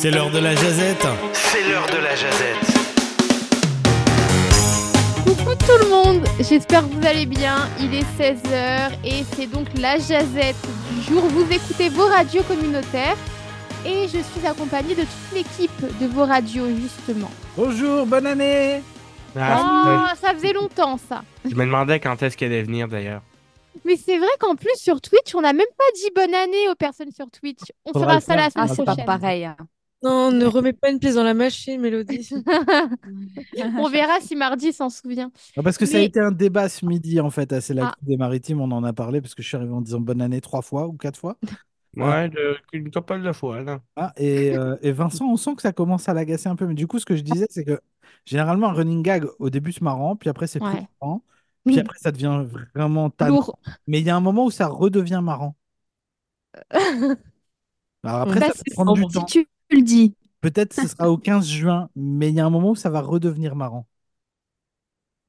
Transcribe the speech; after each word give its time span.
C'est 0.00 0.10
l'heure 0.10 0.30
de 0.30 0.38
la 0.38 0.54
jazette. 0.54 1.06
C'est 1.32 1.68
l'heure 1.68 1.86
de 1.86 1.96
la 2.02 2.14
jazette. 2.14 2.64
Coucou 5.24 5.54
tout 5.56 5.84
le 5.84 5.90
monde, 5.90 6.24
j'espère 6.40 6.82
que 6.88 6.94
vous 6.94 7.06
allez 7.06 7.26
bien. 7.26 7.68
Il 7.80 7.94
est 7.94 8.04
16h 8.18 8.92
et 9.04 9.24
c'est 9.34 9.46
donc 9.46 9.66
la 9.78 9.98
jazette 9.98 10.56
du 10.92 11.02
jour. 11.02 11.22
Vous 11.24 11.46
écoutez 11.52 11.88
vos 11.88 12.06
radios 12.06 12.42
communautaires 12.44 13.16
et 13.84 14.02
je 14.08 14.18
suis 14.18 14.46
accompagnée 14.46 14.94
de 14.94 15.02
toute 15.02 15.32
l'équipe 15.34 15.98
de 16.00 16.06
vos 16.06 16.24
radios 16.24 16.68
justement. 16.76 17.30
Bonjour, 17.56 18.06
bonne 18.06 18.26
année. 18.26 18.82
Ah, 19.38 19.64
Oh, 20.12 20.16
ça 20.20 20.32
faisait 20.34 20.52
longtemps 20.52 20.98
ça. 21.08 21.22
Je 21.44 21.54
me 21.54 21.64
demandais 21.64 22.00
quand 22.00 22.22
est-ce 22.22 22.36
qu'elle 22.36 22.52
allait 22.52 22.62
venir 22.62 22.88
d'ailleurs. 22.88 23.22
Mais 23.84 23.96
c'est 23.96 24.18
vrai 24.18 24.28
qu'en 24.40 24.54
plus 24.56 24.74
sur 24.76 25.00
Twitch, 25.00 25.34
on 25.34 25.40
n'a 25.40 25.52
même 25.52 25.66
pas 25.76 25.84
dit 25.94 26.10
bonne 26.14 26.34
année 26.34 26.68
aux 26.70 26.74
personnes 26.74 27.12
sur 27.12 27.26
Twitch. 27.30 27.60
On 27.84 27.92
Faudra 27.92 28.20
fera 28.20 28.20
ça 28.20 28.36
la 28.36 28.50
semaine 28.50 28.66
Ah, 28.70 28.74
c'est 28.74 28.84
pas 28.84 28.96
pareil. 28.96 29.44
hein. 29.44 29.56
Non, 30.02 30.30
ne 30.30 30.44
remets 30.46 30.72
pas 30.72 30.90
une 30.90 31.00
pièce 31.00 31.16
dans 31.16 31.24
la 31.24 31.34
machine, 31.34 31.80
Mélodie. 31.80 32.28
on 33.76 33.88
verra 33.88 34.20
si 34.20 34.36
mardi 34.36 34.72
s'en 34.72 34.90
souvient. 34.90 35.32
Ah, 35.56 35.62
parce 35.62 35.76
que 35.78 35.86
ça 35.86 35.98
a 35.98 36.00
été 36.00 36.20
un 36.20 36.30
débat 36.30 36.68
ce 36.68 36.86
midi 36.86 37.20
en 37.20 37.30
fait, 37.30 37.52
à 37.52 37.60
C'est 37.60 37.74
la 37.74 37.86
Ah. 37.86 37.88
Coupe 37.88 38.04
des 38.04 38.16
Maritimes, 38.16 38.60
on 38.60 38.70
en 38.70 38.84
a 38.84 38.92
parlé 38.92 39.20
parce 39.20 39.34
que 39.34 39.42
je 39.42 39.48
suis 39.48 39.56
arrivé 39.56 39.72
en 39.72 39.80
disant 39.80 40.00
bonne 40.00 40.20
année 40.22 40.40
trois 40.40 40.62
fois 40.62 40.86
ou 40.86 40.92
quatre 40.92 41.18
fois. 41.18 41.36
Ouais, 41.96 42.28
de, 42.30 42.56
une 42.72 42.90
couple 42.90 43.20
de 43.22 43.32
fois, 43.32 43.62
là. 43.62 43.80
Ah, 43.96 44.12
et, 44.16 44.56
euh, 44.56 44.76
et 44.82 44.92
Vincent, 44.92 45.26
on 45.28 45.36
sent 45.36 45.56
que 45.56 45.62
ça 45.62 45.72
commence 45.72 46.08
à 46.08 46.14
l'agacer 46.14 46.48
un 46.48 46.54
peu. 46.56 46.66
Mais 46.66 46.74
du 46.74 46.86
coup, 46.86 46.98
ce 47.00 47.04
que 47.06 47.16
je 47.16 47.22
disais, 47.22 47.46
c'est 47.50 47.64
que 47.64 47.80
généralement, 48.24 48.68
un 48.68 48.72
running 48.72 49.02
gag, 49.02 49.26
au 49.40 49.50
début, 49.50 49.72
c'est 49.72 49.82
marrant, 49.82 50.14
puis 50.16 50.30
après, 50.30 50.46
c'est 50.46 50.60
plus 50.60 50.78
Ouais. 50.78 50.88
marrant, 51.00 51.24
puis 51.66 51.80
après, 51.80 51.98
ça 51.98 52.12
devient 52.12 52.44
vraiment 52.74 53.10
tannant. 53.10 53.34
Lourd. 53.34 53.58
Mais 53.88 53.98
il 54.00 54.06
y 54.06 54.10
a 54.10 54.16
un 54.16 54.20
moment 54.20 54.44
où 54.46 54.50
ça 54.52 54.68
redevient 54.68 55.20
marrant. 55.22 55.56
Alors 58.02 58.20
après, 58.22 58.40
Bah, 58.40 58.46
ça 58.46 58.52
c'est 58.54 58.64
va 58.70 58.74
prendre 58.74 58.92
du 58.92 59.06
Si 59.08 59.24
temps. 59.24 59.24
tu 59.24 59.46
le 59.70 59.82
dis. 59.82 60.14
Peut-être 60.40 60.72
ce 60.74 60.86
sera 60.88 61.10
au 61.10 61.18
15 61.18 61.46
juin, 61.48 61.90
mais 61.96 62.28
il 62.28 62.34
y 62.34 62.40
a 62.40 62.46
un 62.46 62.50
moment 62.50 62.70
où 62.70 62.76
ça 62.76 62.90
va 62.90 63.00
redevenir 63.00 63.56
marrant. 63.56 63.86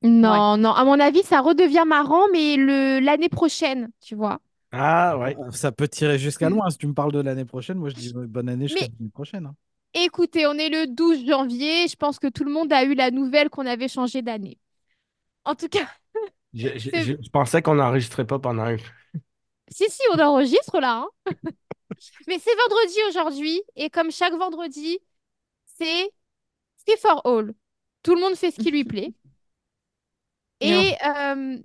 Non, 0.01 0.55
non, 0.57 0.71
à 0.71 0.85
mon 0.85 0.97
avis, 0.99 1.23
ça 1.23 1.41
redevient 1.41 1.83
marrant, 1.85 2.23
mais 2.31 2.55
le 2.55 2.99
l'année 2.99 3.27
prochaine, 3.27 3.89
tu 4.01 4.15
vois. 4.15 4.39
Ah, 4.71 5.17
ouais. 5.17 5.35
Ça 5.51 5.71
peut 5.71 5.87
tirer 5.87 6.17
jusqu'à 6.19 6.49
loin. 6.49 6.69
Si 6.69 6.77
tu 6.77 6.87
me 6.87 6.93
parles 6.93 7.11
de 7.11 7.19
l'année 7.19 7.43
prochaine, 7.45 7.77
moi 7.77 7.89
je 7.89 7.95
dis 7.95 8.13
euh, 8.15 8.27
bonne 8.27 8.47
année 8.49 8.67
jusqu'à 8.67 8.85
Mais- 8.85 8.91
l'année 8.99 9.11
prochaine. 9.11 9.45
hein. 9.47 9.55
Écoutez, 9.95 10.45
on 10.45 10.53
est 10.53 10.69
le 10.69 10.85
12 10.87 11.25
janvier. 11.27 11.87
Je 11.87 11.95
pense 11.95 12.19
que 12.19 12.27
tout 12.27 12.43
le 12.43 12.51
monde 12.51 12.71
a 12.71 12.83
eu 12.83 12.93
la 12.93 13.09
nouvelle 13.11 13.49
qu'on 13.49 13.65
avait 13.65 13.87
changé 13.87 14.21
d'année. 14.21 14.57
En 15.45 15.55
tout 15.55 15.69
cas, 15.69 15.87
Je, 16.53 16.69
pensais 17.31 17.61
qu'on 17.61 17.75
n'enregistrait 17.75 18.25
pas 18.27 18.39
pendant 18.39 18.63
un. 18.63 18.77
Si, 19.69 19.85
si, 19.89 20.01
on 20.13 20.19
enregistre 20.19 20.79
là. 20.79 21.05
hein. 21.05 21.09
Mais 22.27 22.39
c'est 22.39 22.55
vendredi 22.55 22.97
aujourd'hui. 23.09 23.61
Et 23.75 23.89
comme 23.89 24.11
chaque 24.11 24.33
vendredi, 24.33 24.99
c'est 25.65 26.11
free 26.85 26.97
for 26.97 27.25
all. 27.25 27.53
Tout 28.03 28.15
le 28.15 28.21
monde 28.21 28.35
fait 28.35 28.51
ce 28.51 28.59
qui 28.59 28.71
lui 28.71 28.85
plaît. 28.85 29.13
Et 30.61 30.93
euh, 31.05 31.57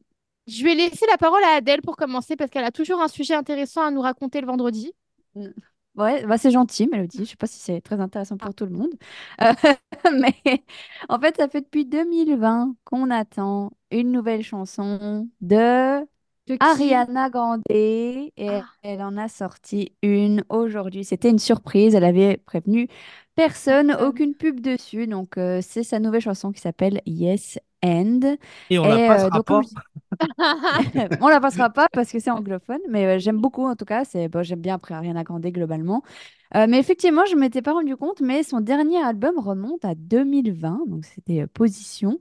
je 0.47 0.64
vais 0.64 0.75
laisser 0.75 1.06
la 1.06 1.16
parole 1.19 1.42
à 1.44 1.56
Adèle 1.56 1.82
pour 1.82 1.97
commencer 1.97 2.36
parce 2.36 2.50
qu'elle 2.50 2.64
a 2.64 2.70
toujours 2.70 3.00
un 3.00 3.08
sujet 3.08 3.34
intéressant 3.34 3.82
à 3.82 3.91
nous 3.91 4.00
raconter 4.00 4.41
le 4.41 4.47
vendredi. 4.47 4.92
Ouais, 5.97 6.27
bah 6.27 6.38
c'est 6.38 6.50
gentil, 6.50 6.88
Mélodie. 6.88 7.19
Je 7.19 7.25
sais 7.25 7.36
pas 7.36 7.47
si 7.47 7.58
c'est 7.60 7.80
très 7.80 8.00
intéressant 8.00 8.36
pour 8.36 8.52
tout 8.55 8.64
le 8.64 8.72
monde. 8.72 8.92
Euh, 9.41 9.52
mais 10.20 10.64
en 11.08 11.20
fait, 11.20 11.36
ça 11.36 11.48
fait 11.48 11.60
depuis 11.60 11.86
2020 11.86 12.75
qu'on 12.84 13.10
attend 13.10 13.72
une 13.92 14.10
nouvelle 14.10 14.42
chanson 14.42 15.28
de 15.41 16.05
De 16.47 16.56
qui? 16.56 16.67
Ariana 16.70 17.31
Grande 17.31 17.62
et 17.69 18.33
Ah. 18.47 18.64
elle 18.83 19.03
en 19.03 19.17
a 19.17 19.28
sorti 19.28 19.95
une 20.03 20.45
aujourd'hui. 20.48 21.05
C'était 21.05 21.31
une 21.31 21.39
surprise. 21.39 21.95
Elle 21.95 22.05
avait 22.05 22.37
prévenu 22.39 22.89
personne, 23.34 23.95
Personne. 23.95 24.06
aucune 24.09 24.34
pub 24.34 24.61
dessus. 24.61 25.06
Donc, 25.06 25.37
euh, 25.39 25.61
c'est 25.62 25.83
sa 25.83 25.98
nouvelle 26.00 26.20
chanson 26.20 26.53
qui 26.53 26.61
s'appelle 26.61 27.00
Yes 27.06 27.59
and. 27.84 28.37
Et 28.71 28.78
on 28.78 28.84
Et, 28.84 28.88
la 28.88 29.27
euh, 29.27 29.31
donc, 29.31 29.47
pas. 29.47 29.60
je- 29.62 29.75
on 31.21 31.28
la 31.28 31.41
passera 31.41 31.71
pas 31.71 31.88
parce 31.93 32.10
que 32.12 32.19
c'est 32.21 32.31
anglophone, 32.31 32.81
mais 32.88 33.06
euh, 33.16 33.19
j'aime 33.19 33.41
beaucoup 33.41 33.66
en 33.66 33.77
tout 33.77 33.84
cas. 33.84 34.04
C'est 34.04 34.28
bon, 34.28 34.43
j'aime 34.43 34.60
bien 34.60 34.75
après 34.77 34.94
Ariana 34.94 35.25
Grande 35.25 35.43
globalement. 35.47 36.03
Euh, 36.56 36.66
mais 36.69 36.78
effectivement, 36.78 37.25
je 37.26 37.34
m'étais 37.34 37.62
pas 37.62 37.72
rendu 37.72 37.97
compte, 37.97 38.20
mais 38.20 38.42
son 38.44 38.60
dernier 38.60 38.98
album 39.03 39.38
remonte 39.38 39.84
à 39.84 39.94
2020, 39.97 40.82
donc 40.87 41.04
c'était 41.04 41.42
euh, 41.42 41.47
Position. 41.53 42.20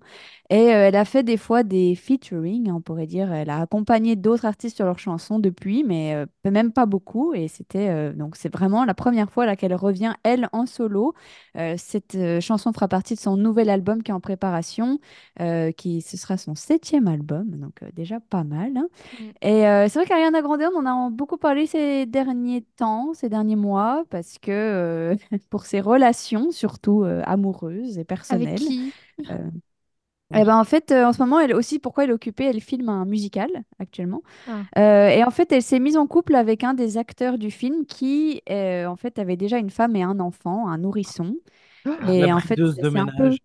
Et 0.49 0.73
euh, 0.73 0.87
elle 0.87 0.95
a 0.95 1.05
fait 1.05 1.23
des 1.23 1.37
fois 1.37 1.63
des 1.63 1.95
featuring, 1.95 2.71
on 2.71 2.81
pourrait 2.81 3.05
dire. 3.07 3.31
Elle 3.31 3.49
a 3.49 3.61
accompagné 3.61 4.15
d'autres 4.15 4.45
artistes 4.45 4.75
sur 4.77 4.85
leurs 4.85 4.99
chansons 4.99 5.39
depuis, 5.39 5.83
mais 5.83 6.15
euh, 6.15 6.25
même 6.49 6.71
pas 6.71 6.85
beaucoup. 6.85 7.33
Et 7.33 7.47
c'était 7.47 8.13
donc 8.13 8.35
c'est 8.35 8.51
vraiment 8.53 8.85
la 8.85 8.93
première 8.93 9.29
fois 9.31 9.45
là 9.45 9.55
qu'elle 9.55 9.73
revient 9.75 10.13
elle 10.23 10.49
en 10.51 10.65
solo. 10.65 11.13
Cette 11.77 12.17
chanson 12.41 12.73
fera 12.73 12.87
partie 12.87 13.15
de 13.15 13.19
son 13.19 13.37
nouvel 13.37 13.69
album 13.69 14.03
qui 14.03 14.11
est 14.11 14.13
en 14.13 14.19
préparation, 14.19 14.99
qui 15.77 16.01
ce 16.01 16.17
sera 16.17 16.37
son 16.37 16.55
septième 16.55 17.07
album, 17.07 17.49
donc 17.57 17.83
déjà 17.93 18.19
pas 18.19 18.43
mal. 18.43 18.77
hein. 18.77 18.87
Mm. 19.19 19.23
Et 19.41 19.61
c'est 19.89 19.93
vrai 19.95 20.05
qu'Ariana 20.05 20.41
Grande, 20.41 20.61
on 20.75 20.85
en 20.85 21.07
a 21.07 21.09
beaucoup 21.09 21.37
parlé 21.37 21.65
ces 21.67 22.05
derniers 22.05 22.61
temps, 22.77 23.13
ces 23.13 23.29
derniers 23.29 23.55
mois, 23.55 24.03
parce 24.09 24.22
que 24.39 24.51
euh, 24.51 25.15
pour 25.49 25.65
ses 25.65 25.81
relations, 25.81 26.51
surtout 26.51 27.03
euh, 27.03 27.21
amoureuses 27.25 27.97
et 27.97 28.05
Avec 28.29 28.55
personnelles. 28.55 28.59
qui? 28.59 28.93
Eh 30.35 30.45
ben, 30.45 30.57
en 30.57 30.63
fait, 30.63 30.91
euh, 30.91 31.05
en 31.05 31.13
ce 31.13 31.19
moment, 31.21 31.39
elle 31.39 31.53
aussi, 31.53 31.77
pourquoi 31.77 32.05
elle 32.05 32.09
est 32.09 32.13
occupée, 32.13 32.45
elle 32.45 32.59
filme 32.59 32.89
un 32.89 33.05
musical 33.05 33.49
actuellement. 33.77 34.23
Ah. 34.47 34.65
Euh, 34.77 35.09
et 35.09 35.23
en 35.23 35.31
fait, 35.31 35.51
elle 35.51 35.63
s'est 35.63 35.79
mise 35.79 35.97
en 35.97 36.07
couple 36.07 36.35
avec 36.35 36.63
un 36.63 36.73
des 36.75 36.97
acteurs 36.97 37.37
du 37.39 37.51
film 37.51 37.85
qui, 37.85 38.41
euh, 38.49 38.85
en 38.87 38.95
fait, 38.95 39.19
avait 39.19 39.37
déjà 39.37 39.59
une 39.59 39.71
femme 39.71 39.95
et 39.95 40.03
un 40.03 40.19
enfant, 40.19 40.67
un 40.69 40.79
nourrisson. 40.79 41.37
Et 42.07 42.21
La 42.21 42.33
en 42.33 42.41
fait, 42.41 42.61
c'est 42.91 42.99
un 42.99 43.09
peu... 43.09 43.37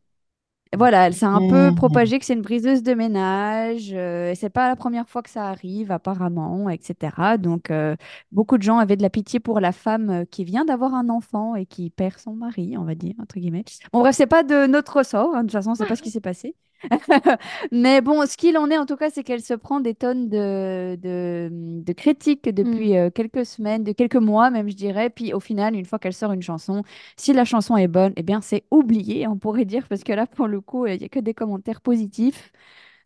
Voilà, 0.76 1.06
elle 1.06 1.14
s'est 1.14 1.24
un 1.26 1.40
peu 1.40 1.70
Mmh. 1.70 1.74
propagée 1.74 2.18
que 2.18 2.24
c'est 2.26 2.34
une 2.34 2.42
briseuse 2.42 2.82
de 2.82 2.92
ménage. 2.94 3.90
euh, 3.94 4.30
et 4.30 4.34
c'est 4.34 4.50
pas 4.50 4.68
la 4.68 4.76
première 4.76 5.08
fois 5.08 5.22
que 5.22 5.30
ça 5.30 5.46
arrive, 5.48 5.90
apparemment, 5.90 6.68
etc. 6.68 7.38
Donc, 7.38 7.70
euh, 7.70 7.96
beaucoup 8.32 8.58
de 8.58 8.62
gens 8.62 8.78
avaient 8.78 8.96
de 8.96 9.02
la 9.02 9.08
pitié 9.10 9.40
pour 9.40 9.60
la 9.60 9.72
femme 9.72 10.10
euh, 10.10 10.24
qui 10.26 10.44
vient 10.44 10.64
d'avoir 10.66 10.94
un 10.94 11.08
enfant 11.08 11.54
et 11.54 11.64
qui 11.66 11.88
perd 11.90 12.18
son 12.18 12.34
mari, 12.34 12.76
on 12.76 12.84
va 12.84 12.94
dire, 12.94 13.14
entre 13.20 13.38
guillemets. 13.38 13.64
Bon, 13.92 14.00
bref, 14.00 14.14
c'est 14.14 14.26
pas 14.26 14.42
de 14.42 14.66
notre 14.66 14.98
ressort. 14.98 15.34
hein, 15.34 15.38
de 15.38 15.48
toute 15.48 15.52
façon, 15.52 15.74
c'est 15.74 15.86
pas 15.86 15.96
ce 15.96 16.02
qui 16.02 16.10
s'est 16.10 16.20
passé. 16.20 16.54
Mais 17.72 18.00
bon, 18.00 18.24
ce 18.26 18.36
qu'il 18.36 18.56
en 18.58 18.70
est, 18.70 18.78
en 18.78 18.86
tout 18.86 18.96
cas, 18.96 19.10
c'est 19.10 19.24
qu'elle 19.24 19.42
se 19.42 19.54
prend 19.54 19.80
des 19.80 19.94
tonnes 19.94 20.28
de, 20.28 20.96
de, 21.00 21.48
de 21.52 21.92
critiques 21.92 22.48
depuis 22.48 22.96
euh, 22.96 23.10
quelques 23.10 23.44
semaines, 23.46 23.82
de 23.84 23.92
quelques 23.92 24.16
mois 24.16 24.50
même, 24.50 24.68
je 24.68 24.74
dirais. 24.76 25.10
Puis 25.10 25.32
au 25.34 25.40
final, 25.40 25.74
une 25.74 25.84
fois 25.84 25.98
qu'elle 25.98 26.12
sort 26.14 26.32
une 26.32 26.42
chanson, 26.42 26.82
si 27.16 27.32
la 27.32 27.44
chanson 27.44 27.76
est 27.76 27.88
bonne, 27.88 28.12
eh 28.16 28.22
bien, 28.22 28.40
c'est 28.40 28.64
oublié, 28.70 29.26
on 29.26 29.36
pourrait 29.36 29.64
dire, 29.64 29.86
parce 29.88 30.04
que 30.04 30.12
là, 30.12 30.26
pour 30.26 30.46
le 30.46 30.60
coup, 30.60 30.86
il 30.86 30.98
n'y 30.98 31.04
a 31.04 31.08
que 31.08 31.18
des 31.20 31.34
commentaires 31.34 31.80
positifs. 31.80 32.52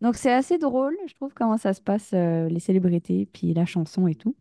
Donc, 0.00 0.16
c'est 0.16 0.32
assez 0.32 0.59
drôle, 0.59 0.97
je 1.09 1.15
trouve, 1.15 1.32
comment 1.34 1.59
ça 1.59 1.75
se 1.75 1.81
passe, 1.81 2.11
euh, 2.15 2.49
les 2.49 2.61
célébrités, 2.61 3.27
puis 3.32 3.55
la 3.55 3.66
chanson 3.66 4.06
et 4.09 4.15
tout. 4.16 4.37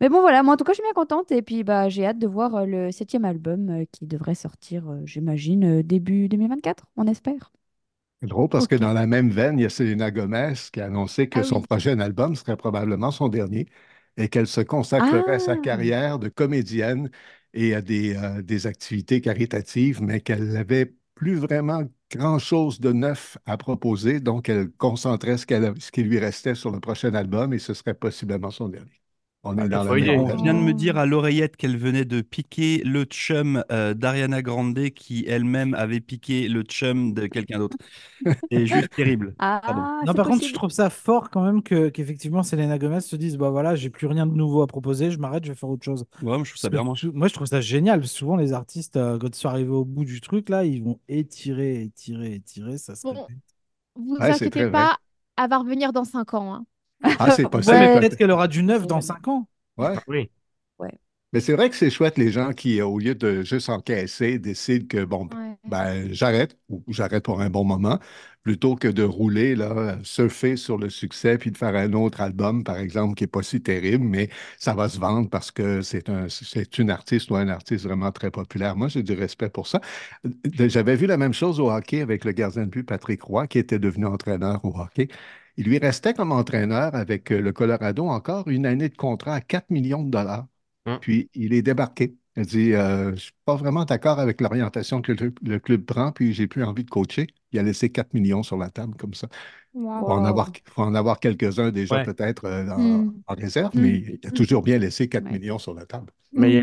Mais 0.00 0.08
bon, 0.10 0.20
voilà, 0.20 0.42
moi, 0.42 0.54
en 0.54 0.56
tout 0.58 0.64
cas, 0.64 0.72
je 0.72 0.76
suis 0.76 0.84
bien 0.84 0.92
contente. 0.94 1.32
Et 1.32 1.42
puis, 1.42 1.64
bah, 1.64 1.88
j'ai 1.88 2.06
hâte 2.06 2.18
de 2.18 2.26
voir 2.28 2.54
euh, 2.56 2.66
le 2.66 2.92
septième 2.92 3.24
album 3.26 3.70
euh, 3.70 3.84
qui 3.92 4.06
devrait 4.06 4.34
sortir, 4.36 4.88
euh, 4.90 5.00
j'imagine, 5.06 5.80
euh, 5.80 5.82
début 5.84 6.28
2024, 6.28 6.86
on 6.96 7.06
espère. 7.06 7.52
C'est 8.20 8.26
drôle 8.28 8.48
parce 8.48 8.66
que 8.66 8.74
dans 8.74 8.92
la 8.92 9.06
même 9.06 9.30
veine, 9.30 9.58
il 9.58 9.62
y 9.62 9.66
a 9.66 9.70
Selena 9.70 10.10
Gomez 10.10 10.54
qui 10.72 10.80
a 10.80 10.86
annoncé 10.86 11.28
que 11.28 11.42
Ah 11.42 11.44
son 11.44 11.60
oui. 11.60 11.62
prochain 11.62 12.00
album 12.00 12.34
serait 12.34 12.56
probablement 12.56 13.12
son 13.12 13.28
dernier 13.28 13.66
et 14.16 14.28
qu'elle 14.28 14.48
se 14.48 14.60
consacrerait 14.60 15.34
à 15.34 15.38
sa 15.38 15.56
Ah. 15.56 15.56
carrière 15.56 16.18
de 16.18 16.28
comédienne 16.28 17.10
et 17.54 17.74
à 17.74 17.80
des, 17.82 18.16
euh, 18.16 18.42
des 18.42 18.66
activités 18.66 19.20
caritatives, 19.20 20.02
mais 20.02 20.20
qu'elle 20.20 20.48
n'avait 20.52 20.94
plus 21.14 21.36
vraiment 21.36 21.82
grand-chose 22.10 22.80
de 22.80 22.92
neuf 22.92 23.38
à 23.46 23.56
proposer, 23.56 24.18
donc 24.20 24.48
elle 24.48 24.70
concentrait 24.72 25.38
ce, 25.38 25.46
qu'elle- 25.46 25.80
ce 25.80 25.92
qui 25.92 26.02
lui 26.02 26.18
restait 26.18 26.54
sur 26.56 26.70
le 26.72 26.80
prochain 26.80 27.14
album 27.14 27.52
et 27.52 27.58
ce 27.60 27.72
serait 27.74 27.94
possiblement 27.94 28.50
son 28.50 28.68
dernier. 28.68 29.00
On 29.44 29.56
est 29.56 29.68
dans. 29.68 29.86
On 29.86 29.94
vient 29.94 30.54
de 30.54 30.58
me 30.58 30.72
dire 30.74 30.98
à 30.98 31.06
l'oreillette 31.06 31.56
qu'elle 31.56 31.76
venait 31.76 32.04
de 32.04 32.20
piquer 32.20 32.82
le 32.84 33.04
chum 33.04 33.62
euh, 33.70 33.94
d'Ariana 33.94 34.42
Grande 34.42 34.90
qui 34.90 35.24
elle-même 35.26 35.74
avait 35.74 36.00
piqué 36.00 36.48
le 36.48 36.62
chum 36.62 37.14
de 37.14 37.26
quelqu'un 37.26 37.58
d'autre. 37.58 37.76
C'est 38.50 38.66
juste 38.66 38.90
terrible. 38.96 39.34
Ah. 39.38 40.00
Non, 40.04 40.14
par 40.14 40.26
contre, 40.26 40.44
je 40.46 40.52
trouve 40.52 40.70
ça 40.70 40.90
fort 40.90 41.30
quand 41.30 41.42
même 41.44 41.62
que 41.62 41.88
qu'effectivement 41.88 42.42
Selena 42.42 42.78
Gomez 42.78 43.00
se 43.00 43.16
dise 43.16 43.36
bah 43.36 43.50
voilà, 43.50 43.74
j'ai 43.76 43.90
plus 43.90 44.06
rien 44.06 44.26
de 44.26 44.32
nouveau 44.34 44.62
à 44.62 44.66
proposer, 44.66 45.10
je 45.10 45.18
m'arrête, 45.18 45.44
je 45.44 45.50
vais 45.52 45.56
faire 45.56 45.68
autre 45.68 45.84
chose. 45.84 46.04
Ouais, 46.22 46.36
moi, 46.36 46.42
je 46.44 46.50
trouve 46.50 46.60
ça 46.60 46.68
bien. 46.70 46.82
moi. 46.82 46.94
je 47.28 47.32
trouve 47.32 47.46
ça 47.46 47.60
génial. 47.60 48.00
parce 48.00 48.12
que 48.12 48.18
souvent, 48.18 48.36
les 48.36 48.52
artistes, 48.52 48.96
euh, 48.96 49.18
quand 49.18 49.28
ils 49.28 49.34
sont 49.38 49.48
arrivés 49.48 49.70
au 49.70 49.84
bout 49.84 50.04
du 50.04 50.20
truc, 50.20 50.48
là, 50.48 50.64
ils 50.64 50.82
vont 50.82 50.98
étirer, 51.08 51.82
étirer, 51.82 52.34
étirer. 52.34 52.76
Ça 52.78 52.94
se 52.96 53.02
Bon. 53.02 53.26
Vous 53.96 54.16
Ouais, 54.16 54.30
inquiétez 54.32 54.50
très 54.50 54.68
vrai. 54.68 54.72
pas, 54.72 54.98
elle 55.36 55.48
va 55.50 55.58
revenir 55.58 55.92
dans 55.92 56.04
5 56.04 56.34
ans. 56.34 56.54
hein. 56.54 56.66
Ah, 57.02 57.30
c'est 57.30 57.48
possible. 57.48 57.76
Ouais, 57.76 57.98
peut-être 58.00 58.16
qu'elle 58.16 58.30
aura 58.30 58.48
du 58.48 58.62
neuf 58.62 58.86
dans 58.86 59.00
5 59.00 59.28
ans. 59.28 59.48
Ouais. 59.76 59.98
Oui. 60.06 60.30
Mais 61.32 61.40
c'est 61.40 61.52
vrai 61.52 61.68
que 61.68 61.76
c'est 61.76 61.90
chouette, 61.90 62.16
les 62.16 62.30
gens 62.32 62.52
qui, 62.54 62.80
au 62.80 62.98
lieu 62.98 63.14
de 63.14 63.42
juste 63.42 63.68
encaisser, 63.68 64.38
décident 64.38 64.86
que, 64.86 65.04
bon, 65.04 65.28
Ouais. 65.34 65.58
ben, 65.66 66.10
j'arrête 66.12 66.56
ou 66.70 66.82
j'arrête 66.88 67.22
pour 67.24 67.42
un 67.42 67.50
bon 67.50 67.64
moment 67.64 67.98
plutôt 68.42 68.76
que 68.76 68.88
de 68.88 69.02
rouler, 69.02 69.54
là, 69.54 69.98
surfer 70.04 70.56
sur 70.56 70.78
le 70.78 70.88
succès 70.88 71.36
puis 71.36 71.50
de 71.50 71.58
faire 71.58 71.74
un 71.76 71.92
autre 71.92 72.22
album, 72.22 72.64
par 72.64 72.78
exemple, 72.78 73.14
qui 73.14 73.24
n'est 73.24 73.28
pas 73.28 73.42
si 73.42 73.60
terrible, 73.60 74.04
mais 74.04 74.30
ça 74.58 74.72
va 74.72 74.88
se 74.88 74.98
vendre 74.98 75.28
parce 75.28 75.50
que 75.50 75.82
c'est 75.82 76.08
un, 76.08 76.28
c'est 76.30 76.78
une 76.78 76.88
artiste 76.90 77.30
ou 77.30 77.36
un 77.36 77.48
artiste 77.48 77.84
vraiment 77.84 78.10
très 78.10 78.30
populaire. 78.30 78.74
Moi, 78.76 78.88
j'ai 78.88 79.02
du 79.02 79.12
respect 79.12 79.50
pour 79.50 79.66
ça. 79.66 79.82
Euh, 80.24 80.68
J'avais 80.68 80.96
vu 80.96 81.06
la 81.06 81.18
même 81.18 81.34
chose 81.34 81.60
au 81.60 81.70
hockey 81.70 82.00
avec 82.00 82.24
le 82.24 82.32
gardien 82.32 82.62
de 82.64 82.70
but 82.70 82.84
Patrick 82.84 83.22
Roy, 83.22 83.46
qui 83.48 83.58
était 83.58 83.78
devenu 83.78 84.06
entraîneur 84.06 84.64
au 84.64 84.74
hockey. 84.78 85.08
Il 85.58 85.66
lui 85.66 85.78
restait 85.78 86.14
comme 86.14 86.32
entraîneur 86.32 86.94
avec 86.94 87.32
euh, 87.32 87.40
le 87.42 87.52
Colorado 87.52 88.06
encore 88.08 88.48
une 88.48 88.66
année 88.66 88.88
de 88.88 88.96
contrat 88.96 89.34
à 89.34 89.40
4 89.42 89.70
millions 89.70 90.02
de 90.04 90.10
dollars. 90.10 90.46
Hum. 90.86 90.98
Puis 91.00 91.30
il 91.34 91.52
est 91.52 91.62
débarqué. 91.62 92.16
Il 92.36 92.42
a 92.42 92.44
dit 92.46 92.72
euh, 92.74 93.06
Je 93.06 93.10
ne 93.12 93.16
suis 93.16 93.32
pas 93.44 93.56
vraiment 93.56 93.84
d'accord 93.84 94.20
avec 94.20 94.40
l'orientation 94.40 95.02
que 95.02 95.12
le, 95.12 95.34
le 95.42 95.58
club 95.58 95.84
prend, 95.84 96.12
puis 96.12 96.32
j'ai 96.32 96.46
plus 96.46 96.64
envie 96.64 96.84
de 96.84 96.90
coacher. 96.90 97.26
Il 97.52 97.58
a 97.58 97.62
laissé 97.64 97.90
4 97.90 98.14
millions 98.14 98.42
sur 98.44 98.56
la 98.56 98.70
table 98.70 98.94
comme 98.96 99.14
ça. 99.14 99.28
Il 99.74 99.80
Wow. 99.82 100.00
faut 100.06 100.12
en 100.12 100.24
avoir, 100.24 100.50
faut 100.66 100.82
en 100.82 100.94
avoir 100.94 101.20
quelques-uns 101.20 101.70
déjà 101.70 101.96
Ouais. 101.96 102.02
peut-être 102.02 102.44
euh, 102.46 102.68
en, 102.70 102.78
Mm. 102.78 103.22
en 103.26 103.34
réserve, 103.34 103.76
Mm. 103.76 103.80
mais 103.80 103.98
il 104.22 104.26
a 104.26 104.30
toujours 104.30 104.62
bien 104.62 104.78
laissé 104.78 105.08
4 105.08 105.24
Ouais. 105.26 105.32
millions 105.32 105.58
sur 105.58 105.74
la 105.74 105.86
table. 105.86 106.12
Mais 106.32 106.50
il 106.50 106.54
y 106.54 106.58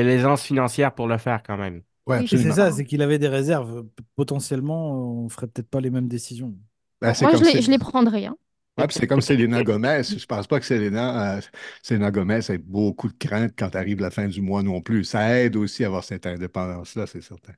a 0.00 0.02
l'aisance, 0.04 0.42
financière 0.42 0.94
pour 0.94 1.08
le 1.08 1.18
faire 1.18 1.42
quand 1.42 1.56
même. 1.56 1.82
C'est 2.26 2.52
ça, 2.52 2.72
c'est 2.72 2.84
qu'il 2.84 3.02
avait 3.02 3.18
des 3.18 3.28
réserves. 3.28 3.84
Potentiellement, 4.16 4.92
on 5.24 5.28
ferait 5.28 5.46
peut-être 5.46 5.68
pas 5.68 5.80
les 5.80 5.90
mêmes 5.90 6.08
décisions. 6.08 6.56
Ben, 7.00 7.14
Moi, 7.20 7.30
comme 7.30 7.40
je 7.40 7.44
les, 7.44 7.52
Cé- 7.52 7.62
je 7.62 7.70
les 7.70 7.78
prendrais. 7.78 8.26
hein. 8.26 8.36
Ouais, 8.78 8.86
puis 8.86 8.96
c'est 8.98 9.06
comme 9.06 9.20
Selena 9.20 9.62
Gomez. 9.62 10.02
Je 10.04 10.24
pense 10.26 10.46
pas 10.46 10.58
que 10.60 10.66
Selena, 10.66 11.36
euh, 11.38 11.40
Selena 11.82 12.10
Gomez 12.10 12.40
ait 12.50 12.58
beaucoup 12.58 13.08
de 13.08 13.16
crainte 13.18 13.52
quand 13.58 13.74
arrive 13.76 14.00
la 14.00 14.10
fin 14.10 14.28
du 14.28 14.40
mois 14.40 14.62
non 14.62 14.80
plus. 14.80 15.04
Ça 15.04 15.38
aide 15.38 15.56
aussi 15.56 15.84
à 15.84 15.88
avoir 15.88 16.04
cette 16.04 16.26
indépendance-là, 16.26 17.06
c'est 17.06 17.20
certain. 17.20 17.52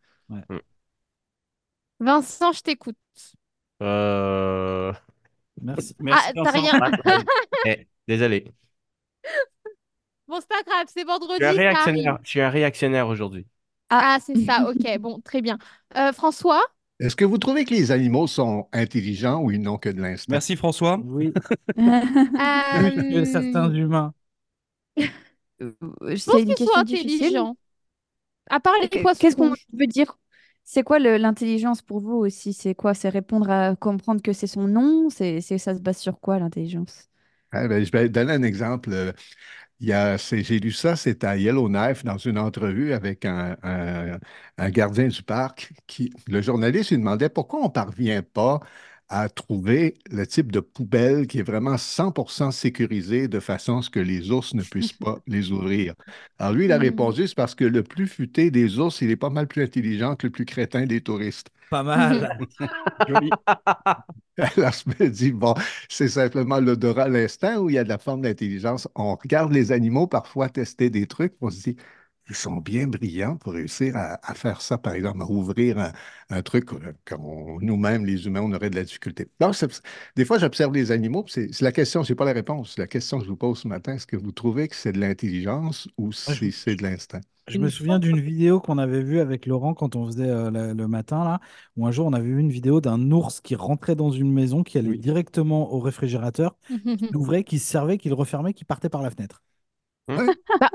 Vincent, 2.00 2.53
je 2.53 2.61
t'écoute. 2.62 2.97
Euh... 3.83 4.93
Merci. 5.61 5.94
Merci, 6.00 6.29
ah, 6.29 6.33
t'as 6.43 6.50
rien. 6.53 6.81
eh, 7.65 7.89
désolé. 8.09 8.53
Bon, 10.27 10.41
c'est 10.41 10.49
pas 10.49 10.62
grave, 10.62 10.87
c'est 10.89 11.05
vendredi, 11.05 11.44
je 12.25 12.29
suis 12.31 12.41
un 12.41 12.50
réactionnaire 12.50 13.09
aujourd'hui. 13.09 13.47
Ah, 13.91 14.19
c'est 14.25 14.37
ça, 14.37 14.69
ok, 14.71 14.99
bon, 14.99 15.21
très 15.21 15.43
bien. 15.43 15.59
Euh, 15.97 16.12
François? 16.12 16.62
Est-ce 17.03 17.17
que 17.17 17.25
vous 17.25 17.39
trouvez 17.39 17.65
que 17.65 17.75
les 17.75 17.91
animaux 17.91 18.27
sont 18.27 18.69
intelligents 18.73 19.43
ou 19.43 19.51
ils 19.51 19.61
n'ont 19.61 19.79
que 19.79 19.89
de 19.91 20.01
l'instinct? 20.01 20.37
Merci 20.37 20.57
François. 20.57 21.05
Oui, 21.05 21.37
Euh, 22.75 22.91
plus 22.91 23.05
que 23.05 23.25
certains 23.25 23.73
humains. 23.73 24.15
C'est 25.61 25.75
Je 26.15 26.23
une 26.43 26.55
pense 26.55 26.57
qu'ils 26.57 26.59
sont 26.59 26.75
intelligents. 26.77 27.57
À 28.51 28.61
part 28.61 28.75
les 28.81 29.01
poissons 29.01 29.21
Qu'est-ce 29.21 29.37
qu'on 29.37 29.51
veut 29.75 29.87
dire? 29.87 30.19
C'est 30.65 30.83
quoi 30.85 30.99
l'intelligence 30.99 31.83
pour 31.83 32.01
vous 32.01 32.15
aussi? 32.17 32.53
C'est 32.53 32.75
quoi? 32.75 32.95
C'est 32.95 33.09
répondre 33.09 33.51
à 33.51 33.77
comprendre 33.77 34.23
que 34.23 34.33
c'est 34.33 34.47
son 34.47 34.69
nom? 34.69 35.11
C'est, 35.11 35.41
c'est- 35.41 35.59
ça 35.59 35.75
se 35.75 35.81
base 35.81 35.99
sur 35.99 36.21
quoi 36.21 36.39
l'intelligence? 36.39 37.11
Ah, 37.55 37.69
ben, 37.69 37.85
je 37.85 37.91
vais 37.93 38.09
donner 38.09 38.33
un 38.33 38.43
exemple. 38.43 39.15
J'ai 39.82 40.61
lu 40.61 40.70
ça, 40.73 40.94
c'est 40.96 41.25
à 41.25 41.37
Yellowknife 41.37 42.05
dans 42.05 42.17
une 42.19 42.38
entrevue 42.38 42.93
avec 42.93 43.25
un, 43.25 43.56
un- 43.62 44.19
un 44.58 44.70
gardien 44.70 45.08
du 45.08 45.23
parc 45.23 45.73
qui, 45.88 46.12
le 46.29 46.40
journaliste 46.40 46.90
lui 46.90 46.99
demandait 46.99 47.29
pourquoi 47.29 47.61
on 47.61 47.64
ne 47.64 47.69
parvient 47.69 48.23
pas 48.23 48.61
à 49.08 49.29
trouver 49.29 49.94
le 50.11 50.26
type 50.26 50.52
de 50.52 50.61
poubelle 50.61 51.26
qui 51.26 51.38
est 51.40 51.43
vraiment 51.43 51.76
100% 51.76 52.50
sécurisé 52.52 53.29
de 53.29 53.40
façon 53.40 53.79
à 53.79 53.82
ce 53.82 53.90
que 53.90 54.00
les 54.00 54.31
ours 54.31 54.55
ne 54.55 54.62
puissent 54.62 54.93
pas 54.93 55.19
les 55.26 55.50
ouvrir. 55.50 55.94
Alors 56.38 56.52
lui, 56.55 56.64
il 56.67 56.73
a 56.73 56.79
Hmm. 56.79 56.79
répondu, 56.79 57.26
c'est 57.29 57.34
parce 57.34 57.55
que 57.55 57.64
le 57.64 57.82
plus 57.82 58.06
futé 58.06 58.50
des 58.50 58.79
ours, 58.79 59.00
il 59.02 59.11
est 59.11 59.17
pas 59.17 59.31
mal 59.31 59.49
plus 59.49 59.62
intelligent 59.64 60.17
que 60.17 60.26
le 60.29 60.31
plus 60.32 60.44
crétin 60.46 60.87
des 60.87 61.00
touristes. 61.02 61.50
Pas 61.73 61.83
mal. 61.83 62.39
Joli. 63.09 63.31
Alors, 64.37 64.73
je 64.73 65.05
me 65.05 65.09
dis, 65.09 65.33
bon, 65.33 65.55
c'est 65.89 66.09
simplement 66.09 66.61
l'odorat 66.61 67.05
à 67.05 67.09
l'instant 67.09 67.57
où 67.57 67.71
il 67.71 67.77
y 67.77 67.79
a 67.79 67.85
de 67.85 67.89
la 67.89 67.97
forme 67.97 68.21
d'intelligence? 68.21 68.87
On 68.95 69.17
regarde 69.17 69.53
les 69.53 69.73
animaux 69.73 70.07
parfois 70.07 70.51
tester 70.51 70.91
des 70.91 71.07
trucs, 71.07 71.33
on 71.41 71.49
se 71.49 71.63
dit, 71.63 71.77
ils 72.32 72.37
sont 72.37 72.56
bien 72.58 72.87
brillants 72.87 73.37
pour 73.37 73.52
réussir 73.55 73.96
à, 73.96 74.19
à 74.29 74.34
faire 74.34 74.61
ça, 74.61 74.79
par 74.79 74.94
exemple, 74.94 75.23
à 75.23 75.26
ouvrir 75.26 75.79
un, 75.79 75.93
un 76.31 76.43
truc 76.43 76.73
euh, 76.73 76.93
qu'on- 77.08 77.58
nous-mêmes, 77.61 78.05
les 78.06 78.26
humains, 78.26 78.43
on 78.43 78.52
aurait 78.52 78.70
de 78.70 78.76
la 78.76 78.84
difficulté. 78.84 79.29
Donc, 79.40 79.55
c'est- 79.55 79.82
des 80.17 80.25
fois, 80.25 80.38
j'observe 80.38 80.73
les 80.75 80.90
animaux, 80.93 81.25
c'est 81.29 81.52
c'est 81.52 81.64
la 81.64 81.73
question, 81.73 82.02
je 82.02 82.12
n'ai 82.12 82.17
pas 82.17 82.25
la 82.25 82.32
réponse. 82.32 82.79
La 82.79 82.87
question 82.87 83.19
que 83.19 83.25
je 83.25 83.31
vous 83.31 83.37
pose 83.37 83.58
ce 83.61 83.69
matin, 83.69 83.94
est-ce 83.94 84.06
que 84.06 84.17
vous 84.17 84.32
trouvez 84.32 84.69
que 84.69 84.76
c'est 84.76 84.93
de 84.93 85.00
l'intelligence 85.00 85.88
ou 85.99 86.12
si 86.12 86.52
c'est 86.52 86.76
de 86.76 86.82
l'instinct? 86.82 87.20
Je 87.49 87.58
me 87.58 87.69
souviens 87.69 87.99
d'une 87.99 88.20
vidéo 88.20 88.61
qu'on 88.61 88.79
avait 88.79 89.02
vue 89.02 89.20
avec 89.20 89.46
Laurent 89.46 89.75
quand 89.75 89.96
on 89.96 90.06
faisait 90.06 90.29
euh, 90.29 90.75
le 90.75 90.88
matin, 90.88 91.25
là, 91.25 91.40
où 91.76 91.87
un 91.87 91.90
jour 91.90 92.06
on 92.06 92.12
avait 92.12 92.25
vu 92.29 92.38
une 92.40 92.50
vidéo 92.50 92.81
d'un 92.81 93.11
ours 93.11 93.40
qui 93.40 93.56
rentrait 93.56 93.96
dans 93.96 94.11
une 94.12 94.32
maison, 94.32 94.62
qui 94.62 94.79
allait 94.79 94.93
Oui. 94.93 94.96
directement 94.96 95.73
au 95.73 95.81
réfrigérateur, 95.81 96.56
qui 96.96 97.08
l'ouvrait, 97.12 97.44
qui 97.44 97.58
se 97.58 97.67
servait, 97.69 97.99
qui 97.99 98.08
le 98.08 98.14
refermait, 98.14 98.55
qui 98.55 98.64
partait 98.64 98.88
par 98.88 99.02
la 99.02 99.11
fenêtre. 99.11 99.43
Bah, 100.09 100.25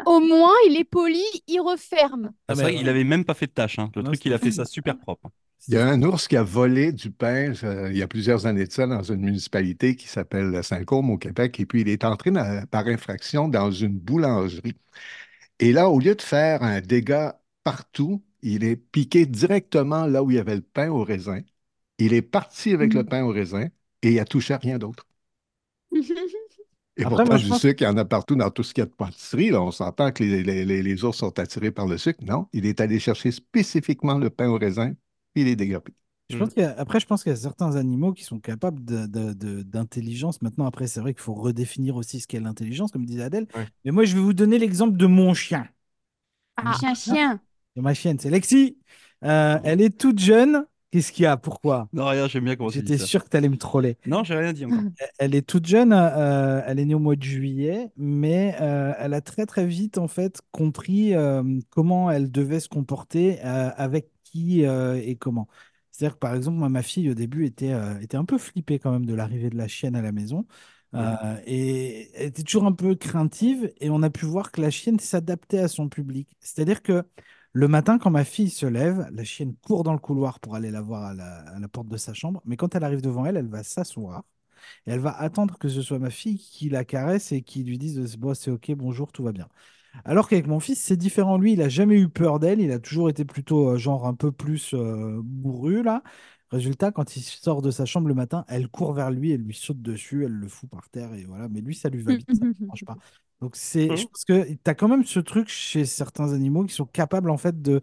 au 0.05 0.19
moins, 0.19 0.53
il 0.67 0.77
est 0.77 0.83
poli, 0.83 1.23
il 1.47 1.59
referme. 1.59 2.31
Ah, 2.47 2.55
c'est 2.55 2.63
mais- 2.63 2.63
vrai 2.63 2.75
qu'il 2.75 2.89
avait 2.89 3.03
même 3.03 3.25
pas 3.25 3.33
fait 3.33 3.47
de 3.47 3.51
tâche. 3.51 3.79
hein. 3.79 3.89
Le 3.95 4.01
Non, 4.01 4.09
truc, 4.09 4.25
il 4.25 4.33
a 4.33 4.39
fait 4.39 4.51
ça 4.51 4.65
super 4.65 4.97
propre. 4.97 5.29
Il 5.67 5.73
y 5.73 5.77
a 5.77 5.85
un 5.87 6.01
ours 6.03 6.27
qui 6.27 6.37
a 6.37 6.43
volé 6.43 6.93
du 6.93 7.11
pain 7.11 7.51
euh, 7.63 7.89
il 7.91 7.97
y 7.97 8.01
a 8.01 8.07
plusieurs 8.07 8.45
années 8.45 8.65
de 8.65 8.71
ça 8.71 8.87
dans 8.87 9.03
une 9.03 9.21
municipalité 9.21 9.95
qui 9.95 10.07
s'appelle 10.07 10.63
Saint-Côme 10.63 11.09
au 11.09 11.17
Québec. 11.17 11.59
Et 11.59 11.65
puis, 11.65 11.81
il 11.81 11.89
est 11.89 12.05
entré 12.05 12.31
dans- 12.31 12.65
par 12.67 12.87
infraction 12.87 13.47
dans 13.49 13.71
une 13.71 13.97
boulangerie. 13.99 14.75
Et 15.59 15.73
là, 15.73 15.89
au 15.89 15.99
lieu 15.99 16.15
de 16.15 16.21
faire 16.21 16.63
un 16.63 16.81
dégât 16.81 17.41
partout, 17.63 18.23
il 18.41 18.63
est 18.63 18.75
piqué 18.77 19.25
directement 19.25 20.05
là 20.07 20.23
où 20.23 20.31
il 20.31 20.37
y 20.37 20.39
avait 20.39 20.55
le 20.57 20.61
pain 20.63 20.89
au 20.91 21.03
raisin. 21.03 21.41
Il 21.99 22.13
est 22.13 22.21
parti 22.23 22.73
avec 22.73 22.93
le 22.93 23.01
Mhm. 23.01 23.09
pain 23.09 23.23
au 23.23 23.29
raisin 23.31 23.67
et 24.03 24.11
il 24.13 24.19
a 24.19 24.25
touché 24.25 24.53
à 24.55 24.57
rien 24.57 24.77
d'autre. 24.79 25.05
Et 26.99 27.03
Après, 27.03 27.09
pourtant, 27.09 27.25
moi, 27.33 27.37
du 27.37 27.47
pense- 27.47 27.61
sucre, 27.61 27.81
il 27.81 27.85
y 27.85 27.87
en 27.87 27.97
a 27.97 28.05
partout 28.05 28.35
dans 28.35 28.49
tout 28.49 28.63
ce 28.63 28.73
qu'il 28.73 28.81
y 28.81 28.83
a 28.83 28.87
de 28.87 28.91
pâtisserie. 28.93 29.51
Là. 29.51 29.61
On 29.61 29.71
s'entend 29.71 30.11
que 30.11 30.23
les, 30.23 30.41
les- 30.43 30.65
les- 30.65 30.81
les 30.81 31.03
ours 31.03 31.15
sont 31.17 31.37
attirés 31.39 31.69
par 31.71 31.85
le 31.87 31.97
sucre. 31.97 32.19
Non, 32.23 32.47
il 32.53 32.65
est 32.65 32.81
allé 32.81 32.99
chercher 32.99 33.31
spécifiquement 33.31 34.17
le 34.17 34.29
pain 34.31 34.49
au 34.49 34.57
raisin, 34.57 34.93
puis 35.33 35.43
il 35.43 35.47
est 35.47 35.55
dégapé. 35.55 35.93
Je 36.29 36.37
pense 36.37 36.57
a- 36.57 36.71
après, 36.77 36.99
je 36.99 37.05
pense 37.05 37.23
qu'il 37.23 37.29
y 37.31 37.33
a 37.33 37.37
certains 37.37 37.75
animaux 37.77 38.11
qui 38.13 38.23
sont 38.23 38.39
capables 38.39 38.83
de- 38.83 39.05
de- 39.05 39.31
de- 39.33 39.61
d'intelligence. 39.61 40.41
Maintenant, 40.41 40.65
après, 40.65 40.87
c'est 40.87 40.99
vrai 40.99 41.13
qu'il 41.13 41.21
faut 41.21 41.35
redéfinir 41.35 41.95
aussi 41.95 42.19
ce 42.19 42.27
qu'est 42.27 42.39
l'intelligence, 42.41 42.91
comme 42.91 43.05
disait 43.05 43.23
Adèle. 43.23 43.47
Ouais. 43.55 43.67
Mais 43.85 43.91
moi, 43.91 44.03
je 44.03 44.15
vais 44.15 44.21
vous 44.21 44.33
donner 44.33 44.57
l'exemple 44.59 44.97
de 44.97 45.05
mon 45.05 45.33
chien. 45.33 45.67
Ah. 46.57 46.73
Chien, 46.79 46.95
chien. 46.95 47.39
Et 47.75 47.81
ma 47.81 47.93
chienne, 47.93 48.17
c'est 48.19 48.29
Lexi. 48.31 48.77
Euh, 49.23 49.57
elle 49.63 49.81
est 49.81 49.95
toute 49.97 50.19
jeune. 50.19 50.65
Qu'est-ce 50.91 51.11
qu'il 51.11 51.23
y 51.23 51.25
a? 51.25 51.37
Pourquoi? 51.37 51.89
Non, 51.93 52.05
rien, 52.07 52.27
j'aime 52.27 52.45
bien 52.45 52.55
comment 52.55 52.71
tu 52.71 52.83
dis 52.83 52.93
J'étais 52.93 52.97
sûr 52.97 53.23
que 53.23 53.29
tu 53.29 53.37
allais 53.37 53.49
me 53.49 53.57
troller. 53.57 53.97
Non, 54.05 54.23
j'ai 54.23 54.35
rien 54.35 54.53
dit 54.53 54.65
encore. 54.65 54.85
Elle- 55.19 55.35
est 55.35 55.41
toute 55.47 55.65
jeune, 55.65 55.93
euh, 55.93 56.61
elle 56.65 56.79
est 56.79 56.85
née 56.85 56.95
au 56.95 56.99
mois 56.99 57.15
de 57.15 57.23
juillet, 57.23 57.91
mais 57.97 58.55
euh, 58.61 58.93
elle 58.99 59.13
a 59.13 59.21
très 59.21 59.45
très 59.45 59.65
vite 59.65 59.97
en 59.97 60.07
fait 60.07 60.41
compris 60.51 61.13
euh, 61.15 61.43
comment 61.69 62.11
elle 62.11 62.31
devait 62.31 62.59
se 62.59 62.69
comporter, 62.69 63.39
euh, 63.45 63.71
avec 63.75 64.11
qui 64.23 64.65
euh, 64.65 65.01
et 65.03 65.15
comment. 65.15 65.47
C'est-à-dire 65.91 66.15
que 66.15 66.19
par 66.19 66.35
exemple, 66.35 66.57
moi, 66.57 66.69
ma 66.69 66.83
fille 66.83 67.09
au 67.09 67.13
début 67.13 67.45
était, 67.45 67.73
euh, 67.73 67.99
était 67.99 68.17
un 68.17 68.25
peu 68.25 68.37
flippée 68.37 68.79
quand 68.79 68.91
même 68.91 69.05
de 69.05 69.13
l'arrivée 69.13 69.49
de 69.49 69.57
la 69.57 69.67
chienne 69.67 69.95
à 69.95 70.01
la 70.01 70.11
maison. 70.11 70.45
Euh, 70.95 71.15
et 71.45 72.09
elle 72.15 72.27
était 72.27 72.43
toujours 72.43 72.65
un 72.65 72.71
peu 72.71 72.95
craintive 72.95 73.71
et 73.79 73.89
on 73.89 74.01
a 74.03 74.09
pu 74.09 74.25
voir 74.25 74.51
que 74.51 74.61
la 74.61 74.69
chienne 74.71 74.99
s'adaptait 74.99 75.59
à 75.59 75.67
son 75.67 75.89
public. 75.89 76.29
C'est-à-dire 76.39 76.81
que 76.81 77.03
le 77.57 77.67
matin, 77.67 77.97
quand 77.97 78.11
ma 78.11 78.23
fille 78.23 78.51
se 78.51 78.67
lève, 78.67 79.07
la 79.11 79.23
chienne 79.23 79.55
court 79.55 79.83
dans 79.83 79.93
le 79.93 79.99
couloir 79.99 80.39
pour 80.39 80.55
aller 80.55 80.69
la 80.69 80.81
voir 80.81 81.03
à 81.05 81.13
la, 81.15 81.39
à 81.39 81.59
la 81.59 81.67
porte 81.67 81.87
de 81.87 81.97
sa 81.97 82.13
chambre, 82.13 82.39
mais 82.45 82.55
quand 82.55 82.75
elle 82.75 82.83
arrive 82.83 83.01
devant 83.01 83.25
elle, 83.25 83.35
elle 83.35 83.47
va 83.49 83.63
s'asseoir 83.63 84.23
et 84.85 84.91
elle 84.91 84.99
va 84.99 85.11
attendre 85.17 85.57
que 85.57 85.69
ce 85.69 85.81
soit 85.81 85.99
ma 85.99 86.11
fille 86.11 86.37
qui 86.39 86.69
la 86.69 86.85
caresse 86.85 87.31
et 87.31 87.41
qui 87.41 87.63
lui 87.63 87.77
dise 87.79 88.17
bon, 88.17 88.33
c'est 88.35 88.51
ok, 88.51 88.71
bonjour, 88.73 89.11
tout 89.11 89.23
va 89.23 89.31
bien. 89.31 89.47
Alors 90.05 90.29
qu'avec 90.29 90.47
mon 90.47 90.59
fils, 90.59 90.79
c'est 90.81 90.97
différent. 90.97 91.37
Lui, 91.37 91.53
il 91.53 91.61
a 91.61 91.69
jamais 91.69 91.99
eu 91.99 92.09
peur 92.09 92.39
d'elle. 92.39 92.61
Il 92.61 92.71
a 92.71 92.79
toujours 92.79 93.09
été 93.09 93.25
plutôt 93.25 93.69
euh, 93.71 93.77
genre 93.77 94.07
un 94.07 94.13
peu 94.15 94.31
plus 94.31 94.73
euh, 94.75 95.19
bourru 95.23 95.83
là. 95.83 96.03
Résultat, 96.51 96.91
quand 96.91 97.15
il 97.17 97.23
sort 97.23 97.61
de 97.61 97.71
sa 97.71 97.85
chambre 97.85 98.07
le 98.07 98.13
matin, 98.13 98.45
elle 98.49 98.69
court 98.69 98.93
vers 98.93 99.11
lui, 99.11 99.31
elle 99.31 99.41
lui 99.41 99.55
saute 99.55 99.81
dessus, 99.81 100.25
elle 100.25 100.31
le 100.33 100.47
fout 100.47 100.69
par 100.69 100.89
terre 100.89 101.13
et 101.13 101.25
voilà. 101.25 101.49
Mais 101.49 101.61
lui, 101.61 101.75
ça 101.75 101.89
lui 101.89 102.03
va 102.03 102.13
bien, 102.13 102.25
ça 102.31 102.45
ne 102.45 102.53
dérange 102.65 102.85
pas. 102.85 102.97
Donc 103.41 103.55
c'est, 103.55 103.95
je 103.95 104.05
Mhm. 104.05 104.11
pense 104.11 104.25
que 104.25 104.53
tu 104.53 104.59
as 104.65 104.75
quand 104.75 104.87
même 104.87 105.05
ce 105.05 105.19
truc 105.19 105.47
chez 105.49 105.85
certains 105.85 106.33
animaux 106.33 106.65
qui 106.65 106.73
sont 106.73 106.85
capables 106.85 107.29
en 107.29 107.37
fait 107.37 107.61
de, 107.61 107.81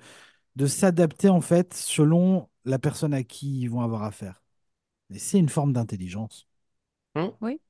de 0.57 0.67
s'adapter 0.67 1.29
en 1.31 1.41
fait 1.43 1.75
selon 1.75 2.51
la 2.65 2.79
personne 2.79 3.15
à 3.15 3.25
qui 3.25 3.61
ils 3.63 3.69
vont 3.71 3.83
avoir 3.83 4.05
affaire. 4.05 4.43
Et 5.11 5.19
c'est 5.21 5.39
une 5.39 5.51
forme 5.51 5.73
d'intelligence. 5.75 6.49
Mhm. 7.15 7.37
Oui. 7.41 7.61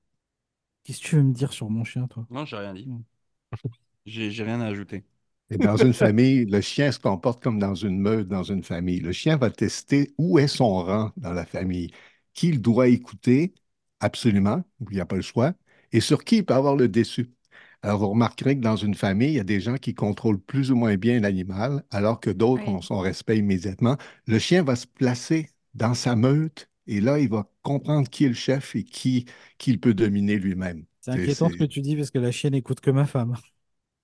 Qu'est-ce 0.85 1.01
que 1.03 1.07
tu 1.09 1.17
veux 1.17 1.23
me 1.23 1.33
dire 1.35 1.53
sur 1.53 1.69
mon 1.69 1.85
chien, 1.85 2.07
toi? 2.09 2.27
Non, 2.29 2.45
j'ai 2.45 2.57
rien 2.59 2.75
dit. 2.75 2.87
Mm. 2.87 3.03
J'ai 4.07 4.31
j'ai 4.31 4.45
rien 4.45 4.61
à 4.63 4.67
ajouter. 4.69 5.05
Et 5.51 5.59
dans 5.59 5.77
une 5.77 5.93
famille, 5.95 6.47
le 6.47 6.61
chien 6.61 6.91
se 6.91 6.99
comporte 6.99 7.43
comme 7.43 7.59
dans 7.59 7.75
une 7.75 7.99
meute, 8.01 8.29
dans 8.29 8.43
une 8.43 8.63
famille. 8.65 9.01
Le 9.01 9.13
chien 9.13 9.37
va 9.37 9.51
tester 9.51 10.15
où 10.19 10.39
est 10.39 10.49
son 10.49 10.83
rang 10.83 11.13
dans 11.17 11.33
la 11.33 11.45
famille, 11.47 11.91
qui 12.33 12.49
il 12.49 12.61
doit 12.63 12.89
écouter? 12.89 13.55
Absolument, 14.01 14.65
il 14.81 14.95
n'y 14.95 15.01
a 15.01 15.07
pas 15.07 15.17
le 15.17 15.23
choix, 15.23 15.53
et 15.93 16.01
sur 16.01 16.25
qui 16.25 16.39
il 16.39 16.45
peut 16.47 16.55
avoir 16.55 16.77
le 16.77 16.89
déçu? 16.89 17.31
Alors, 17.85 17.99
vous 18.01 18.09
remarquerez 18.11 18.57
que 18.57 18.63
dans 18.63 18.77
une 18.77 18.95
famille, 18.95 19.29
il 19.31 19.35
y 19.37 19.41
a 19.41 19.45
des 19.45 19.61
gens 19.61 19.77
qui 19.77 19.95
contrôlent 19.95 20.41
plus 20.41 20.71
ou 20.73 20.77
moins 20.77 20.97
bien 20.97 21.21
l'animal, 21.21 21.85
alors 21.91 22.19
que 22.21 22.31
d'autres 22.31 22.67
Ouais. 22.67 22.69
ont 22.69 22.81
son 22.81 22.99
respect 22.99 23.39
immédiatement. 23.39 23.97
Le 24.27 24.39
chien 24.39 24.63
va 24.65 24.75
se 24.77 24.87
placer 24.87 25.51
dans 25.75 25.95
sa 25.95 26.17
meute 26.17 26.71
et 26.87 27.01
là, 27.01 27.19
il 27.19 27.29
va 27.29 27.49
comprendre 27.63 28.09
qui 28.09 28.25
est 28.25 28.29
le 28.29 28.35
chef 28.35 28.75
et 28.75 28.85
qui, 28.85 29.27
qui 29.59 29.73
il 29.73 29.81
peut 29.81 29.95
dominer 29.95 30.37
lui-même. 30.39 30.85
C'est 31.01 31.13
inquiétant 31.13 31.51
ce 31.51 31.57
que 31.57 31.65
tu 31.65 31.81
dis 31.83 31.97
parce 31.97 32.11
que 32.11 32.19
la 32.19 32.33
chienne 32.33 32.55
écoute 32.55 32.81
que 32.81 32.91
ma 32.91 33.07
femme. 33.07 33.35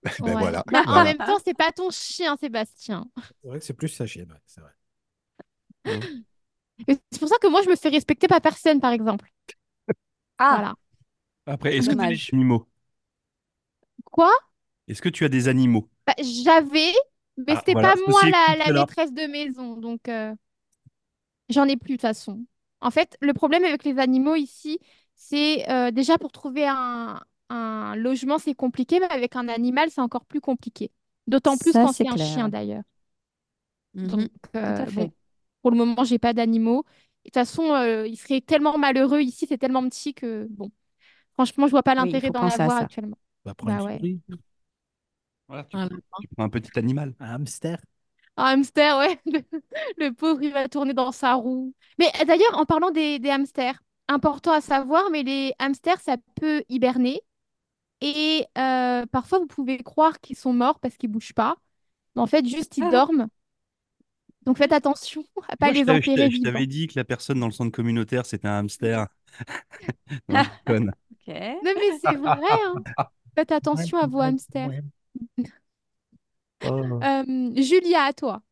Ben 0.20 0.36
Ouais. 0.36 0.36
voilà. 0.36 0.64
Bah, 0.66 0.84
en 0.94 1.02
même 1.02 1.22
temps, 1.22 1.38
c'est 1.44 1.54
pas 1.54 1.72
ton 1.72 1.90
chien, 1.90 2.36
Sébastien. 2.36 3.06
C'est 3.42 3.48
vrai 3.48 3.58
que 3.58 3.64
c'est 3.64 3.74
plus 3.74 3.88
sa 3.88 4.06
chienne, 4.06 4.32
ouais, 4.32 4.38
c'est 4.46 4.60
vrai. 4.62 4.72
C'est 6.88 7.18
pour 7.18 7.28
ça 7.28 7.36
que 7.38 7.48
moi, 7.48 7.62
je 7.62 7.68
me 7.70 7.76
fais 7.76 7.88
respecter 7.88 8.28
par 8.28 8.40
personne, 8.40 8.80
par 8.80 8.92
exemple. 8.92 9.26
Ah, 10.38 10.64
Voilà. 10.64 10.74
Après, 11.46 11.76
est-ce 11.76 11.90
que 11.90 11.96
tu 11.96 12.06
Dommage. 12.06 12.30
des 12.32 12.38
animaux? 12.38 12.68
Quoi? 14.10 14.30
Est-ce 14.88 15.00
que 15.00 15.08
tu 15.08 15.24
as 15.24 15.30
des 15.30 15.48
animaux? 15.48 15.88
Bah, 16.06 16.14
j'avais, 16.22 16.92
mais 17.36 17.54
Ah, 17.54 17.56
c'était 17.56 17.74
voilà, 17.74 17.76
pas 17.76 17.94
moi 18.08 18.20
la, 18.30 18.56
la 18.56 18.70
maîtresse 18.70 19.12
de 19.12 19.26
maison, 19.26 19.76
donc 19.76 20.08
euh, 20.08 20.34
j'en 21.48 21.64
ai 21.66 21.76
plus 21.76 21.92
de 21.92 21.96
toute 21.96 22.02
façon. 22.02 22.44
En 22.80 22.90
fait, 22.90 23.16
le 23.20 23.32
problème 23.34 23.64
avec 23.64 23.84
les 23.84 23.98
animaux 23.98 24.34
ici, 24.36 24.78
c'est 25.14 25.68
euh, 25.70 25.90
déjà 25.90 26.18
pour 26.18 26.32
trouver 26.32 26.66
un, 26.66 27.20
un 27.50 27.94
logement, 27.96 28.38
c'est 28.38 28.54
compliqué, 28.54 29.00
mais 29.00 29.10
avec 29.10 29.36
un 29.36 29.48
animal, 29.48 29.90
c'est 29.90 30.00
encore 30.00 30.24
plus 30.24 30.40
compliqué. 30.40 30.90
D'autant 31.26 31.58
plus 31.58 31.74
Ça, 31.74 31.78
quand 31.78 31.92
c'est 31.92 32.08
un 32.08 32.16
clair. 32.16 32.16
chien 32.16 32.48
d'ailleurs. 32.48 32.82
Mhm. 33.94 34.28
Donc, 34.28 34.56
euh, 34.56 34.90
bon, 34.90 35.12
pour 35.62 35.70
le 35.70 35.76
moment, 35.76 36.04
j'ai 36.04 36.18
pas 36.18 36.32
d'animaux. 36.32 36.84
De 37.24 37.30
toute 37.30 37.34
façon, 37.34 37.72
euh, 37.74 38.06
il 38.06 38.16
serait 38.16 38.40
tellement 38.40 38.78
malheureux 38.78 39.20
ici, 39.20 39.46
c'est 39.48 39.58
tellement 39.58 39.86
petit 39.88 40.14
que 40.14 40.46
bon, 40.50 40.70
franchement, 41.34 41.66
je 41.66 41.72
vois 41.72 41.82
pas 41.84 41.94
l'intérêt 41.96 42.30
d'en 42.30 42.46
avoir 42.48 42.78
actuellement. 42.78 43.18
Bah, 43.44 43.54
prends 43.54 43.70
une 43.70 43.78
Bah 43.78 43.82
ouais. 43.82 44.00
souris, 44.00 44.20
Voilà, 45.48 45.64
tu, 45.64 45.78
Un 45.78 45.88
prends, 45.88 45.98
tu 46.18 46.28
prends 46.28 46.44
un 46.44 46.48
petit 46.48 46.78
animal. 46.78 47.14
un 47.20 47.34
hamster. 47.34 47.78
Un 48.36 48.44
hamster, 48.60 48.98
ouais. 48.98 49.20
Le 49.98 50.10
pauvre, 50.10 50.42
il 50.42 50.52
va 50.52 50.68
tourner 50.68 50.94
dans 50.94 51.12
sa 51.12 51.34
roue. 51.34 51.74
Mais 51.98 52.10
euh, 52.20 52.24
d'ailleurs, 52.24 52.56
en 52.58 52.64
parlant 52.66 52.90
des, 52.90 53.18
des 53.18 53.30
hamsters, 53.30 53.82
important 54.08 54.52
à 54.52 54.60
savoir, 54.60 55.10
mais 55.10 55.22
les 55.22 55.52
hamsters, 55.58 56.00
ça 56.00 56.16
peut 56.36 56.62
hiberner. 56.68 57.20
Et 58.02 58.46
euh, 58.58 59.06
parfois, 59.06 59.38
vous 59.40 59.46
pouvez 59.48 59.78
croire 59.82 60.20
qu'ils 60.20 60.36
sont 60.36 60.52
morts 60.54 60.80
parce 60.80 60.96
qu'ils 60.96 61.10
bougent 61.10 61.34
pas. 61.34 61.56
Mais 62.16 62.22
en 62.22 62.26
fait, 62.28 62.46
juste, 62.46 62.78
ils 62.78 62.88
Ah. 62.88 62.90
dorment. 62.90 63.28
Donc, 64.46 64.58
faites 64.58 64.72
attention 64.72 65.24
à 65.48 65.56
pas 65.56 65.70
Moi, 65.70 65.74
je 65.74 65.82
les 65.82 65.90
enterrer 65.90 66.30
je 66.30 66.40
t'avais 66.40 66.66
dit 66.66 66.86
que 66.86 66.94
la 66.98 67.04
personne 67.04 67.40
dans 67.40 67.46
le 67.46 67.52
centre 67.52 67.70
communautaire, 67.72 68.24
c'était 68.26 68.48
un 68.48 68.58
hamster. 68.60 69.06
Ok. 71.26 71.34
Non, 71.62 71.74
mais 71.78 71.92
c'est 72.00 72.16
vrai, 72.16 72.48
hein. 72.64 72.84
Faites 73.34 73.52
attention 73.52 73.98
à 73.98 74.06
vos 74.06 74.20
hamsters. 74.20 74.70
Oh. 76.62 77.00
Euh, 77.02 77.52
Julia, 77.56 78.04
à 78.04 78.12
toi. 78.12 78.42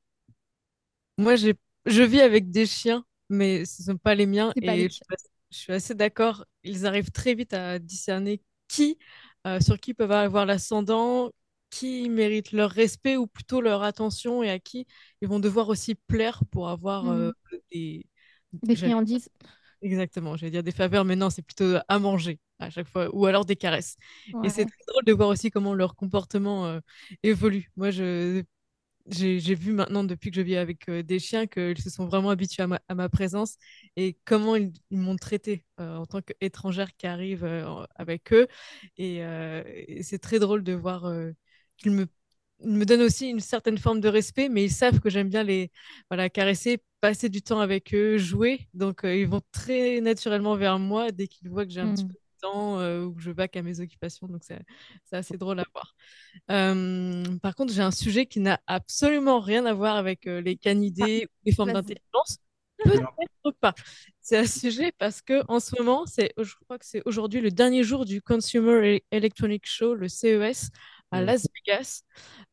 Moi, 1.17 1.37
je 1.37 2.03
vis 2.03 2.21
avec 2.21 2.51
des 2.51 2.67
chiens, 2.67 3.05
mais 3.29 3.65
ce 3.65 3.83
ne 3.83 3.87
sont 3.87 3.99
pas 3.99 4.15
les 4.15 4.27
miens. 4.27 4.55
C'est 4.57 4.63
pas 4.63 4.75
et 4.75 4.77
les 4.77 4.89
je 4.89 4.95
suis 4.95 5.05
assez- 5.11 5.29
je 5.51 5.57
suis 5.59 5.73
assez 5.73 5.95
d'accord. 5.95 6.45
Ils 6.63 6.87
arrivent 6.87 7.11
très 7.11 7.35
vite 7.35 7.55
à 7.55 7.79
discerner 7.79 8.43
qui, 8.69 8.99
euh, 9.47 9.61
sur 9.61 9.79
qui 9.79 9.95
peuvent 9.95 10.13
avoir 10.13 10.47
l'ascendant, 10.47 11.31
qui 11.71 12.09
mérite 12.09 12.53
leur 12.53 12.71
respect 12.71 13.17
ou 13.17 13.27
plutôt 13.27 13.61
leur 13.61 13.83
attention 13.83 14.43
et 14.43 14.51
à 14.51 14.59
qui 14.59 14.87
ils 15.21 15.29
vont 15.29 15.41
devoir 15.41 15.69
aussi 15.69 15.95
plaire 15.95 16.43
pour 16.51 16.69
avoir 16.69 17.05
Mhm. 17.05 17.13
euh, 17.13 17.33
des, 17.73 18.07
Des 18.63 18.77
friandises. 18.77 19.31
Exactement, 19.81 20.37
j'allais 20.37 20.51
dire 20.51 20.65
des 20.65 20.73
faveurs, 20.73 21.05
mais 21.05 21.15
non, 21.15 21.31
c'est 21.31 21.43
plutôt 21.43 21.77
à 21.87 21.99
manger 22.01 22.41
à 22.59 22.69
chaque 22.69 22.89
fois, 22.89 23.09
ou 23.15 23.27
alors 23.27 23.45
des 23.45 23.55
caresses. 23.55 23.97
Et 24.43 24.49
c'est 24.49 24.67
très 24.67 24.85
drôle 24.89 25.05
de 25.05 25.13
voir 25.13 25.29
aussi 25.29 25.51
comment 25.53 25.73
leur 25.73 25.95
comportement 25.95 26.67
euh, 26.67 26.81
évolue. 27.23 27.71
Moi, 27.77 27.93
je, 27.93 28.43
j'ai, 29.09 29.41
j'ai 29.41 29.55
vu 29.55 29.73
maintenant, 29.73 30.05
depuis 30.05 30.31
que 30.31 30.37
je 30.37 30.43
vis 30.43 30.57
avec 30.57 30.89
euh, 30.89 31.03
des 31.05 31.21
chiens, 31.21 31.47
qu'ils 31.47 31.81
se 31.81 31.91
sont 31.91 32.07
vraiment 32.07 32.31
habitués 32.31 32.65
à 32.65 32.67
ma, 32.69 32.81
à 32.89 32.95
ma 32.97 33.09
présence 33.09 33.57
et 33.97 34.19
comment 34.25 34.57
ils, 34.57 34.73
ils 34.91 34.99
m'ont 34.99 35.17
traité 35.17 35.65
en 35.79 36.07
tant 36.07 36.23
qu'étrangère 36.23 36.97
qui 36.97 37.07
arrive 37.07 37.45
euh, 37.45 37.85
avec 37.97 38.33
eux. 38.33 38.49
Et, 38.97 39.25
euh, 39.25 39.63
et 39.67 40.03
c'est 40.03 40.19
très 40.19 40.39
drôle 40.41 40.65
de 40.65 40.73
voir 40.75 41.07
euh, 41.07 41.33
qu'ils 41.77 41.93
me, 41.93 42.07
me 42.65 42.85
donnent 42.85 43.03
aussi 43.03 43.29
une 43.29 43.41
certaine 43.41 43.79
forme 43.79 44.01
de 44.01 44.09
respect, 44.09 44.49
mais 44.49 44.65
ils 44.65 44.71
savent 44.73 45.01
que 45.01 45.11
j'aime 45.11 45.29
bien 45.29 45.45
les 45.45 45.71
voilà, 46.11 46.29
caresser, 46.29 46.79
passer 47.01 47.29
du 47.29 47.43
temps 47.43 47.61
avec 47.61 47.95
eux, 47.95 48.19
jouer. 48.19 48.69
Donc, 48.75 49.05
euh, 49.05 49.15
ils 49.17 49.29
vont 49.29 49.43
très 49.53 50.01
naturellement 50.01 50.57
vers 50.57 50.79
moi 50.79 51.13
dès 51.13 51.29
qu'ils 51.29 51.49
voient 51.49 51.65
que 51.67 51.73
j'ai 51.73 51.81
un 51.81 51.95
petit 51.95 52.05
Mm. 52.05 52.09
peu 52.09 52.15
de 52.15 52.41
temps 52.41 52.81
euh, 52.81 53.05
ou 53.05 53.15
que 53.15 53.21
je 53.21 53.31
vaque 53.31 53.57
à 53.57 53.63
mes 53.63 53.81
occupations. 53.81 54.27
Donc, 54.27 54.43
c'est 54.45 54.59
assez 55.13 55.37
drôle 55.37 55.61
à 55.61 55.65
voir. 55.73 55.95
Euh, 56.51 57.25
par 57.43 57.55
contre, 57.55 57.73
j'ai 57.73 57.83
un 57.83 57.91
sujet 57.91 58.27
qui 58.27 58.41
n'a 58.41 58.61
absolument 58.67 59.41
rien 59.41 59.67
à 59.67 59.75
voir 59.75 59.97
avec 59.97 60.27
euh, 60.27 60.41
les 60.41 60.57
canidés 60.57 61.27
ou 61.27 61.35
les 61.47 61.53
formes 61.53 61.73
d'intelligence. 61.73 62.39
Peut-être 62.85 63.59
pas. 63.61 63.75
C'est 64.21 64.39
un 64.39 64.47
sujet 64.47 64.93
parce 64.99 65.21
que 65.21 65.43
en 65.49 65.59
ce 65.59 65.75
moment, 65.79 66.07
c'est, 66.07 66.33
je 66.39 66.55
crois 66.65 66.79
que 66.79 66.87
c'est 66.87 67.03
aujourd'hui 67.07 67.41
le 67.41 67.51
dernier 67.51 67.83
jour 67.83 68.05
du 68.05 68.23
Consumer 68.23 69.03
Electronic 69.11 69.67
Show, 69.67 69.95
le 69.95 70.07
CES, 70.09 70.71
à 71.11 71.21
Ouais. 71.21 71.25
Las 71.25 71.47
Vegas, 71.57 72.03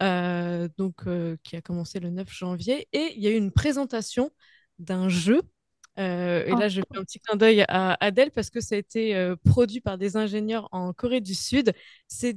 euh, 0.04 0.68
donc 0.78 1.08
euh, 1.08 1.38
qui 1.44 1.56
a 1.56 1.62
commencé 1.62 2.00
le 2.00 2.10
9 2.10 2.30
janvier, 2.32 2.88
et 2.94 3.14
il 3.16 3.22
y 3.24 3.28
a 3.28 3.32
eu 3.32 3.36
une 3.36 3.52
présentation 3.52 4.32
d'un 4.80 5.10
jeu. 5.10 5.42
Euh, 5.98 6.46
et 6.46 6.52
Oh. 6.54 6.60
là, 6.60 6.68
je 6.68 6.82
fais 6.82 6.98
un 7.00 7.04
petit 7.04 7.20
clin 7.22 7.38
d'œil 7.38 7.64
à 7.70 7.96
Adèle 8.06 8.32
parce 8.32 8.50
que 8.50 8.60
ça 8.60 8.76
a 8.76 8.78
été 8.78 9.34
produit 9.46 9.80
par 9.80 9.98
des 9.98 10.18
ingénieurs 10.18 10.68
en 10.74 10.92
Corée 10.94 11.22
du 11.22 11.34
Sud. 11.36 11.74
C'est 12.08 12.36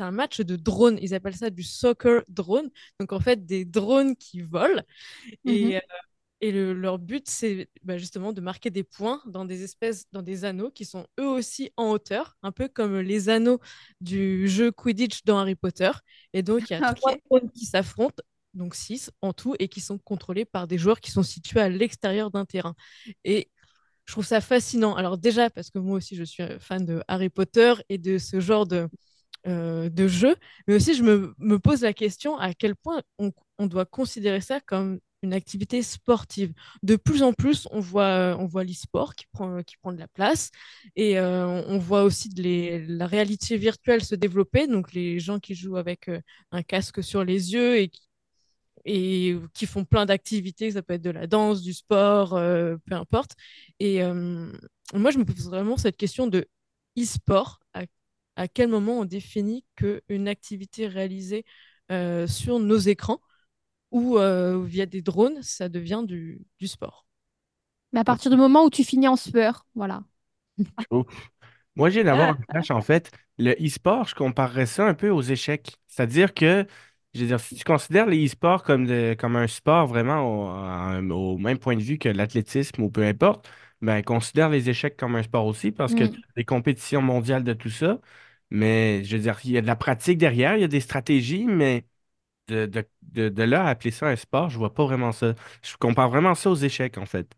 un 0.00 0.10
match 0.10 0.40
de 0.40 0.56
drones. 0.56 0.98
Ils 1.02 1.14
appellent 1.14 1.36
ça 1.36 1.50
du 1.50 1.62
soccer 1.62 2.22
drone. 2.28 2.70
Donc, 2.98 3.12
en 3.12 3.20
fait, 3.20 3.44
des 3.44 3.64
drones 3.66 4.16
qui 4.16 4.40
volent. 4.40 4.82
Et 5.44 5.80
le- 6.42 6.72
leur 6.72 6.98
but, 6.98 7.28
c'est 7.28 7.68
bah, 7.82 7.98
justement 7.98 8.32
de 8.32 8.40
marquer 8.40 8.70
des 8.70 8.84
points 8.84 9.20
dans 9.26 9.44
des 9.44 9.62
espèces, 9.64 10.04
dans 10.12 10.22
des 10.22 10.44
anneaux 10.44 10.70
qui 10.70 10.84
sont 10.84 11.06
eux 11.18 11.26
aussi 11.26 11.70
en 11.76 11.90
hauteur, 11.90 12.36
un 12.42 12.52
peu 12.52 12.68
comme 12.68 12.98
les 13.00 13.28
anneaux 13.28 13.60
du 14.00 14.48
jeu 14.48 14.70
Quidditch 14.70 15.24
dans 15.24 15.38
Harry 15.38 15.54
Potter. 15.56 15.90
Et 16.32 16.42
donc, 16.42 16.70
il 16.70 16.74
y 16.74 16.76
a 16.76 16.80
trois 16.94 17.16
drones 17.28 17.50
qui 17.50 17.66
s'affrontent, 17.66 18.22
donc 18.54 18.74
six 18.74 19.10
en 19.22 19.32
tout, 19.32 19.54
et 19.58 19.68
qui 19.68 19.80
sont 19.80 19.98
contrôlés 19.98 20.44
par 20.44 20.66
des 20.68 20.78
joueurs 20.78 21.00
qui 21.00 21.10
sont 21.10 21.22
situés 21.24 21.60
à 21.60 21.68
l'extérieur 21.68 22.30
d'un 22.30 22.44
terrain. 22.44 22.74
Et 23.24 23.50
je 24.06 24.12
trouve 24.12 24.26
ça 24.26 24.40
fascinant. 24.40 24.94
Alors 24.96 25.18
déjà, 25.18 25.50
parce 25.50 25.70
que 25.70 25.78
moi 25.78 25.98
aussi, 25.98 26.16
je 26.16 26.24
suis 26.24 26.42
euh, 26.42 26.58
fan 26.60 26.84
de 26.84 27.02
Harry 27.08 27.30
Potter 27.30 27.74
et 27.88 27.98
de 27.98 28.18
ce 28.18 28.40
genre 28.40 28.66
de, 28.66 28.88
euh, 29.46 29.88
de 29.90 30.08
jeu, 30.08 30.36
mais 30.66 30.74
aussi 30.74 30.94
je 30.94 31.02
me, 31.02 31.34
me 31.38 31.58
pose 31.58 31.82
la 31.82 31.92
question 31.94 32.36
à 32.38 32.54
quel 32.54 32.76
point 32.76 33.02
on, 33.18 33.32
on 33.58 33.66
doit 33.66 33.86
considérer 33.86 34.40
ça 34.40 34.60
comme 34.60 35.00
une 35.22 35.32
activité 35.32 35.82
sportive. 35.82 36.52
De 36.82 36.96
plus 36.96 37.22
en 37.22 37.32
plus, 37.32 37.66
on 37.70 37.80
voit, 37.80 38.36
on 38.38 38.46
voit 38.46 38.64
l'e-sport 38.64 39.14
qui 39.14 39.26
prend, 39.32 39.62
qui 39.62 39.76
prend 39.78 39.92
de 39.92 39.98
la 39.98 40.08
place 40.08 40.50
et 40.96 41.18
euh, 41.18 41.46
on 41.46 41.78
voit 41.78 42.04
aussi 42.04 42.30
la 42.36 43.06
réalité 43.06 43.56
virtuelle 43.56 44.04
se 44.04 44.14
développer, 44.14 44.66
donc 44.66 44.92
les 44.92 45.18
gens 45.18 45.38
qui 45.38 45.54
jouent 45.54 45.76
avec 45.76 46.08
euh, 46.08 46.20
un 46.52 46.62
casque 46.62 47.02
sur 47.02 47.24
les 47.24 47.52
yeux 47.52 47.78
et 47.78 47.90
qui, 49.54 49.66
font 49.66 49.84
plein 49.84 50.06
d'activités, 50.06 50.70
ça 50.70 50.82
peut 50.82 50.94
être 50.94 51.02
de 51.02 51.10
la 51.10 51.26
danse, 51.26 51.62
du 51.62 51.74
sport, 51.74 52.34
euh, 52.34 52.76
peu 52.86 52.94
importe. 52.94 53.32
Et 53.80 54.02
moi, 54.94 55.10
je 55.10 55.18
me 55.18 55.24
pose 55.24 55.46
vraiment 55.46 55.76
cette 55.76 55.96
question 55.96 56.26
de 56.26 56.48
e-sport. 56.98 57.60
À, 58.36 58.48
quel 58.48 58.68
moment 58.68 59.00
on 59.00 59.04
définit 59.04 59.64
qu'une 59.76 60.28
activité 60.28 60.86
réalisée 60.86 61.44
sur 61.90 62.60
nos 62.60 62.78
écrans? 62.78 63.20
Ou 63.90 64.18
euh, 64.18 64.64
via 64.64 64.86
des 64.86 65.02
drones, 65.02 65.42
ça 65.42 65.68
devient 65.68 66.02
du, 66.06 66.42
du 66.58 66.68
sport? 66.68 67.06
Mais 67.92 68.00
à 68.00 68.04
partir 68.04 68.30
du 68.30 68.36
moment 68.38 68.64
où 68.64 68.70
tu 68.70 68.84
finis 68.84 69.08
en 69.08 69.16
sueur, 69.16 69.66
voilà. 69.74 70.04
Moi, 71.76 71.90
j'ai 71.90 72.04
d'avoir 72.04 72.30
un 72.30 72.34
flash, 72.52 72.70
en 72.70 72.82
fait. 72.82 73.10
Le 73.38 73.52
e-sport, 73.64 74.08
je 74.08 74.14
comparerais 74.14 74.66
ça 74.66 74.86
un 74.86 74.94
peu 74.94 75.10
aux 75.10 75.22
échecs. 75.22 75.76
C'est-à-dire 75.86 76.34
que, 76.34 76.66
je 77.14 77.20
veux 77.20 77.26
dire, 77.28 77.40
si 77.40 77.54
tu 77.54 77.64
considères 77.64 78.06
les 78.06 78.24
e-sports 78.26 78.62
comme, 78.64 78.86
de- 78.86 79.14
comme 79.18 79.36
un 79.36 79.46
sport 79.46 79.86
vraiment 79.86 80.22
au, 81.10 81.38
même 81.38 81.58
point 81.58 81.76
de 81.76 81.82
vue 81.82 81.98
que 81.98 82.08
l'athlétisme 82.08 82.82
ou 82.82 82.90
peu 82.90 83.04
importe, 83.04 83.48
ben, 83.80 84.02
considère 84.02 84.48
les 84.50 84.68
échecs 84.70 84.96
comme 84.96 85.14
un 85.16 85.22
sport 85.22 85.46
aussi 85.46 85.70
parce 85.72 85.94
que 85.94 86.04
Mm. 86.04 86.06
tu 86.06 86.20
as 86.30 86.32
des 86.36 86.44
compétitions 86.44 87.02
mondiales 87.02 87.44
de 87.44 87.52
tout 87.52 87.70
ça. 87.70 88.00
Mais, 88.50 89.04
je 89.04 89.16
veux 89.16 89.22
dire, 89.22 89.38
il 89.44 89.52
y 89.52 89.58
a 89.58 89.60
de 89.62 89.66
la 89.66 89.76
pratique 89.76 90.18
derrière, 90.18 90.56
il 90.56 90.60
y 90.62 90.64
a 90.64 90.68
des 90.68 90.80
stratégies, 90.80 91.44
mais 91.46 91.84
de, 92.48 92.66
de, 92.66 92.84
de, 93.02 93.28
de 93.28 93.42
là 93.44 93.64
à 93.66 93.70
appeler 93.70 93.90
ça 93.92 94.06
un 94.08 94.16
sport, 94.16 94.50
je 94.50 94.58
vois 94.58 94.74
pas 94.74 94.84
vraiment 94.86 95.12
ça. 95.12 95.34
Je 95.62 95.76
compare 95.76 96.10
vraiment 96.10 96.34
ça 96.34 96.50
aux 96.50 96.54
échecs, 96.56 96.98
en 96.98 97.06
fait. 97.06 97.34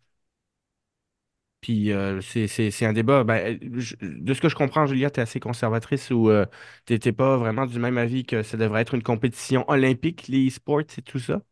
Puis 1.61 1.93
euh, 1.93 2.21
c'est 2.23 2.85
un 2.87 2.93
débat. 2.95 3.23
Ben, 3.25 3.59
je- 3.79 3.95
de 4.01 4.33
ce 4.35 4.41
que 4.41 4.49
je 4.49 4.55
comprends, 4.55 4.87
Julia, 4.87 5.11
tu 5.11 5.21
es 5.21 5.23
assez 5.23 5.41
conservatrice 5.41 6.11
ou 6.11 6.31
euh, 6.31 6.47
tu 6.87 6.95
n'étais 6.95 7.13
pas 7.13 7.37
vraiment 7.37 7.67
du 7.67 7.79
même 7.79 7.99
avis 7.99 8.25
que 8.25 8.43
ça 8.43 8.57
devrait 8.57 8.81
être 8.83 8.95
une 8.95 9.03
compétition 9.03 9.69
olympique, 9.69 10.27
les 10.29 10.49
e-sports 10.49 10.81
et 10.81 11.03
tout 11.03 11.19
ça? 11.19 11.43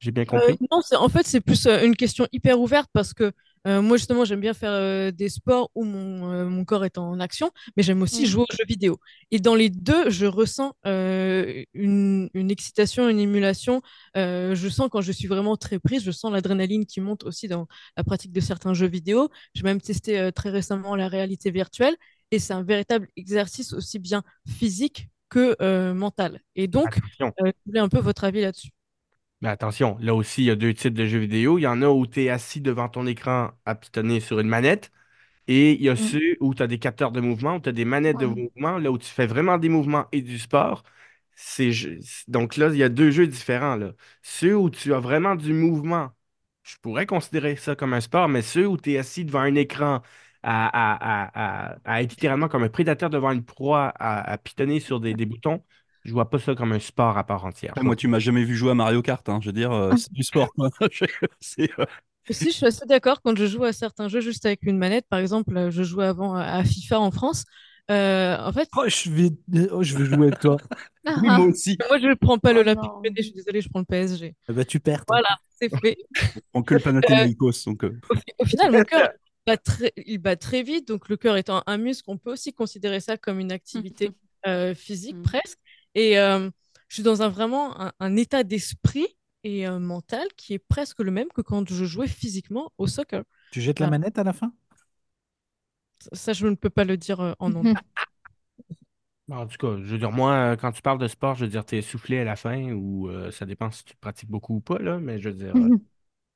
J'ai 0.00 0.12
bien 0.12 0.26
Euh, 0.34 0.40
compris? 0.40 0.60
non, 0.70 0.80
c'est- 0.82 0.96
en 0.96 1.08
fait, 1.08 1.26
c'est 1.26 1.40
plus 1.40 1.66
euh, 1.66 1.84
une 1.84 1.94
question 1.96 2.26
hyper 2.32 2.58
ouverte 2.60 2.90
parce 2.92 3.14
que 3.14 3.32
Euh, 3.66 3.80
moi, 3.80 3.96
justement, 3.96 4.24
j'aime 4.26 4.40
bien 4.40 4.52
faire 4.52 4.72
euh, 4.72 5.10
des 5.10 5.28
sports 5.30 5.70
où 5.74 5.84
mon, 5.84 6.30
euh, 6.32 6.44
mon 6.46 6.64
corps 6.66 6.84
est 6.84 6.98
en 6.98 7.18
action, 7.18 7.50
mais 7.76 7.82
j'aime 7.82 8.02
aussi 8.02 8.22
Mm. 8.24 8.26
jouer 8.26 8.42
aux 8.42 8.52
jeux 8.56 8.64
vidéo. 8.68 9.00
Et 9.30 9.38
dans 9.40 9.54
les 9.54 9.70
deux, 9.70 10.10
je 10.10 10.26
ressens 10.26 10.74
une, 10.84 12.28
une 12.34 12.50
excitation, 12.50 13.08
une 13.08 13.18
émulation. 13.20 13.80
Je 14.14 14.68
sens 14.70 14.88
quand 14.90 15.00
je 15.00 15.12
suis 15.12 15.28
vraiment 15.28 15.56
très 15.56 15.78
prise, 15.78 16.02
je 16.04 16.10
sens 16.10 16.32
l'adrénaline 16.32 16.86
qui 16.86 17.00
monte 17.00 17.24
aussi 17.24 17.48
dans 17.48 17.66
la 17.96 18.04
pratique 18.04 18.32
de 18.32 18.40
certains 18.40 18.74
jeux 18.74 18.86
vidéo. 18.86 19.30
J'ai 19.54 19.62
même 19.62 19.80
testé 19.80 20.30
très 20.34 20.50
récemment 20.50 20.94
la 20.96 21.08
réalité 21.08 21.50
virtuelle 21.50 21.96
et 22.30 22.38
c'est 22.38 22.52
un 22.52 22.62
véritable 22.62 23.08
exercice 23.16 23.72
aussi 23.72 23.98
bien 23.98 24.22
physique 24.46 25.08
que 25.30 25.92
mental. 25.92 26.40
Et 26.54 26.68
donc, 26.68 26.98
je 27.38 27.50
voulais 27.66 27.80
un 27.80 27.88
peu 27.88 27.98
votre 27.98 28.24
avis 28.24 28.42
là-dessus. 28.42 28.70
Mais 29.40 29.48
attention, 29.50 29.96
là 30.00 30.14
aussi, 30.14 30.42
il 30.42 30.46
y 30.46 30.50
a 30.50 30.56
deux 30.56 30.72
types 30.72 30.94
de 30.94 31.06
jeux 31.06 31.18
vidéo. 31.18 31.58
Il 31.58 31.62
y 31.62 31.66
en 31.66 31.82
a 31.82 31.88
où 31.88 32.06
tu 32.06 32.24
es 32.24 32.30
assis 32.30 32.60
devant 32.60 32.88
ton 32.88 33.06
écran 33.06 33.50
à 33.66 33.74
pitonner 33.74 34.20
sur 34.20 34.40
une 34.40 34.48
manette. 34.48 34.90
Et 35.48 35.72
il 35.74 35.82
y 35.82 35.88
a 35.90 35.96
Mm. 35.96 35.96
ceux 35.96 36.36
où 36.40 36.54
tu 36.54 36.62
as 36.62 36.68
des 36.68 36.78
capteurs 36.78 37.12
de 37.12 37.20
mouvement, 37.20 37.56
où 37.56 37.60
tu 37.60 37.68
as 37.70 37.72
des 37.72 37.84
manettes 37.86 38.18
de 38.18 38.26
mouvement, 38.26 38.78
là 38.78 38.92
où 38.92 38.98
tu 38.98 39.08
fais 39.08 39.26
vraiment 39.26 39.58
des 39.58 39.68
mouvements 39.70 40.06
et 40.12 40.22
du 40.22 40.38
sport. 40.38 40.84
C'est 41.34 41.70
Donc 42.28 42.56
là, 42.56 42.68
il 42.70 42.76
y 42.78 42.82
a 42.84 42.88
deux 42.90 43.10
jeux 43.10 43.26
différents. 43.28 43.76
Là. 43.76 43.92
Ceux 44.22 44.56
où 44.56 44.70
tu 44.70 44.94
as 44.94 45.00
vraiment 45.00 45.36
du 45.36 45.52
mouvement, 45.54 46.10
je 46.64 46.76
pourrais 46.82 47.06
considérer 47.06 47.56
ça 47.56 47.76
comme 47.76 47.94
un 47.94 48.00
sport, 48.00 48.28
mais 48.28 48.42
ceux 48.42 48.66
où 48.66 48.76
tu 48.78 48.92
es 48.94 48.98
assis 48.98 49.24
devant 49.24 49.40
un 49.40 49.54
écran 49.56 50.02
à, 50.42 50.66
à- 50.68 51.24
à- 51.26 51.72
à- 51.74 51.78
à 51.84 52.02
être 52.02 52.10
littéralement 52.12 52.48
comme 52.48 52.62
un 52.64 52.68
prédateur 52.68 53.10
devant 53.10 53.32
une 53.32 53.44
proie, 53.44 53.88
à, 53.98 54.32
à 54.32 54.38
pitonner 54.38 54.80
sur 54.80 55.00
des, 55.00 55.14
des 55.14 55.26
boutons, 55.26 55.62
je 56.04 56.12
vois 56.12 56.28
pas 56.30 56.38
ça 56.38 56.54
comme 56.54 56.72
un 56.72 56.78
sport 56.78 57.16
à 57.18 57.24
part 57.24 57.44
entière. 57.44 57.72
Après, 57.72 57.82
moi, 57.84 57.96
tu 57.96 58.08
m'as 58.08 58.18
jamais 58.18 58.44
vu 58.44 58.56
jouer 58.56 58.70
à 58.70 58.74
Mario 58.74 59.02
Kart. 59.02 59.26
hein. 59.28 59.38
Je 59.40 59.46
veux 59.46 59.52
dire, 59.52 59.72
euh, 59.72 59.96
c'est 59.96 60.12
du 60.12 60.22
sport. 60.22 60.52
quoi. 60.54 60.70
C'est, 61.40 61.70
euh, 61.78 61.84
Aussi, 62.30 62.46
je 62.46 62.50
suis 62.56 62.66
assez 62.66 62.86
d'accord 62.86 63.20
quand 63.22 63.36
je 63.36 63.46
joue 63.46 63.64
à 63.64 63.72
certains 63.72 64.08
jeux 64.08 64.20
juste 64.20 64.46
avec 64.46 64.60
une 64.62 64.78
manette. 64.78 65.06
Par 65.08 65.18
exemple, 65.18 65.56
euh, 65.56 65.70
je 65.70 65.82
jouais 65.82 66.06
avant 66.06 66.34
à 66.34 66.62
FIFA 66.64 67.00
en 67.00 67.10
France. 67.10 67.44
Euh, 67.90 68.38
en 68.38 68.50
fait, 68.52 68.68
Oh, 68.76 68.84
je 68.88 69.10
vais, 69.10 69.30
oh, 69.70 69.82
je 69.82 69.96
vais 69.98 70.04
jouer 70.06 70.28
avec 70.28 70.40
toi. 70.40 70.56
Oui, 71.06 71.28
moi 71.28 71.40
aussi. 71.40 71.76
moi, 71.90 71.98
je 71.98 72.06
ne 72.06 72.14
prends 72.14 72.38
pas 72.38 72.50
Oh 72.50 72.54
l'Olympique. 72.54 72.90
Lyonnais, 73.02 73.14
je 73.18 73.22
suis 73.24 73.32
désolée, 73.34 73.60
je 73.60 73.68
prends 73.68 73.80
le 73.80 73.84
PSG. 73.84 74.34
Eh 74.48 74.52
ben, 74.54 74.64
tu 74.64 74.80
perds. 74.80 75.04
toi. 75.04 75.16
Voilà, 75.16 75.36
c'est 75.60 75.68
fait. 75.80 75.98
On 76.54 76.62
que 76.62 76.74
le 76.74 76.80
Panathinaikos. 76.80 77.64
Donc, 77.66 77.84
euh, 77.84 78.00
Au, 78.10 78.14
au 78.42 78.46
final, 78.46 78.72
mon 78.72 78.84
cœur 78.84 79.10
bat 79.46 79.58
très, 79.58 79.92
il 80.06 80.16
bat 80.16 80.36
très 80.36 80.62
vite. 80.62 80.88
Donc, 80.88 81.10
le 81.10 81.18
cœur 81.18 81.36
étant 81.36 81.62
un 81.66 81.76
muscle, 81.76 82.04
on 82.08 82.16
peut 82.16 82.32
aussi 82.32 82.54
considérer 82.54 83.00
ça 83.00 83.18
comme 83.18 83.38
une 83.38 83.52
activité 83.52 84.12
euh, 84.46 84.74
physique 84.74 85.16
Mhm. 85.16 85.22
presque. 85.22 85.58
Et 85.94 86.18
euh, 86.18 86.50
je 86.88 86.94
suis 86.96 87.02
dans 87.02 87.22
un 87.22 87.28
vraiment 87.28 87.80
un, 87.80 87.92
un 88.00 88.16
état 88.16 88.44
d'esprit 88.44 89.06
et 89.44 89.66
euh, 89.66 89.78
mental 89.78 90.26
qui 90.36 90.54
est 90.54 90.58
presque 90.58 91.00
le 91.00 91.10
même 91.10 91.28
que 91.34 91.42
quand 91.42 91.68
je 91.68 91.84
jouais 91.84 92.08
physiquement 92.08 92.72
au 92.78 92.86
soccer. 92.86 93.24
Tu 93.50 93.62
jettes 93.62 93.80
la 93.80 93.86
manette 93.86 94.18
à 94.18 94.24
la 94.24 94.34
fin? 94.34 94.52
Ça, 96.12 96.32
je 96.32 96.46
ne 96.46 96.54
peux 96.54 96.70
pas 96.70 96.84
le 96.84 96.96
dire 96.96 97.20
euh, 97.20 97.32
en 97.38 97.50
nom. 97.50 97.64
En 99.30 99.46
tout 99.46 99.56
cas, 99.56 99.68
je 99.82 99.84
veux 99.92 99.98
dire, 99.98 100.12
moi, 100.12 100.32
euh, 100.52 100.56
quand 100.56 100.70
tu 100.72 100.82
parles 100.82 100.98
de 100.98 101.08
sport, 101.08 101.34
je 101.34 101.44
veux 101.46 101.50
dire, 101.50 101.64
t'es 101.64 101.78
essoufflé 101.78 102.18
à 102.18 102.24
la 102.24 102.36
fin 102.36 102.72
ou 102.72 103.08
euh, 103.08 103.30
ça 103.30 103.46
dépend 103.46 103.70
si 103.70 103.82
tu 103.84 103.96
pratiques 103.96 104.28
beaucoup 104.30 104.56
ou 104.56 104.60
pas, 104.60 104.78
là, 104.78 104.98
mais 104.98 105.18
je 105.18 105.30
veux 105.30 105.34
dire, 105.34 105.58
euh, 105.58 105.70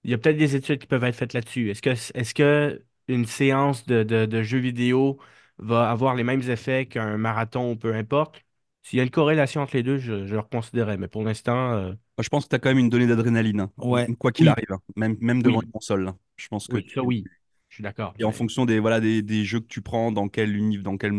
il 0.04 0.10
y 0.10 0.14
a 0.14 0.18
peut-être 0.18 0.38
des 0.38 0.56
études 0.56 0.80
qui 0.80 0.86
peuvent 0.88 1.04
être 1.04 1.16
faites 1.16 1.34
là-dessus. 1.34 1.70
Est-ce 1.70 1.82
que, 1.82 1.90
est-ce 1.90 2.34
que 2.34 2.84
une 3.08 3.26
séance 3.26 3.86
de, 3.86 4.04
de, 4.04 4.26
de 4.26 4.42
jeux 4.42 4.58
vidéo 4.58 5.20
va 5.58 5.90
avoir 5.90 6.14
les 6.16 6.24
mêmes 6.24 6.42
effets 6.50 6.86
qu'un 6.86 7.18
marathon 7.18 7.72
ou 7.72 7.76
peu 7.76 7.94
importe? 7.94 8.44
S'il 8.88 8.96
y 8.96 9.00
a 9.00 9.04
une 9.04 9.10
corrélation 9.10 9.60
entre 9.60 9.76
les 9.76 9.82
deux, 9.82 9.98
je, 9.98 10.26
je 10.26 10.32
le 10.34 10.40
reconsidérerais. 10.40 10.96
Mais 10.96 11.08
pour 11.08 11.22
l'instant, 11.22 11.72
euh, 11.74 11.92
je 12.18 12.28
pense 12.28 12.44
que 12.44 12.48
tu 12.50 12.56
as 12.56 12.58
quand 12.58 12.70
même 12.70 12.78
une 12.78 12.88
donnée 12.88 13.06
d'adrénaline. 13.06 13.60
hein. 13.60 13.72
Ouais. 13.76 14.08
Quoi 14.18 14.32
qu'il 14.32 14.46
Oui. 14.46 14.52
arrive. 14.52 14.72
hein. 14.72 14.80
Même, 14.96 15.16
même 15.20 15.42
devant 15.42 15.60
Oui. 15.60 15.64
une 15.64 15.70
console. 15.70 16.08
hein. 16.08 16.18
Je 16.36 16.48
pense 16.48 16.68
que 16.68 16.76
oui, 16.76 16.84
tu- 16.84 16.98
oui, 17.00 17.24
je 17.68 17.74
suis 17.76 17.82
d'accord. 17.82 18.14
Et 18.18 18.24
en 18.24 18.32
fonction 18.32 18.64
des, 18.66 18.78
voilà, 18.80 19.00
des, 19.00 19.22
des 19.22 19.44
jeux 19.44 19.60
que 19.60 19.66
tu 19.66 19.82
prends, 19.82 20.10
dans 20.10 20.28
quel 20.28 20.56
univers, 20.56 20.84
dans 20.84 20.96
quel, 20.96 21.12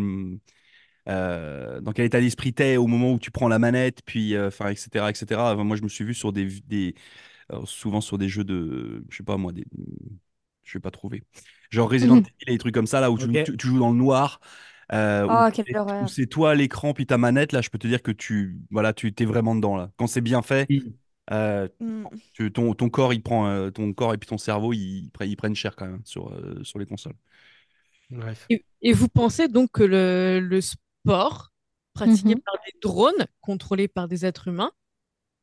euh, 1.08 1.82
dans 1.82 1.92
quel 1.92 2.06
état 2.06 2.20
d'esprit 2.20 2.54
t'es 2.54 2.78
au 2.78 2.88
moment 2.88 3.14
où 3.14 3.20
tu 3.20 3.32
prends 3.32 3.48
la 3.48 3.60
manette, 3.60 4.02
puis, 4.06 4.36
euh, 4.36 4.48
enfin, 4.48 4.70
etc., 4.70 5.10
etc. 5.10 5.54
Enfin, 5.54 5.64
moi, 5.64 5.76
je 5.78 5.84
me 5.84 5.88
suis 5.90 6.04
vu 6.06 6.14
sur 6.14 6.34
des, 6.34 6.46
des 6.68 6.96
souvent 7.66 8.02
sur 8.02 8.18
des 8.18 8.30
jeux 8.30 8.44
de, 8.46 9.04
je 9.10 9.18
sais 9.18 9.24
pas 9.24 9.38
moi, 9.38 9.52
des, 9.54 9.66
je 10.64 10.78
vais 10.78 10.82
pas 10.82 10.92
trouver. 10.92 11.24
Genre 11.72 11.90
Resident 11.90 12.16
Mhm. 12.16 12.24
Evil 12.42 12.46
et 12.48 12.52
des 12.54 12.58
trucs 12.58 12.74
comme 12.74 12.88
ça, 12.88 13.00
là 13.02 13.12
où 13.12 13.18
tu, 13.18 13.26
Ok. 13.26 13.36
tu- 13.42 13.58
tu 13.58 13.68
joues 13.68 13.80
dans 13.80 13.92
le 13.92 13.98
noir. 13.98 14.40
Euh, 14.94 15.28
Oh, 15.28 15.50
c'est- 15.54 15.54
quelle 15.54 15.78
horreur. 15.78 16.02
où 16.02 16.08
c'est 16.08 16.28
toi 16.28 16.56
l'écran 16.56 16.94
puis 16.94 17.06
ta 17.06 17.18
manette 17.18 17.52
là 17.52 17.62
je 17.62 17.70
peux 17.70 17.78
te 17.80 17.88
dire 17.88 18.02
que 18.02 18.12
tu 18.12 18.60
voilà 18.72 18.94
tu 18.94 19.14
t'es 19.14 19.26
vraiment 19.26 19.56
dedans 19.56 19.76
là 19.78 19.92
quand 19.98 20.08
c'est 20.08 20.22
bien 20.22 20.42
fait 20.42 20.72
euh, 21.32 21.68
Mm. 21.82 22.20
tu- 22.34 22.52
ton, 22.54 22.74
ton 22.76 22.90
corps 22.90 23.14
il 23.14 23.24
prend 23.24 23.48
euh, 23.48 23.72
ton 23.72 23.94
corps 23.94 24.14
et 24.14 24.18
puis 24.20 24.28
ton 24.30 24.38
cerveau 24.40 24.74
ils, 24.74 25.10
pre- 25.14 25.28
ils 25.28 25.38
prennent 25.38 25.56
cher 25.56 25.76
quand 25.76 25.88
même 25.88 26.02
sur, 26.06 26.32
euh, 26.34 26.64
sur 26.64 26.80
les 26.80 26.86
consoles 26.88 27.16
Bref. 28.10 28.50
Et, 28.50 28.66
et 28.82 28.94
vous 28.94 29.08
pensez 29.10 29.48
donc 29.48 29.72
que 29.72 29.84
le, 29.84 30.40
le 30.40 30.62
sport 30.62 31.52
pratiqué 31.94 32.36
Mhm. 32.36 32.42
par 32.46 32.56
des 32.66 32.80
drones, 32.82 33.28
contrôlés 33.42 33.88
par 33.88 34.08
des 34.08 34.26
êtres 34.26 34.48
humains, 34.48 34.72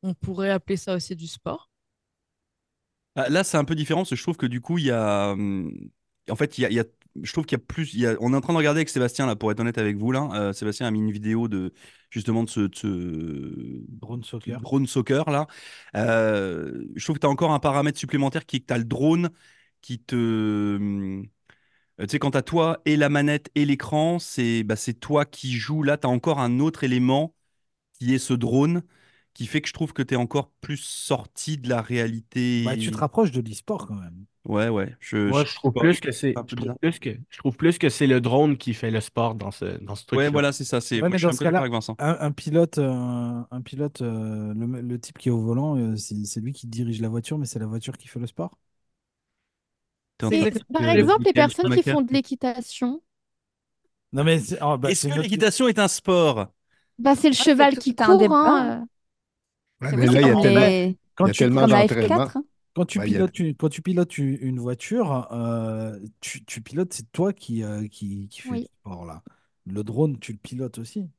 on 0.03 0.13
pourrait 0.15 0.51
appeler 0.51 0.77
ça 0.77 0.95
aussi 0.95 1.15
du 1.15 1.27
sport? 1.27 1.69
Ah, 3.15 3.29
Là, 3.29 3.43
c'est 3.43 3.57
un 3.57 3.65
peu 3.65 3.75
différent 3.75 4.01
parce 4.01 4.11
que 4.11 4.15
je 4.15 4.21
trouve 4.23 4.37
que 4.37 4.45
du 4.45 4.61
coup, 4.61 4.77
il 4.77 4.85
y 4.85 4.91
a. 4.91 5.31
hum, 5.31 5.71
En 6.29 6.35
fait, 6.35 6.57
il 6.57 6.61
y 6.61 6.65
a, 6.65 6.69
il 6.69 6.75
y 6.75 6.79
a- 6.79 6.83
je 7.23 7.31
trouve 7.33 7.45
qu'il 7.45 7.57
y 7.57 7.61
a 7.61 7.63
plus. 7.65 7.93
il 7.93 8.01
y 8.01 8.07
a- 8.07 8.15
On 8.19 8.33
est 8.33 8.35
en 8.35 8.41
train 8.41 8.53
de 8.53 8.57
regarder 8.57 8.79
avec 8.79 8.89
Sébastien, 8.89 9.25
là, 9.25 9.35
pour 9.35 9.51
être 9.51 9.59
honnête 9.59 9.77
avec 9.77 9.97
vous. 9.97 10.11
Là. 10.11 10.29
Euh, 10.33 10.53
Sébastien 10.53 10.87
a 10.87 10.91
mis 10.91 10.99
une 10.99 11.11
vidéo 11.11 11.47
de 11.47 11.73
justement 12.09 12.43
de 12.43 12.49
ce, 12.49 12.61
de 12.61 12.75
ce 12.75 12.87
Drone 13.99 14.23
soccer. 14.23 14.61
drone 14.61 14.87
soccer. 14.87 15.29
Là. 15.29 15.47
Euh, 15.95 16.85
je 16.95 17.03
trouve 17.03 17.15
que 17.15 17.21
tu 17.21 17.27
as 17.27 17.29
encore 17.29 17.51
un 17.51 17.59
paramètre 17.59 17.99
supplémentaire 17.99 18.45
qui 18.45 18.57
est 18.57 18.59
que 18.61 18.65
tu 18.67 18.73
as 18.73 18.77
le 18.77 18.85
drone 18.85 19.29
qui 19.81 19.99
te. 19.99 20.15
euh, 20.15 21.23
Tu 21.99 22.07
sais, 22.09 22.19
quand 22.19 22.31
tu 22.31 22.37
as 22.37 22.41
toi 22.43 22.81
et 22.85 22.95
la 22.95 23.09
manette 23.09 23.49
et 23.55 23.65
l'écran, 23.65 24.19
c'est 24.19 24.63
bah, 24.63 24.75
c'est 24.75 24.93
toi 24.93 25.25
qui 25.25 25.53
joues. 25.53 25.83
Là, 25.83 25.97
tu 25.97 26.07
as 26.07 26.09
encore 26.09 26.39
un 26.39 26.59
autre 26.59 26.83
élément 26.83 27.33
qui 27.99 28.13
est 28.13 28.19
ce 28.19 28.33
drone 28.33 28.83
qui 29.33 29.45
fait 29.47 29.61
que 29.61 29.67
je 29.67 29.73
trouve 29.73 29.93
que 29.93 30.01
tu 30.01 30.15
es 30.15 30.17
encore 30.17 30.51
plus 30.61 30.77
sorti 30.77 31.57
de 31.57 31.69
la 31.69 31.81
réalité. 31.81 32.63
Bah, 32.65 32.75
tu 32.75 32.91
te 32.91 32.97
rapproches 32.97 33.31
de 33.31 33.41
l'e-sport 33.41 33.87
quand 33.87 33.95
même. 33.95 34.25
Ouais, 34.47 34.69
ouais. 34.69 34.95
Je, 35.01 35.31
Moi, 35.31 35.43
je 35.43 35.43
je 35.43 35.53
trouve 35.55 35.75
plus 35.75 35.99
que 35.99 36.11
c'est, 36.11 36.41
je 36.47 36.55
trouve 36.55 36.73
plus 36.79 36.99
que, 36.99 37.09
je 37.29 37.37
trouve 37.37 37.57
plus 37.57 37.77
que 37.77 37.89
c'est 37.89 38.07
le 38.07 38.21
drone 38.21 38.57
qui 38.57 38.73
fait 38.73 38.91
le 38.91 39.01
sport 39.01 39.35
dans 39.35 39.51
ce, 39.51 39.65
dans 39.83 39.95
ce 39.95 40.05
truc 40.05 40.19
Ouais, 40.19 40.29
voilà, 40.29 40.51
c'est 40.53 40.63
ça. 40.63 40.79
C'est... 40.81 41.01
Ouais, 41.01 41.09
moi, 41.09 41.09
mais 41.09 41.17
je 41.17 41.23
suis 41.23 41.29
dans 41.29 41.31
un 41.31 41.35
ce 41.35 41.41
cas-là, 41.41 41.69
un, 41.99 42.17
un 42.19 42.31
pilote, 42.31 42.77
euh, 42.79 43.43
un 43.51 43.61
pilote 43.61 44.01
euh, 44.01 44.53
le, 44.53 44.81
le 44.81 44.99
type 44.99 45.17
qui 45.17 45.29
est 45.29 45.31
au 45.31 45.41
volant, 45.41 45.77
euh, 45.77 45.95
c'est 45.97 46.15
c'est 46.25 46.39
lui 46.41 46.53
qui 46.53 46.67
dirige 46.67 47.01
la 47.01 47.09
voiture, 47.09 47.37
mais 47.37 47.45
c'est 47.45 47.59
la 47.59 47.67
voiture 47.67 47.97
qui 47.97 48.07
fait 48.07 48.19
le 48.19 48.27
sport. 48.27 48.57
Par 50.71 50.87
exemple, 50.89 51.25
les 51.25 51.33
personnes 51.33 51.69
qui 51.69 51.83
font 51.83 52.01
de 52.01 52.13
l'équitation, 52.13 53.01
Non, 54.13 54.23
mais 54.23 54.39
c'est 54.39 54.57
oh, 54.61 54.77
bah, 54.77 54.89
que 54.93 55.19
l'équitation 55.19 55.67
est 55.67 55.79
un 55.79 55.87
sport? 55.87 56.47
bah, 56.99 57.15
c'est 57.15 57.29
le 57.29 57.35
cheval 57.35 57.77
qui 57.77 57.95
court. 57.95 58.31
hein. 58.31 58.87
Ouais, 59.81 59.91
C'est 59.91 59.97
mais 59.97 60.09
là, 60.09 60.21
il 60.21 60.27
y 60.27 60.29
a 60.29 60.35
tellement, 60.37 60.67
y 61.23 61.29
a 61.29 61.33
tu, 61.33 61.49
tellement 61.49 61.67
la 61.67 61.67
d'entraînement. 61.67 62.31
F4, 62.77 62.83
quand 62.83 62.85
tu 62.85 62.99
Bah, 62.99 63.03
a- 63.03 63.39
une, 63.39 63.55
quand 63.55 63.69
tu 63.69 63.81
pilotes 63.81 64.17
une, 64.17 64.59
voiture, 64.59 65.31
euh, 65.31 65.99
tu, 66.21 66.43
tu 66.45 66.61
pilotes, 66.61 66.93
c'est 66.93 67.11
toi 67.11 67.33
qui, 67.33 67.63
euh, 67.63 67.87
qui, 67.87 68.27
qui 68.29 68.41
fais 68.41 68.49
Oui. 68.51 68.61
le 68.61 68.67
sport 68.81 69.05
là. 69.05 69.23
Le 69.65 69.83
drone, 69.83 70.19
tu 70.19 70.31
le 70.33 70.37
pilotes 70.37 70.77
aussi. 70.77 71.09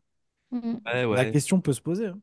Ouais, 0.52 1.06
La 1.06 1.24
question 1.30 1.60
peut 1.60 1.72
se 1.72 1.80
poser. 1.80 2.06
hein. 2.06 2.20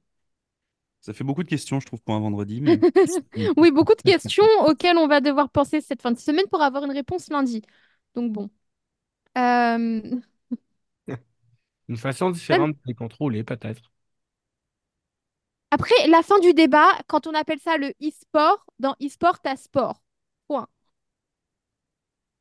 Ça 1.02 1.14
fait 1.14 1.24
beaucoup 1.24 1.44
de 1.44 1.50
questions, 1.50 1.80
je 1.80 1.86
trouve, 1.86 2.02
pour 2.02 2.16
un 2.16 2.20
vendredi. 2.20 2.62
Mais... 2.62 2.80
Oui, 3.58 3.72
beaucoup 3.72 3.94
de 3.96 4.02
questions 4.02 4.46
auxquelles 4.66 4.98
on 4.98 5.08
va 5.08 5.22
devoir 5.22 5.50
penser 5.50 5.82
cette 5.82 6.02
fin 6.02 6.12
de 6.12 6.18
semaine 6.18 6.48
pour 6.50 6.62
avoir 6.62 6.84
une 6.84 6.92
réponse 6.92 7.30
lundi. 7.30 7.62
Donc 8.16 8.32
bon. 8.32 8.50
Euh, 9.38 10.02
Une 11.88 11.98
façon 11.98 12.30
différente 12.32 12.76
de 12.76 12.82
les 12.86 12.94
contrôler, 12.94 13.44
peut-être. 13.44 13.92
Après, 15.76 16.08
la 16.08 16.22
fin 16.24 16.40
du 16.40 16.54
débat, 16.54 16.88
quand 17.08 17.28
on 17.28 17.34
appelle 17.34 17.60
ça 17.60 17.76
le 17.76 17.90
e-sport, 18.02 18.66
dans 18.80 18.96
e-sport, 19.04 19.42
t'as 19.42 19.58
sport. 19.58 20.02
Point. 20.48 20.68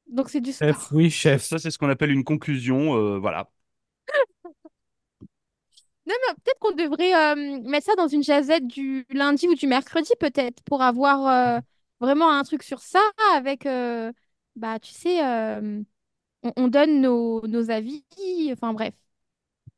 Donc 0.06 0.30
c'est 0.30 0.40
du 0.40 0.52
sport. 0.52 0.68
Chef, 0.68 0.92
oui, 0.92 1.10
chef. 1.10 1.42
Ça, 1.42 1.58
c'est 1.58 1.70
ce 1.72 1.78
qu'on 1.78 1.88
appelle 1.88 2.10
une 2.12 2.22
conclusion. 2.24 2.96
euh, 2.96 3.18
voilà. 3.18 3.50
Non, 6.06 6.14
mais 6.28 6.34
peut-être 6.34 6.58
qu'on 6.58 6.72
devrait 6.72 7.14
euh, 7.14 7.60
mettre 7.62 7.86
ça 7.86 7.94
dans 7.96 8.08
une 8.08 8.22
jazette 8.22 8.66
du 8.66 9.06
lundi 9.10 9.48
ou 9.48 9.54
du 9.54 9.66
mercredi, 9.66 10.12
peut-être, 10.20 10.62
pour 10.64 10.82
avoir 10.82 11.26
euh, 11.56 11.60
vraiment 12.00 12.30
un 12.30 12.42
truc 12.44 12.62
sur 12.62 12.80
ça 12.80 13.00
avec, 13.34 13.64
euh, 13.64 14.12
bah, 14.54 14.78
tu 14.78 14.92
sais, 14.92 15.24
euh, 15.24 15.82
on, 16.42 16.52
on 16.56 16.68
donne 16.68 17.00
nos, 17.00 17.46
nos 17.46 17.70
avis, 17.70 18.04
enfin 18.52 18.74
bref. 18.74 18.94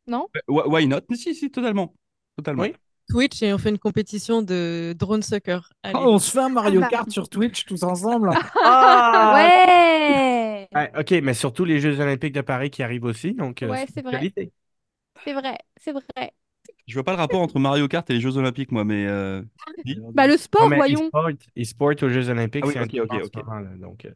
Non? 0.09 0.29
Why 0.49 0.65
why 0.69 0.87
not? 0.87 1.03
Mais 1.11 1.17
si, 1.17 1.35
si, 1.35 1.51
totalement. 1.51 1.95
Totalement. 2.37 2.63
Oui. 2.65 2.75
Twitch 3.09 3.43
et 3.43 3.53
on 3.53 3.59
fait 3.59 3.71
une 3.71 3.79
compétition 3.79 4.43
de 4.43 4.95
drone 4.99 5.23
soccer. 5.23 5.71
Allez. 5.83 5.95
Oh, 5.95 6.15
on 6.15 6.19
se 6.19 6.31
fait 6.31 6.41
un 6.41 6.49
Mario 6.51 6.85
Ah 6.85 6.91
bah. 6.91 6.91
Kart 6.91 7.11
sur 7.11 7.29
Twitch 7.29 7.65
tous 7.65 7.83
ensemble. 7.83 8.31
Ouais! 9.33 10.69
Ouais, 10.75 10.93
OK, 10.99 11.11
mais 11.23 11.33
surtout 11.35 11.65
les 11.65 11.81
Jeux 11.81 12.01
Olympiques 12.01 12.35
de 12.35 12.41
Paris 12.43 12.71
qui 12.71 12.83
arrivent 12.83 13.05
aussi, 13.05 13.35
donc 13.35 13.63
euh, 13.63 13.75
Ouais, 13.75 13.87
c'est 13.93 14.03
vrai. 14.03 14.31
qualité. 14.31 14.53
C'est 15.25 15.35
vrai, 15.35 15.59
c'est 15.79 15.93
vrai. 15.93 16.35
Je 16.87 16.95
vois 16.95 17.05
pas 17.05 17.13
le 17.13 17.19
rapport 17.19 17.41
entre 17.41 17.59
Mario 17.59 17.89
Kart 17.89 18.09
et 18.11 18.15
les 18.15 18.21
Jeux 18.21 18.37
Olympiques, 18.37 18.73
moi, 18.73 18.85
mais. 18.85 19.07
euh, 19.07 19.43
Bah, 20.15 20.27
le 20.27 20.37
sport, 20.37 20.71
voyons. 20.75 21.13
e-sport, 21.15 21.31
e-sport 21.59 21.93
aux 22.03 22.09
Jeux 22.09 22.29
Olympiques, 22.31 22.63
Ah 22.63 22.67
oui, 22.67 22.75
c'est 22.75 22.79
un 22.79 22.87
ok, 22.87 22.95
truc 22.97 23.05
ok, 23.05 23.13
en 23.13 23.23
ce 23.23 23.31
ok. 23.37 23.37
moment, 23.37 23.59
là, 23.61 23.77
donc, 23.77 24.05
euh, 24.07 24.13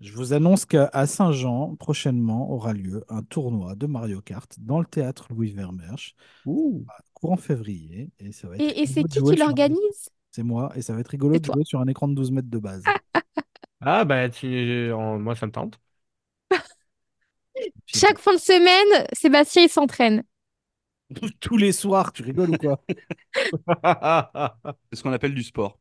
Je 0.00 0.12
vous 0.12 0.32
annonce 0.34 0.66
qu'à 0.66 0.90
Saint-Jean, 1.06 1.76
prochainement, 1.76 2.50
aura 2.50 2.72
lieu 2.74 3.04
un 3.08 3.22
tournoi 3.22 3.74
de 3.76 3.86
Mario 3.86 4.20
Kart 4.22 4.52
dans 4.60 4.80
le 4.80 4.86
théâtre 4.86 5.26
Louis 5.30 5.52
Vermersch, 5.52 6.14
courant 7.26 7.36
février. 7.36 8.10
Et 8.18 8.32
ça 8.32 8.48
va 8.48 8.56
être 8.56 8.64
Et, 8.64 8.82
et 8.82 8.86
c'est 8.86 9.04
qui 9.04 9.22
qui 9.22 9.36
sur 9.36 9.52
un- 9.54 9.58
l'organise? 9.58 10.10
C'est 10.32 10.42
moi, 10.44 10.72
et 10.76 10.82
ça 10.82 10.94
va 10.94 11.00
être 11.00 11.08
rigolo 11.08 11.38
de 11.40 11.44
jouer 11.46 11.64
sur 11.64 11.80
un 11.80 11.88
écran 11.88 12.08
de 12.08 12.14
12 12.14 12.30
mètres 12.32 12.50
de 12.50 12.58
base. 12.58 12.92
Ah, 13.80 14.04
ben, 14.04 14.30
tu... 14.30 14.92
on- 14.94 15.18
moi, 15.20 15.36
ça 15.36 15.46
me 15.46 15.52
tente. 15.52 15.80
Chaque 17.86 18.18
fin 18.18 18.34
de 18.34 18.38
semaine, 18.38 19.06
Sébastien, 19.12 19.62
il 19.64 19.68
s'entraîne. 19.68 20.22
Tous 21.40 21.56
les 21.56 21.72
soirs, 21.72 22.12
tu 22.12 22.22
rigoles 22.22 22.50
ou 22.50 22.56
quoi? 22.56 22.82
C'est 24.90 24.96
ce 24.98 25.02
qu'on 25.02 25.12
appelle 25.12 25.34
du 25.34 25.42
sport. 25.42 25.78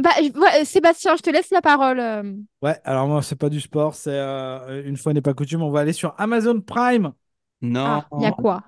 Bah, 0.00 0.10
ouais, 0.20 0.64
Sébastien, 0.64 1.16
je 1.16 1.22
te 1.22 1.30
laisse 1.30 1.50
la 1.50 1.62
parole. 1.62 2.00
euh. 2.00 2.22
Ouais, 2.62 2.80
alors 2.84 3.06
moi, 3.06 3.22
c'est 3.22 3.36
pas 3.36 3.50
du 3.50 3.60
sport, 3.60 3.94
c'est 3.94 4.10
euh, 4.18 4.82
une 4.86 4.96
fois 4.96 5.12
n'est 5.12 5.20
pas 5.20 5.34
coutume, 5.34 5.62
on 5.62 5.70
va 5.70 5.80
aller 5.80 5.92
sur 5.92 6.14
Amazon 6.18 6.60
Prime. 6.60 7.12
Non. 7.60 8.02
Ah, 8.02 8.06
il 8.16 8.22
y 8.22 8.26
a 8.26 8.32
quoi? 8.32 8.62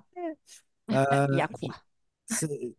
Euh, 0.91 1.27
Il 1.33 1.39
y 1.39 1.41
a 1.41 1.49
quoi? 1.49 1.85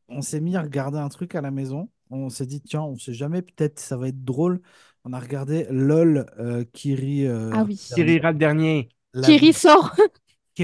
on 0.07 0.21
s'est 0.21 0.41
mis 0.41 0.55
à 0.55 0.61
regarder 0.61 0.97
un 0.99 1.09
truc 1.09 1.35
à 1.35 1.41
la 1.41 1.51
maison. 1.51 1.89
On 2.09 2.29
s'est 2.29 2.45
dit, 2.45 2.61
tiens, 2.61 2.81
on 2.81 2.97
sait 2.97 3.13
jamais, 3.13 3.41
peut-être 3.41 3.79
ça 3.79 3.97
va 3.97 4.07
être 4.09 4.23
drôle. 4.23 4.61
On 5.05 5.13
a 5.13 5.19
regardé 5.19 5.65
LOL 5.69 6.25
euh, 6.39 6.63
Kiri, 6.73 7.25
euh, 7.27 7.51
Ah 7.51 7.63
oui. 7.63 7.79
Qui 7.93 8.03
rira 8.03 8.31
le 8.31 8.37
dernier? 8.37 8.89
la 9.13 9.27
Kiri 9.27 9.53
sort. 9.53 9.95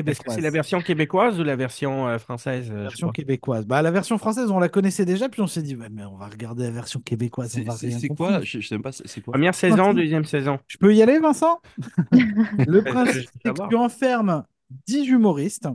Est-ce 0.06 0.22
que 0.22 0.30
c'est 0.30 0.42
la 0.42 0.52
version 0.52 0.82
québécoise 0.82 1.40
ou 1.40 1.44
la 1.44 1.56
version 1.56 2.08
euh, 2.08 2.20
française? 2.20 2.70
euh, 2.72 2.84
La 2.84 2.90
je 2.90 2.90
version 2.90 3.10
québécoise. 3.12 3.66
Bah, 3.66 3.82
la 3.82 3.92
version 3.92 4.18
française, 4.18 4.52
on 4.52 4.60
la 4.60 4.70
connaissait 4.70 5.06
déjà, 5.06 5.30
puis 5.30 5.42
on 5.42 5.48
s'est 5.48 5.62
dit, 5.64 5.76
mais 5.76 6.04
on 6.06 6.18
va 6.18 6.28
regarder 6.28 6.64
la 6.64 6.72
version 6.72 7.00
québécoise, 7.00 7.56
on 7.56 7.60
C'est 7.60 7.64
va 7.64 7.74
c'est- 7.74 7.88
rien 7.88 8.00
c'est 8.00 8.10
quoi? 8.10 8.42
Je, 8.42 8.60
je 8.60 8.68
sais 8.68 8.80
pas, 8.80 8.92
c'est 8.92 9.22
quoi? 9.22 9.34
Première 9.34 9.56
saison, 9.56 9.94
deuxième 9.94 10.26
saison. 10.26 10.60
Je 10.68 10.78
peux 10.78 10.94
y 10.96 11.02
aller, 11.02 11.20
Vincent? 11.20 11.62
Le 12.66 12.82
principe, 12.84 13.30
c'est 13.44 13.54
que 13.54 13.60
tu 13.70 13.76
enfermes 13.76 14.46
10 14.88 15.08
humoristes 15.08 15.68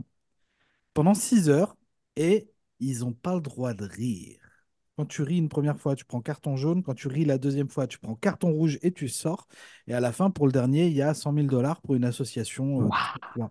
pendant 0.93 1.13
6 1.13 1.49
heures 1.49 1.75
et 2.15 2.49
ils 2.79 2.99
n'ont 2.99 3.13
pas 3.13 3.35
le 3.35 3.41
droit 3.41 3.73
de 3.73 3.85
rire. 3.85 4.37
Quand 4.97 5.05
tu 5.05 5.23
ris 5.23 5.37
une 5.37 5.49
première 5.49 5.79
fois, 5.79 5.95
tu 5.95 6.05
prends 6.05 6.21
carton 6.21 6.57
jaune. 6.57 6.83
Quand 6.83 6.93
tu 6.93 7.07
ris 7.07 7.25
la 7.25 7.37
deuxième 7.37 7.69
fois, 7.69 7.87
tu 7.87 7.97
prends 7.99 8.15
carton 8.15 8.51
rouge 8.51 8.77
et 8.81 8.91
tu 8.91 9.07
sors. 9.07 9.47
Et 9.87 9.93
à 9.93 9.99
la 9.99 10.11
fin, 10.11 10.29
pour 10.29 10.45
le 10.45 10.51
dernier, 10.51 10.87
il 10.87 10.93
y 10.93 11.01
a 11.01 11.13
100 11.13 11.33
000 11.33 11.47
dollars 11.47 11.81
pour 11.81 11.95
une 11.95 12.05
association. 12.05 12.91
euh. 13.37 13.43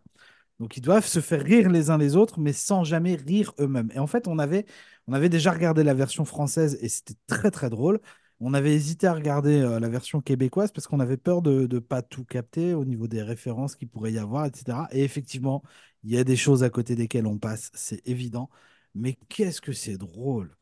Donc 0.58 0.76
ils 0.76 0.82
doivent 0.82 1.06
se 1.06 1.20
faire 1.20 1.42
rire 1.42 1.70
les 1.70 1.88
uns 1.90 1.96
les 1.98 2.16
autres, 2.16 2.38
mais 2.38 2.52
sans 2.52 2.84
jamais 2.84 3.14
rire 3.14 3.52
eux-mêmes. 3.58 3.90
Et 3.94 3.98
en 3.98 4.06
fait, 4.06 4.28
on 4.28 4.38
avait, 4.38 4.66
on 5.06 5.14
avait 5.14 5.30
déjà 5.30 5.52
regardé 5.52 5.82
la 5.82 5.94
version 5.94 6.24
française 6.24 6.78
et 6.82 6.88
c'était 6.88 7.14
très 7.26 7.50
très 7.50 7.70
drôle. 7.70 8.00
On 8.40 8.54
avait 8.54 8.74
hésité 8.74 9.06
à 9.06 9.12
regarder 9.14 9.60
euh, 9.60 9.80
la 9.80 9.88
version 9.88 10.20
québécoise 10.20 10.72
parce 10.72 10.86
qu'on 10.86 11.00
avait 11.00 11.16
peur 11.18 11.42
de 11.42 11.66
ne 11.70 11.78
pas 11.78 12.02
tout 12.02 12.24
capter 12.24 12.74
au 12.74 12.84
niveau 12.84 13.06
des 13.06 13.22
références 13.22 13.76
qu'il 13.76 13.88
pourrait 13.88 14.12
y 14.12 14.18
avoir, 14.18 14.46
etc. 14.46 14.88
Et 14.92 15.02
effectivement, 15.04 15.62
il 16.04 16.10
y 16.12 16.18
a 16.18 16.24
des 16.24 16.36
choses 16.36 16.62
à 16.62 16.70
côté 16.70 16.94
desquelles 16.96 17.26
on 17.26 17.38
passe, 17.38 17.70
c'est 17.74 18.06
évident. 18.08 18.50
Mais 18.94 19.14
qu'est-ce 19.28 19.60
que 19.60 19.72
c'est 19.72 19.98
drôle! 19.98 20.56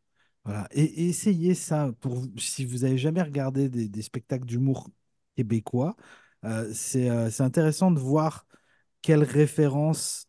Voilà. 0.45 0.69
Et, 0.73 1.09
essayez 1.09 1.55
ça 1.55 1.93
pour 2.01 2.25
si 2.39 2.65
vous 2.65 2.85
avez 2.85 2.99
jamais 2.99 3.23
regardé 3.23 3.69
des, 3.69 4.03
spectacles 4.03 4.47
d'humour 4.47 4.91
québécois, 5.37 5.97
euh, 6.45 6.73
euh, 6.97 7.31
c'est 7.31 7.43
intéressant 7.43 7.91
de 7.91 8.01
voir 8.01 8.47
quelles 9.03 9.25
références 9.25 10.28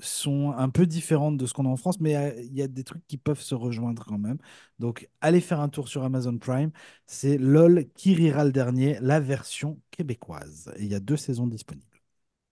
sont 0.00 0.52
un 0.56 0.68
peu 0.70 0.86
différentes 0.86 1.36
de 1.36 1.46
ce 1.46 1.52
qu'on 1.54 1.66
a 1.66 1.68
en 1.68 1.76
France, 1.76 2.00
mais 2.00 2.16
euh, 2.16 2.40
il 2.42 2.54
y 2.56 2.62
a 2.62 2.68
des 2.68 2.84
trucs 2.84 3.06
qui 3.06 3.16
peuvent 3.18 3.40
se 3.40 3.54
rejoindre 3.54 4.04
quand 4.04 4.18
même. 4.18 4.38
Donc, 4.78 5.08
allez 5.20 5.40
faire 5.40 5.60
un 5.60 5.68
tour 5.68 5.88
sur 5.88 6.04
Amazon 6.04 6.38
Prime. 6.38 6.70
C'est 7.06 7.38
LOL 7.38 7.86
qui 7.94 8.14
rira 8.14 8.44
le 8.44 8.52
dernier, 8.52 8.98
la 9.00 9.20
version 9.20 9.78
québécoise. 9.90 10.72
Et 10.76 10.84
il 10.84 10.90
y 10.90 10.94
a 10.94 11.00
deux 11.00 11.16
saisons 11.16 11.46
disponibles. 11.46 11.86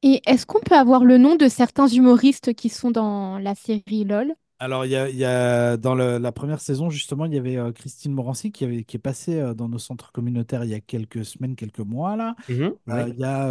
Et 0.02 0.22
est-ce 0.26 0.44
qu'on 0.46 0.58
peut 0.60 0.74
avoir 0.76 1.04
le 1.04 1.18
nom 1.18 1.36
de 1.36 1.46
certains 1.48 1.86
humoristes 1.86 2.52
qui 2.54 2.68
sont 2.68 2.90
dans 2.90 3.38
la 3.38 3.54
série 3.54 4.04
LOL? 4.04 4.34
Alors, 4.60 4.84
il 4.84 4.90
y 4.90 4.96
a, 4.96 5.08
il 5.08 5.14
y 5.16 5.24
a- 5.24 5.76
dans 5.76 5.94
le- 5.94 6.18
la 6.18 6.32
première 6.32 6.60
saison, 6.60 6.90
justement, 6.90 7.26
il 7.26 7.34
y 7.34 7.38
avait 7.38 7.56
euh, 7.56 7.70
Christine 7.70 8.12
Morancy 8.12 8.50
qui, 8.50 8.64
avait, 8.64 8.82
qui 8.82 8.96
est 8.96 8.98
passée 9.00 9.38
euh, 9.38 9.54
dans 9.54 9.68
nos 9.68 9.78
centres 9.78 10.10
communautaires 10.10 10.64
il 10.64 10.70
y 10.70 10.74
a 10.74 10.80
quelques 10.80 11.24
semaines, 11.24 11.54
quelques 11.54 11.78
mois, 11.78 12.16
là. 12.16 12.34
Mhm, 12.48 12.74
Euh, 12.88 13.04
ouais. 13.04 13.10
Il 13.10 13.18
y 13.20 13.24
a 13.24 13.48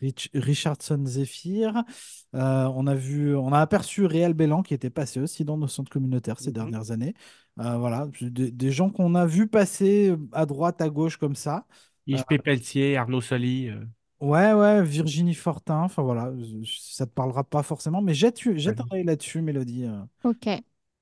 Rich- 0.00 0.28
Richardson 0.34 1.02
Zephyr. 1.06 1.84
On 2.34 2.86
a 2.86 2.94
vu, 2.94 3.34
on 3.34 3.50
a 3.52 3.60
aperçu 3.60 4.04
Réal 4.04 4.34
Bélan 4.34 4.62
qui 4.62 4.74
était 4.74 4.90
passé 4.90 5.20
aussi 5.20 5.44
dans 5.46 5.56
nos 5.56 5.68
centres 5.68 5.90
communautaires 5.90 6.38
ces 6.38 6.50
Mhm. 6.50 6.54
dernières 6.54 6.90
années. 6.90 7.14
Voilà, 7.56 8.08
des, 8.20 8.50
des 8.50 8.70
gens 8.72 8.90
qu'on 8.90 9.14
a 9.14 9.24
vu 9.24 9.48
passer 9.48 10.14
à 10.32 10.44
droite, 10.44 10.82
à 10.82 10.90
gauche 10.90 11.16
comme 11.16 11.34
ça. 11.34 11.66
Yves. 12.06 12.24
Pelletier, 12.44 12.98
Arnaud 12.98 13.22
Soli. 13.22 13.70
Ouais, 14.20 14.52
ouais, 14.54 14.82
Virginie 14.82 15.34
Fortin. 15.34 15.82
Enfin 15.82 16.02
voilà, 16.02 16.32
je- 16.38 16.64
ça 16.80 17.06
te 17.06 17.12
parlera 17.12 17.44
pas 17.44 17.62
forcément, 17.62 18.00
mais 18.00 18.14
jette, 18.14 18.40
jette 18.58 18.80
un 18.80 18.86
œil 18.94 19.04
là-dessus, 19.04 19.42
Mélodie. 19.42 19.84
euh, 19.84 20.02
Ok. 20.24 20.48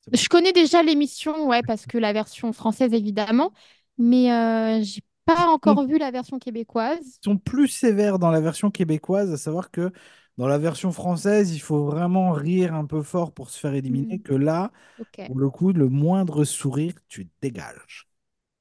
c'est 0.01 0.11
bon. 0.13 0.25
Je 0.25 0.29
connais 0.29 0.53
déjà 0.53 0.83
l'émission, 0.83 1.49
ouais, 1.49 1.63
parce 1.63 1.87
que 1.87 1.97
la 1.99 2.13
version 2.13 2.53
française, 2.53 2.93
évidemment, 2.93 3.53
mais 3.99 4.31
euh, 4.33 4.83
j'ai 4.83 5.01
pas 5.25 5.49
encore 5.49 5.87
vu 5.87 5.99
la 5.99 6.11
version 6.11 6.39
québécoise. 6.39 7.21
Ils 7.23 7.25
sont 7.25 7.39
plus 7.39 7.69
sévères 7.69 8.19
dans 8.19 8.31
la 8.31 8.41
version 8.41 8.71
québécoise, 8.71 9.33
à 9.33 9.37
savoir 9.37 9.71
que 9.71 9.93
dans 10.39 10.47
la 10.49 10.59
version 10.59 10.93
française, 10.93 11.53
il 11.55 11.61
faut 11.61 11.85
vraiment 11.87 12.33
rire 12.33 12.75
un 12.75 12.87
peu 12.87 13.03
fort 13.03 13.33
pour 13.33 13.51
se 13.51 13.59
faire 13.59 13.75
éliminer, 13.75 14.19
Hmm. 14.19 14.21
que 14.21 14.35
là, 14.35 14.73
Ok. 14.99 15.19
pour 15.25 15.39
le 15.39 15.51
coup, 15.51 15.73
le 15.73 15.89
moindre 15.91 16.45
sourire, 16.45 16.95
tu 17.09 17.31
dégages. 17.43 18.09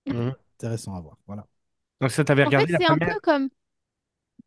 Mhm. 0.06 0.36
Intéressant 0.58 0.96
à 0.96 1.02
voir. 1.02 1.18
Voilà. 1.28 1.48
Donc, 2.02 2.12
ça, 2.12 2.24
t'avais 2.26 2.44
En 2.44 2.52
fait, 2.54 2.64
regardé 2.64 2.74
la 2.74 2.80
c'est 2.80 2.86
un 2.86 3.00
première? 3.00 3.16
peu 3.16 3.20
comme 3.22 3.50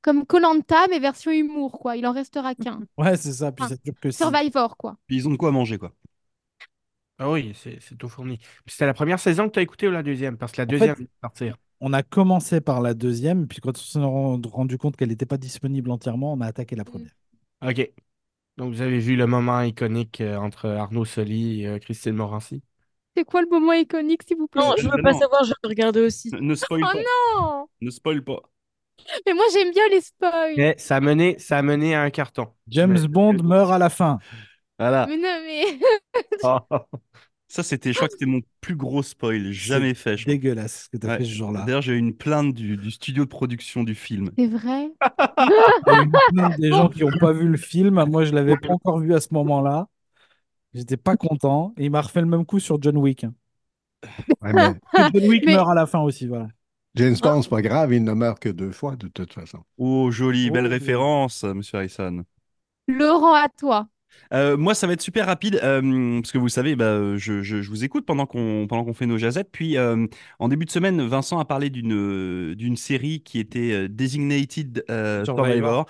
comme 0.03 0.25
Koh-Lanta, 0.25 0.87
mais 0.89 0.99
version 0.99 1.31
humour, 1.33 1.73
quoi. 1.73 1.97
Il 1.97 2.07
en 2.07 2.13
restera 2.13 2.55
qu'un. 2.55 2.81
Ouais, 2.99 3.17
c'est 3.17 3.33
ça. 3.33 3.53
Puis 3.53 3.65
que. 4.01 4.11
Survivor, 4.11 4.77
quoi. 4.77 4.97
Puis 5.07 5.17
ils 5.17 5.29
ont 5.29 5.33
de 5.33 5.37
quoi 5.37 5.51
manger, 5.53 5.79
quoi. 5.79 5.93
Ah 7.19 7.31
oui, 7.31 7.55
c'est 7.55 7.97
tout 7.97 8.09
fourni. 8.09 8.39
C'était 8.67 8.85
la 8.87 8.93
première 8.93 9.19
saison 9.19 9.49
que 9.49 9.55
tu 9.55 9.59
as 9.59 9.63
écouté 9.63 9.89
ou 9.89 9.91
la 9.91 10.03
deuxième? 10.03 10.37
Parce 10.37 10.53
que 10.53 10.59
la 10.61 10.65
En 10.65 10.69
fait, 10.69 10.79
deuxième 10.79 11.07
sortir. 11.23 11.57
On 11.81 11.93
a 11.93 12.03
commencé 12.03 12.61
par 12.61 12.81
la 12.83 12.93
deuxième, 12.95 13.49
puis 13.49 13.61
quand 13.61 13.71
on 13.71 13.81
s'est 13.81 13.99
rendu 13.99 14.49
rendu 14.49 14.79
compte 14.79 14.97
qu'elle 14.97 15.09
n'était 15.09 15.27
pas 15.27 15.39
disponible 15.39 15.91
entièrement, 15.91 16.35
on 16.35 16.41
a 16.41 16.47
attaqué 16.47 16.77
la 16.77 16.85
première. 16.85 17.11
OK. 17.67 17.91
Donc, 18.59 18.75
vous 18.75 18.81
avez 18.83 18.99
vu 18.99 19.17
le 19.17 19.27
moment 19.27 19.61
iconique 19.63 20.21
euh, 20.21 20.37
entre 20.37 20.69
Arnaud 20.69 21.05
Soli 21.05 21.63
et 21.63 21.69
euh, 21.69 21.79
Christine 21.79 22.15
Morancy? 22.15 22.63
C'est 23.17 23.25
quoi 23.25 23.41
le 23.43 23.49
moment 23.49 23.73
iconique, 23.73 24.23
s'il 24.27 24.37
vous 24.37 24.47
plaît? 24.47 24.63
Non, 24.63 24.75
je 24.77 24.89
veux 24.89 25.03
pas 25.03 25.13
non. 25.13 25.19
savoir, 25.19 25.45
je 25.45 25.51
vais 25.51 25.69
regarder 25.69 26.01
aussi. 26.01 26.31
Ne 26.39 26.55
spoil 26.55 26.83
Oh 26.85 26.93
pas. 26.93 26.99
non! 27.41 27.69
Ne 27.81 27.91
spoil 27.91 28.23
pas. 28.23 28.43
Mais 29.27 29.35
moi, 29.35 29.45
j'aime 29.53 29.71
bien 29.73 29.89
les 29.91 30.01
spoils. 30.01 30.55
Mais 30.57 30.75
ça 30.79 30.97
a 30.97 31.01
mené, 31.01 31.39
ça 31.39 31.63
mené 31.63 31.95
à 31.95 32.03
un 32.03 32.11
carton. 32.11 32.49
James 32.69 32.99
Mais- 33.01 33.09
Bond 33.09 33.43
meurt 33.43 33.71
à 33.73 33.79
la 33.79 33.91
fin. 33.91 34.19
Voilà. 34.79 35.07
Mais 35.09 35.17
non, 35.17 35.39
mais... 35.45 35.79
Oh. 36.43 36.59
Ça, 37.49 37.63
c'était, 37.63 37.93
je 37.93 37.97
crois 37.97 38.09
que 38.09 38.13
c'était 38.15 38.27
mon 38.27 38.41
plus 38.61 38.75
gros 38.75 39.03
spoil 39.05 39.53
jamais 39.53 39.95
fait. 39.95 40.17
je. 40.17 40.27
Dégueulasse 40.27 40.85
ce 40.85 40.89
que 40.91 40.97
tu 41.01 41.07
as 41.07 41.11
Ouais. 41.11 41.19
fait 41.19 41.25
ce 41.25 41.31
jour-là. 41.31 41.63
D'ailleurs, 41.65 41.81
j'ai 41.81 41.93
eu 41.93 41.99
une 41.99 42.15
plainte 42.15 42.53
du, 42.53 42.77
du 42.77 42.91
studio 42.91 43.25
de 43.25 43.29
production 43.29 43.85
du 43.85 43.95
film. 43.95 44.31
C'est 44.37 44.49
vrai? 44.49 44.91
Il 45.87 45.93
y 45.93 45.97
a 45.97 46.03
eu 46.03 46.05
une 46.05 46.13
plainte 46.35 46.59
des 46.61 46.69
gens 46.71 46.89
qui 46.89 47.05
n'ont 47.05 47.17
pas 47.19 47.33
vu 47.33 47.47
le 47.49 47.57
film. 47.57 48.05
Moi, 48.09 48.25
je 48.25 48.33
l'avais 48.35 48.57
pas 48.57 48.71
encore 48.73 48.99
vu 48.99 49.15
à 49.15 49.21
ce 49.21 49.29
moment-là. 49.33 49.87
J'étais 50.75 50.97
pas 50.97 51.17
content. 51.17 51.73
Et 51.79 51.85
il 51.85 51.91
m'a 51.91 52.01
refait 52.03 52.21
le 52.21 52.27
même 52.27 52.45
coup 52.45 52.59
sur 52.59 52.83
John 52.83 52.97
Wick. 52.99 53.25
Ouais, 54.43 54.53
mais 54.53 54.75
Que 54.93 55.19
John 55.21 55.29
Wick 55.29 55.45
Mais- 55.47 55.53
meurt 55.55 55.71
à 55.71 55.75
la 55.75 55.87
fin 55.87 56.01
aussi, 56.01 56.27
voilà. 56.27 56.49
James 56.97 57.17
Bond, 57.23 57.43
c'est 57.43 57.49
pas 57.51 57.63
grave, 57.63 57.93
il 57.93 58.03
ne 58.05 58.13
meurt 58.13 58.39
que 58.39 58.49
deux 58.49 58.73
fois 58.73 58.97
de 58.97 59.09
toute 59.09 59.33
façon. 59.33 59.59
Oh, 59.79 60.11
jolie, 60.11 60.51
belle 60.51 60.67
Oh. 60.67 60.71
référence, 60.71 61.45
monsieur 61.45 61.79
Harrison. 61.79 62.25
Laurent, 62.89 63.35
à 63.35 63.49
toi. 63.49 63.89
Euh, 64.33 64.57
moi, 64.57 64.75
ça 64.75 64.87
va 64.87 64.95
être 64.95 65.03
super 65.03 65.27
rapide 65.27 65.61
euh, 65.63 66.21
parce 66.21 66.33
que 66.33 66.39
vous 66.39 66.49
savez, 66.49 66.75
bah, 66.75 67.17
je, 67.17 67.43
je- 67.43 67.61
je 67.61 67.69
vous 67.69 67.85
écoute 67.85 68.07
pendant 68.07 68.25
qu'on 68.25 68.67
pendant 68.67 68.85
qu'on 68.85 68.95
fait 68.95 69.05
nos 69.07 69.19
jazettes. 69.19 69.51
Puis, 69.53 69.77
euh, 69.77 70.07
en 70.39 70.49
début 70.49 70.65
de 70.65 70.71
semaine, 70.71 71.07
Vincent 71.07 71.39
a 71.39 71.45
parlé 71.45 71.69
d'une 71.69 71.93
euh, 71.93 72.55
d'une 72.55 72.77
série 72.77 73.21
qui 73.23 73.39
était 73.41 73.73
euh, 73.73 73.89
Designated 73.89 74.85
euh, 74.91 75.25
Survivor. 75.25 75.47
Survivor, 75.53 75.87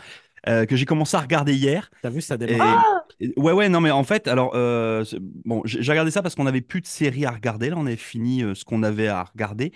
euh, 0.49 0.67
que 0.67 0.75
j'ai 0.75 0.87
commencé 0.87 1.17
à 1.17 1.21
regarder 1.21 1.55
hier. 1.55 1.89
T'as 2.03 2.11
vu, 2.11 2.21
ça 2.21 2.35
Et- 2.35 2.39
démarre. 2.39 2.85
Ouais, 3.21 3.53
ouais, 3.53 3.69
non, 3.69 3.81
mais 3.81 3.91
en 3.91 4.05
fait, 4.05 4.29
alors, 4.29 4.53
euh, 4.55 5.05
bon, 5.45 5.63
j'ai 5.65 5.91
regardé 5.91 6.11
ça 6.11 6.23
parce 6.23 6.35
qu'on 6.35 6.45
n'avait 6.45 6.61
plus 6.61 6.81
de 6.81 6.87
séries 6.87 7.25
à 7.25 7.31
regarder. 7.31 7.71
Là, 7.71 7.77
on 7.79 7.87
avait 7.87 7.97
fini 7.97 8.43
euh, 8.43 8.55
ce 8.55 8.65
qu'on 8.65 8.83
avait 8.83 9.09
à 9.09 9.25
regarder. 9.25 9.73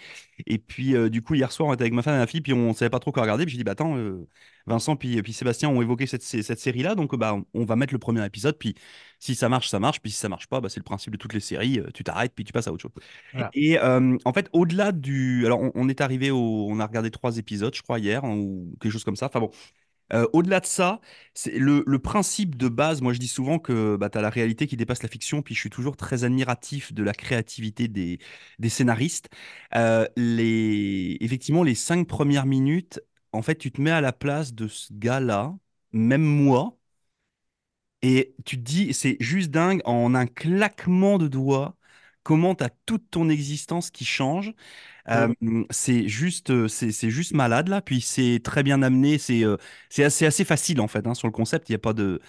Et 0.46 0.58
puis, 0.58 0.94
euh, 0.94 1.08
du 1.08 1.22
coup, 1.22 1.34
hier 1.34 1.50
soir, 1.50 1.68
on 1.68 1.74
était 1.74 1.82
avec 1.82 1.94
ma 1.94 2.02
femme 2.02 2.14
et 2.16 2.18
ma 2.18 2.26
fille, 2.26 2.40
puis 2.40 2.52
on 2.52 2.72
savait 2.74 2.90
pas 2.90 2.98
trop 2.98 3.12
quoi 3.12 3.22
regarder. 3.22 3.44
Puis 3.44 3.52
j'ai 3.52 3.58
dit, 3.58 3.64
bah 3.64 3.72
attends, 3.72 3.96
Vincent 4.66 4.96
puis, 4.96 5.20
puis 5.22 5.32
Sébastien 5.32 5.68
ont 5.68 5.80
évoqué 5.80 6.06
cette, 6.06 6.22
cette 6.22 6.58
série-là, 6.58 6.94
donc 6.94 7.16
bah, 7.16 7.36
on, 7.54 7.64
va 7.64 7.76
mettre 7.76 7.94
le 7.94 7.98
premier 7.98 8.24
épisode. 8.24 8.56
Puis 8.58 8.74
si 9.18 9.34
ça 9.34 9.48
marche, 9.48 9.68
ça 9.68 9.80
marche. 9.80 10.00
Puis 10.00 10.10
si 10.10 10.18
ça 10.18 10.28
marche 10.28 10.46
pas, 10.46 10.60
bah, 10.60 10.68
c'est 10.68 10.80
le 10.80 10.84
principe 10.84 11.12
de 11.12 11.18
toutes 11.18 11.34
les 11.34 11.40
séries. 11.40 11.80
tu 11.94 12.04
t'arrêtes, 12.04 12.32
puis 12.34 12.44
tu 12.44 12.52
passes 12.52 12.68
à 12.68 12.72
autre 12.72 12.82
chose. 12.82 12.92
Voilà. 13.32 13.50
Et 13.54 13.78
en 13.80 14.32
fait, 14.34 14.48
au-delà 14.52 14.92
du. 14.92 15.46
Alors, 15.46 15.60
on, 15.60 15.72
on 15.74 15.88
est 15.88 16.00
arrivé 16.00 16.30
au. 16.30 16.66
On 16.68 16.78
a 16.80 16.86
regardé 16.86 17.10
trois 17.10 17.38
épisodes, 17.38 17.74
je 17.74 17.82
crois, 17.82 17.98
hier, 17.98 18.24
ou 18.24 18.74
quelque 18.80 18.92
chose 18.92 19.04
comme 19.04 19.16
ça. 19.16 19.26
Enfin 19.26 19.40
bon. 19.40 19.50
Euh, 20.12 20.26
au-delà 20.32 20.60
de 20.60 20.66
ça, 20.66 21.00
c'est 21.34 21.58
le, 21.58 21.82
principe 21.98 22.56
de 22.56 22.68
base, 22.68 23.00
moi 23.02 23.12
je 23.12 23.18
dis 23.18 23.28
souvent 23.28 23.58
que 23.58 23.96
bah, 23.96 24.10
tu 24.10 24.18
as 24.18 24.22
la 24.22 24.30
réalité 24.30 24.66
qui 24.66 24.76
dépasse 24.76 25.02
la 25.02 25.08
fiction, 25.08 25.42
puis 25.42 25.54
je 25.54 25.60
suis 25.60 25.70
toujours 25.70 25.96
très 25.96 26.24
admiratif 26.24 26.92
de 26.92 27.02
la 27.02 27.12
créativité 27.12 27.88
des, 27.88 28.18
scénaristes. 28.68 29.28
Euh, 29.74 30.06
effectivement, 31.20 31.62
les 31.62 31.74
cinq 31.74 32.06
premières 32.08 32.46
minutes, 32.46 33.00
en 33.32 33.42
fait, 33.42 33.56
tu 33.56 33.70
te 33.72 33.80
mets 33.80 33.90
à 33.90 34.00
la 34.00 34.12
place 34.12 34.54
de 34.54 34.68
ce 34.68 34.92
gars-là, 34.92 35.54
même 35.92 36.22
moi, 36.22 36.76
et 38.02 38.34
tu 38.44 38.56
te 38.56 38.62
dis, 38.62 38.94
c'est 38.94 39.16
juste 39.20 39.50
dingue, 39.50 39.82
en 39.84 40.14
un 40.14 40.26
claquement 40.26 41.18
de 41.18 41.28
doigts, 41.28 41.76
comment 42.30 42.54
tu 42.54 42.64
as 42.64 42.70
toute 42.86 43.10
ton 43.10 43.28
existence 43.28 43.90
qui 43.90 44.04
change. 44.04 44.52
Euh, 45.10 45.34
c'est 45.70 46.08
juste, 46.08 46.50
euh, 46.50 46.68
c'est 46.68 47.10
juste 47.10 47.34
malade 47.34 47.68
là. 47.68 47.82
Puis 47.82 48.00
c'est 48.02 48.40
très 48.44 48.62
bien 48.62 48.82
amené. 48.82 49.18
C'est 49.18 49.44
euh, 49.44 49.56
c'est 49.90 50.04
assez, 50.04 50.26
assez 50.26 50.44
facile 50.44 50.80
en 50.80 50.88
fait 50.88 51.06
hein, 51.06 51.14
sur 51.14 51.28
le 51.28 51.32
concept. 51.32 51.68
Il 51.68 51.72
n'y 51.72 51.76
a 51.76 51.80
pas 51.80 51.94
de, 51.94 52.20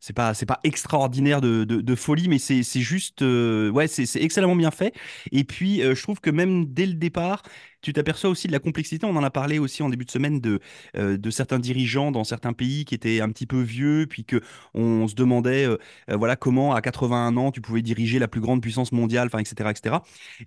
c'est 0.00 0.12
pas, 0.12 0.34
c'est 0.34 0.46
pas 0.46 0.60
extraordinaire 0.64 1.40
de, 1.40 1.64
de, 1.64 1.80
de 1.80 1.94
folie, 1.94 2.28
mais 2.28 2.38
c'est 2.38 2.62
juste, 2.80 3.22
euh, 3.22 3.70
ouais, 3.70 3.88
c'est 3.88 4.06
c'est 4.06 4.22
excellemment 4.22 4.56
bien 4.56 4.70
fait. 4.70 4.94
Et 5.32 5.44
puis, 5.44 5.82
euh, 5.82 5.94
je 5.94 6.02
trouve 6.02 6.20
que 6.20 6.30
même 6.30 6.66
dès 6.66 6.86
le 6.86 6.94
départ, 6.94 7.42
tu 7.86 7.92
t'aperçois 7.92 8.30
aussi 8.30 8.48
de 8.48 8.52
la 8.52 8.58
complexité. 8.58 9.06
On 9.06 9.14
en 9.14 9.22
a 9.22 9.30
parlé 9.30 9.60
aussi 9.60 9.80
en 9.84 9.88
début 9.88 10.04
de 10.04 10.10
semaine 10.10 10.40
de, 10.40 10.58
euh, 10.96 11.16
de 11.16 11.30
certains 11.30 11.60
dirigeants 11.60 12.10
dans 12.10 12.24
certains 12.24 12.52
pays 12.52 12.84
qui 12.84 12.96
étaient 12.96 13.20
un 13.20 13.28
petit 13.28 13.46
peu 13.46 13.60
vieux, 13.60 14.06
puis 14.10 14.24
que 14.24 14.40
on 14.74 15.06
se 15.06 15.14
demandait, 15.14 15.64
euh, 15.64 15.76
euh, 16.10 16.16
voilà, 16.16 16.34
comment 16.34 16.74
à 16.74 16.80
81 16.82 17.36
ans 17.36 17.52
tu 17.52 17.60
pouvais 17.60 17.82
diriger 17.82 18.18
la 18.18 18.26
plus 18.26 18.40
grande 18.40 18.60
puissance 18.60 18.90
mondiale, 18.90 19.28
enfin, 19.28 19.38
etc., 19.38 19.70
etc. 19.70 19.98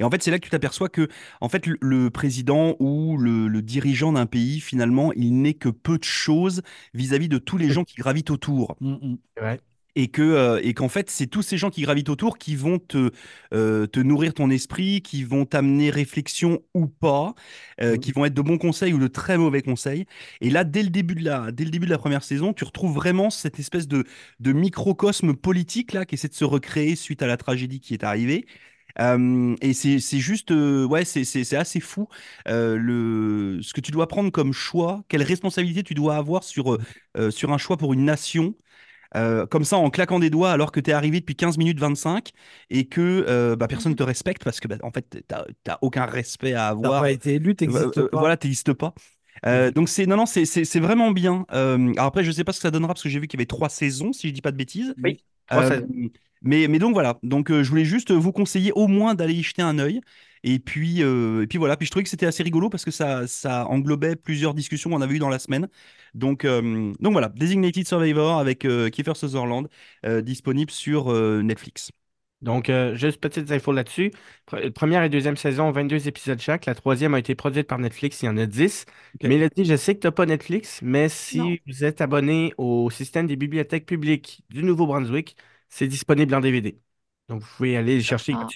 Et 0.02 0.04
en 0.04 0.12
fait, 0.12 0.22
c'est 0.22 0.32
là 0.32 0.38
que 0.38 0.44
tu 0.44 0.50
t'aperçois 0.50 0.90
que, 0.90 1.08
en 1.40 1.48
fait, 1.48 1.66
le, 1.66 2.10
président 2.10 2.76
ou 2.80 3.18
le, 3.18 3.48
le 3.48 3.62
dirigeant 3.62 4.12
d'un 4.12 4.26
pays, 4.26 4.60
finalement, 4.60 5.14
il 5.14 5.42
n'est 5.42 5.54
que 5.54 5.70
peu 5.70 5.98
de 5.98 6.04
choses 6.04 6.62
vis-à-vis 6.94 7.30
de 7.30 7.38
tous 7.38 7.58
les 7.58 7.70
gens 7.72 7.86
qui 7.86 7.96
gravitent 7.96 8.32
autour 8.32 8.76
Mm, 8.82 8.94
mm. 8.96 9.18
Ouais. 9.42 9.60
Et 9.96 10.08
que 10.10 10.22
euh, 10.22 10.60
et 10.64 10.74
qu'en 10.74 10.90
fait 10.90 11.10
c'est 11.10 11.28
tous 11.28 11.42
ces 11.42 11.58
gens 11.58 11.70
qui 11.70 11.82
gravitent 11.82 12.10
autour 12.10 12.38
qui 12.38 12.56
vont 12.56 12.80
te 12.80 13.12
euh, 13.54 13.88
te 13.88 14.00
nourrir 14.00 14.34
ton 14.34 14.50
esprit, 14.50 15.02
qui 15.02 15.24
vont 15.24 15.46
t'amener 15.46 15.90
réflexion 15.90 16.62
ou 16.74 16.88
pas, 16.88 17.34
euh, 17.82 17.96
Mhm. 17.96 17.98
qui 17.98 18.12
vont 18.12 18.26
être 18.26 18.34
de 18.34 18.42
bons 18.42 18.58
conseils 18.58 18.94
ou 18.94 19.00
de 19.00 19.08
très 19.08 19.38
mauvais 19.38 19.62
conseils. 19.62 20.06
Et 20.42 20.50
là 20.50 20.64
dès 20.64 20.84
le 20.84 20.90
début 20.90 21.16
de 21.16 21.24
la 21.26 21.52
dès 21.52 21.66
le 21.66 21.72
début 21.72 21.86
de 21.86 21.92
la 21.92 21.98
première 21.98 22.24
saison, 22.24 22.54
tu 22.54 22.64
retrouves 22.64 22.94
vraiment 22.94 23.30
cette 23.30 23.60
espèce 23.60 23.88
de 23.88 24.06
de 24.40 24.52
microcosme 24.54 25.34
politique 25.36 25.94
là 25.94 26.06
qui 26.06 26.16
essaie 26.16 26.28
de 26.30 26.34
se 26.34 26.46
recréer 26.46 26.96
suite 26.96 27.22
à 27.22 27.28
la 27.28 27.38
tragédie 27.38 27.80
qui 27.80 27.94
est 27.94 28.04
arrivée. 28.04 28.46
Euh, 29.00 29.56
et 29.62 29.74
c'est 29.74 30.00
c'est 30.00 30.20
juste 30.20 30.52
euh, 30.52 30.86
ouais 30.86 31.06
c'est 31.06 31.24
c'est 31.24 31.44
c'est 31.44 31.56
assez 31.58 31.80
fou 31.80 32.08
euh, 32.48 32.76
le 32.78 33.62
ce 33.62 33.74
que 33.74 33.82
tu 33.82 33.92
dois 33.92 34.08
prendre 34.08 34.32
comme 34.32 34.52
choix, 34.52 35.04
quelle 35.08 35.24
responsabilité 35.24 35.84
tu 35.84 35.94
dois 35.94 36.16
avoir 36.18 36.44
sur 36.44 36.78
sur 37.32 37.52
un 37.52 37.58
choix 37.58 37.78
pour 37.78 37.94
une 37.94 38.06
nation 38.06 38.56
euh, 39.16 39.46
comme 39.48 39.64
ça 39.64 39.78
en 39.78 39.90
claquant 39.90 40.20
des 40.20 40.30
doigts 40.30 40.52
alors 40.52 40.72
que 40.72 40.80
tu 40.80 40.90
es 40.92 40.94
arrivé 40.94 41.20
depuis 41.20 41.36
15 41.36 41.58
minutes 41.58 41.80
25 41.80 42.32
et 42.70 42.88
que 42.88 43.26
euh, 43.28 43.56
bah, 43.56 43.68
personne 43.68 43.92
ne 43.94 43.98
te 43.98 44.04
respecte 44.04 44.44
parce 44.44 44.60
que 44.60 44.68
bah, 44.68 44.78
en 44.84 44.92
fait 44.92 45.24
t'as 45.28 45.46
t'as 45.64 45.78
aucun 45.82 46.06
respect 46.06 46.54
à 46.54 46.68
avoir. 46.68 47.02
pas 47.02 47.12
été 47.12 47.36
élu, 47.36 47.56
t'existes 47.56 47.98
euh, 47.98 48.08
pas. 48.10 48.20
voilà 48.20 48.38
t'existes 48.38 48.74
pas. 48.74 48.94
Euh, 49.46 49.72
donc 49.72 49.90
c'est 49.90 50.06
non 50.06 50.18
non 50.18 50.26
c'est 50.26 50.46
c'est 50.46 50.66
c'est 50.66 50.80
vraiment 50.80 51.12
bien. 51.12 51.46
Euh, 51.54 51.92
alors 51.94 52.06
après 52.08 52.24
je 52.24 52.32
sais 52.32 52.44
pas 52.44 52.52
ce 52.52 52.60
que 52.60 52.64
ça 52.64 52.72
donnera 52.72 52.94
parce 52.94 53.04
que 53.04 53.10
j'ai 53.10 53.20
vu 53.20 53.28
qu'il 53.28 53.40
y 53.40 53.42
avait 53.42 53.46
trois 53.48 53.70
saisons 53.70 54.14
si 54.14 54.28
je 54.28 54.34
dis 54.34 54.42
pas 54.42 54.52
de 54.52 54.58
bêtises. 54.58 54.96
Oui, 55.04 55.24
trois 55.50 55.64
Euh, 55.64 55.70
saisons. 55.70 55.88
Mais 56.42 56.68
mais 56.68 56.80
donc 56.80 56.94
voilà 56.94 57.20
donc 57.24 57.52
euh, 57.52 57.64
je 57.64 57.70
voulais 57.70 57.86
juste 57.86 58.12
vous 58.12 58.32
conseiller 58.32 58.72
au 58.74 58.88
moins 58.88 59.16
d'aller 59.16 59.34
y 59.34 59.44
jeter 59.44 59.62
un 59.62 59.78
œil 59.80 60.02
et 60.44 60.60
puis 60.60 61.04
euh, 61.04 61.44
et 61.44 61.48
puis 61.48 61.58
voilà 61.58 61.76
puis 61.78 61.86
je 61.86 61.92
trouvais 61.92 62.04
que 62.04 62.10
c'était 62.10 62.26
assez 62.26 62.44
rigolo 62.44 62.70
parce 62.70 62.86
que 62.86 62.92
ça 62.92 63.28
ça 63.28 63.68
englobait 63.68 64.16
plusieurs 64.16 64.54
discussions 64.54 64.90
qu'on 64.90 65.02
avait 65.02 65.16
eues 65.16 65.20
dans 65.20 65.30
la 65.30 65.40
semaine 65.40 65.68
donc 66.14 66.46
euh, 66.46 66.94
donc 67.00 67.12
voilà 67.14 67.30
Designated 67.30 67.88
Survivor 67.88 68.40
avec 68.40 68.66
euh, 68.66 68.90
Kiefer 68.90 69.16
Sutherland 69.16 69.68
euh, 70.06 70.22
disponible 70.22 70.72
sur 70.72 71.12
euh, 71.12 71.42
Netflix 71.42 71.92
Donc, 72.42 72.70
euh, 72.70 72.96
juste 72.96 73.20
petites 73.20 73.52
infos 73.52 73.74
là-dessus. 73.74 74.14
Pre- 74.48 74.72
Première 74.72 75.04
et 75.04 75.10
deuxième 75.10 75.36
saison, 75.36 75.72
22 75.72 76.08
épisodes 76.08 76.40
chaque. 76.40 76.66
La 76.66 76.76
troisième 76.76 77.14
a 77.14 77.20
été 77.20 77.36
produite 77.36 77.68
par 77.68 77.80
Netflix, 77.80 78.22
il 78.22 78.28
y 78.28 78.30
en 78.30 78.38
a 78.38 78.46
10. 78.46 78.86
Ok. 79.16 79.26
Mélodie, 79.26 79.66
je 79.66 79.76
sais 79.76 79.94
que 79.96 80.00
tu 80.00 80.08
n'as 80.08 80.12
pas 80.12 80.26
Netflix, 80.26 80.80
mais 80.82 81.10
si 81.10 81.38
Non. 81.38 81.60
vous 81.68 81.84
êtes 81.84 82.00
abonné 82.00 82.54
au 82.58 82.90
système 82.90 83.28
des 83.28 83.36
bibliothèques 83.36 83.86
publiques 83.86 84.44
du 84.50 84.64
Nouveau-Brunswick, 84.64 85.36
c'est 85.70 85.88
disponible 85.88 86.34
en 86.36 86.42
DVD. 86.42 86.80
Donc, 87.30 87.42
vous 87.42 87.48
pouvez 87.58 87.78
aller 87.78 87.96
le 87.98 88.02
chercher 88.04 88.34
Ah. 88.36 88.48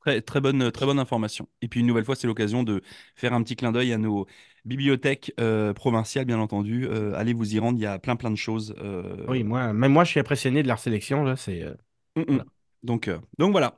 Très, 0.00 0.20
très 0.20 0.40
bonne, 0.40 0.70
très 0.70 0.84
bonne 0.84 0.98
information. 0.98 1.48
Et 1.62 1.68
puis 1.68 1.80
une 1.80 1.86
nouvelle 1.86 2.04
fois, 2.04 2.14
c'est 2.14 2.26
l'occasion 2.26 2.62
de 2.62 2.82
faire 3.14 3.32
un 3.32 3.42
petit 3.42 3.56
clin 3.56 3.72
d'œil 3.72 3.92
à 3.94 3.98
nos 3.98 4.26
bibliothèques 4.66 5.32
euh, 5.40 5.72
provinciales, 5.72 6.26
bien 6.26 6.38
entendu. 6.38 6.86
Euh, 6.86 7.14
allez 7.14 7.32
vous 7.32 7.54
y 7.54 7.58
rendre, 7.58 7.78
il 7.78 7.82
y 7.82 7.86
a 7.86 7.98
plein 7.98 8.16
plein 8.16 8.30
de 8.30 8.36
choses. 8.36 8.74
euh, 8.78 9.24
Oui, 9.28 9.44
moi, 9.44 9.72
même 9.72 9.92
moi, 9.92 10.04
je 10.04 10.10
suis 10.10 10.20
impressionné 10.20 10.62
de 10.62 10.68
leur 10.68 10.78
sélection. 10.78 11.24
Là, 11.24 11.36
c'est, 11.36 11.62
euh, 11.62 11.74
mm, 12.16 12.20
mm. 12.20 12.24
voilà. 12.28 12.44
Donc, 12.82 13.08
euh, 13.08 13.18
donc 13.38 13.52
voilà, 13.52 13.76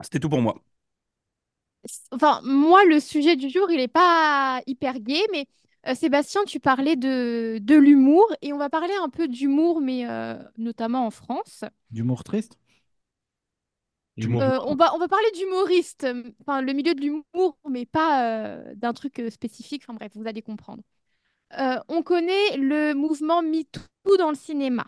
c'était 0.00 0.18
tout 0.20 0.28
pour 0.28 0.42
moi. 0.42 0.56
Enfin, 2.10 2.40
moi, 2.44 2.84
le 2.84 3.00
sujet 3.00 3.36
du 3.36 3.48
jour, 3.48 3.70
il 3.70 3.76
n'est 3.78 3.88
pas 3.88 4.60
hyper 4.66 4.98
gai, 5.00 5.22
mais 5.32 5.46
euh, 5.86 5.94
Sébastien, 5.94 6.44
tu 6.44 6.60
parlais 6.60 6.96
de, 6.96 7.58
de 7.60 7.74
l'humour, 7.76 8.26
et 8.42 8.52
on 8.52 8.58
va 8.58 8.68
parler 8.68 8.94
un 9.02 9.08
peu 9.08 9.28
d'humour, 9.28 9.80
mais 9.80 10.06
euh, 10.08 10.36
notamment 10.56 11.06
en 11.06 11.10
France. 11.10 11.64
D'humour 11.90 12.24
triste? 12.24 12.58
Euh, 14.20 14.58
on 14.66 14.74
va, 14.74 14.94
on 14.94 14.98
va 14.98 15.06
parler 15.06 15.30
d'humoriste, 15.32 16.06
enfin, 16.40 16.60
le 16.60 16.72
milieu 16.72 16.92
de 16.94 17.00
l'humour, 17.00 17.56
mais 17.70 17.86
pas 17.86 18.24
euh, 18.56 18.74
d'un 18.74 18.92
truc 18.92 19.22
spécifique. 19.30 19.82
Enfin 19.84 19.94
bref, 19.94 20.10
vous 20.16 20.26
allez 20.26 20.42
comprendre. 20.42 20.82
Euh, 21.58 21.78
on 21.88 22.02
connaît 22.02 22.56
le 22.56 22.94
mouvement 22.94 23.42
MeToo 23.42 24.16
dans 24.18 24.30
le 24.30 24.36
cinéma, 24.36 24.86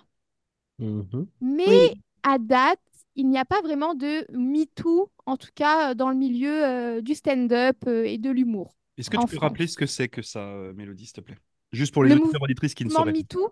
Mhm. 0.79 1.29
mais 1.41 1.67
Oui. 1.67 2.03
à 2.23 2.39
date, 2.39 2.81
il 3.17 3.29
n'y 3.29 3.39
a 3.39 3.45
pas 3.45 3.61
vraiment 3.63 3.95
de 3.95 4.27
MeToo, 4.33 5.11
en 5.27 5.37
tout 5.37 5.49
cas 5.55 5.95
dans 5.95 6.11
le 6.11 6.17
milieu 6.17 6.65
euh, 6.65 7.01
du 7.01 7.15
stand-up 7.15 7.77
euh, 7.87 8.05
et 8.05 8.19
de 8.19 8.31
l'humour. 8.31 8.75
Est-ce 8.99 9.11
que 9.11 9.17
tu 9.17 9.27
peux 9.29 9.39
France. 9.39 9.39
rappeler 9.39 9.67
ce 9.67 9.77
que 9.77 9.87
c'est 9.87 10.09
que 10.09 10.23
ça, 10.23 10.41
euh, 10.41 10.73
Mélodie, 10.75 11.07
s'il 11.07 11.15
te 11.15 11.21
plaît? 11.21 11.39
Juste 11.73 11.93
pour 11.95 12.05
les 12.05 12.13
Le 12.13 12.17
auditeurs 12.17 12.43
auditrices 12.43 12.75
qui 12.75 12.85
ne 12.85 12.91
sauraient 12.91 13.15
pas. 13.15 13.25
MeToo, 13.25 13.49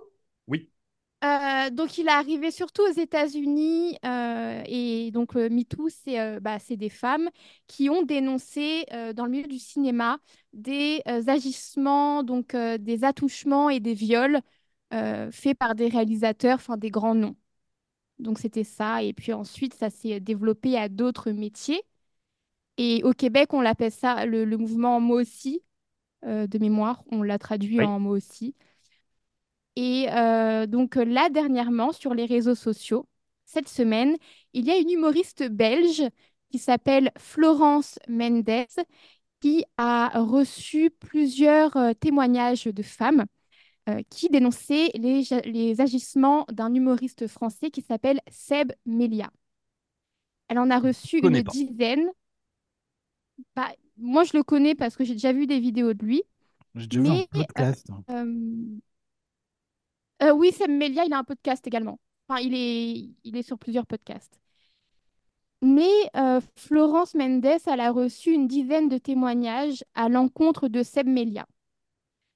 Oui. 0.49 0.71
Euh, 1.25 1.71
donc, 1.71 1.99
il 1.99 2.07
est 2.07 2.11
arrivé 2.11 2.51
surtout 2.53 2.83
aux 2.83 2.93
États-Unis. 2.93 3.99
euh, 4.05 4.63
et 4.67 5.11
donc, 5.11 5.35
le 5.35 5.49
MeToo, 5.49 5.89
c'est 5.89 6.21
euh, 6.21 6.39
bah, 6.41 6.59
c'est 6.61 6.77
des 6.77 6.89
femmes 6.91 7.29
qui 7.67 7.91
ont 7.91 8.03
dénoncé 8.03 8.85
euh, 8.93 9.13
dans 9.13 9.25
le 9.25 9.33
milieu 9.33 9.49
du 9.49 9.59
cinéma 9.59 10.19
des 10.53 11.03
euh, 11.09 11.23
agissements, 11.27 12.23
donc 12.23 12.55
euh, 12.55 12.79
des 12.79 13.03
attouchements 13.05 13.69
et 13.69 13.81
des 13.81 13.95
viols 13.95 14.41
euh, 14.95 15.31
faits 15.33 15.59
par 15.59 15.75
des 15.75 15.89
réalisateurs, 15.89 16.57
enfin 16.57 16.77
des 16.77 16.91
grands 16.91 17.17
noms. 17.17 17.37
Donc, 18.19 18.39
c'était 18.39 18.65
ça. 18.65 19.03
Et 19.03 19.13
puis 19.15 19.33
ensuite, 19.33 19.75
ça 19.75 19.91
s'est 19.91 20.21
développé 20.21 20.79
à 20.79 20.89
d'autres 20.89 21.33
métiers. 21.33 21.83
Et 22.79 23.03
au 23.05 23.13
Québec, 23.13 23.53
on 23.55 23.61
l'appelle 23.61 23.93
ça 23.93 24.27
le, 24.27 24.45
le 24.45 24.57
mouvement 24.57 25.01
moi 25.01 25.21
aussi, 25.21 25.63
euh, 26.27 26.47
de 26.47 26.59
mémoire. 26.59 27.05
On 27.11 27.23
l'a 27.23 27.39
traduit 27.39 27.79
Oui. 27.79 27.85
en 27.85 28.01
moi 28.01 28.13
aussi. 28.15 28.55
Et 29.77 30.07
euh, 30.11 30.67
donc 30.67 30.97
là, 30.97 31.29
dernièrement, 31.31 31.93
sur 31.93 32.15
les 32.15 32.27
réseaux 32.27 32.55
sociaux, 32.55 33.09
cette 33.45 33.69
semaine, 33.69 34.17
il 34.53 34.65
y 34.67 34.71
a 34.71 34.77
une 34.77 34.91
humoriste 34.91 35.45
belge 35.49 36.03
qui 36.51 36.59
s'appelle 36.59 37.13
Florence 37.19 37.99
Mendes 38.09 38.67
qui 39.41 39.65
a 39.77 40.11
reçu 40.21 40.91
plusieurs 40.91 41.77
euh, 41.77 41.93
témoignages 41.95 42.65
de 42.65 42.83
femmes 42.83 43.27
euh, 43.89 44.03
qui 44.11 44.29
dénonçaient 44.31 44.91
les, 44.95 45.23
les 45.45 45.81
agissements 45.81 46.47
d'un 46.53 46.75
humoriste 46.75 47.29
français 47.29 47.71
qui 47.71 47.83
s'appelle 47.83 48.21
Seb 48.31 48.73
Melia. 48.87 49.31
Elle 50.49 50.59
en 50.59 50.71
a 50.71 50.79
reçu 50.79 51.19
une 51.21 51.43
pas. 51.43 51.53
dizaine. 51.53 52.11
Bah, 53.55 53.71
moi, 53.97 54.25
je 54.25 54.37
le 54.37 54.43
connais 54.43 54.75
parce 54.75 54.97
que 54.97 55.05
j'ai 55.05 55.15
déjà 55.15 55.33
vu 55.33 55.47
des 55.47 55.61
vidéos 55.61 55.95
de 55.95 56.05
lui. 56.05 56.23
J'ai 56.75 56.87
déjà 56.87 57.03
vu 57.03 57.21
un 57.21 57.25
podcast. 57.45 57.87
Euh, 58.11 58.79
euh, 60.23 60.33
oui, 60.33 60.53
Sam 60.53 60.77
Melia, 60.77 61.05
il 61.05 61.13
a 61.13 61.19
un 61.19 61.25
podcast 61.25 61.67
également. 61.67 61.99
Enfin, 62.29 62.41
il 62.41 62.55
est, 62.55 63.11
il 63.25 63.37
est 63.37 63.43
sur 63.43 63.59
plusieurs 63.59 63.87
podcasts. 63.87 64.41
Mais 65.61 65.91
euh, 66.17 66.41
Florence 66.57 67.15
Mendes, 67.15 67.47
elle 67.67 67.81
a 67.81 67.91
reçu 67.91 68.31
une 68.31 68.47
dizaine 68.47 68.89
de 68.89 68.99
témoignages 68.99 69.85
à 69.95 70.09
l'encontre 70.09 70.69
de 70.69 70.83
Seb 70.83 71.09
Melia. 71.09 71.47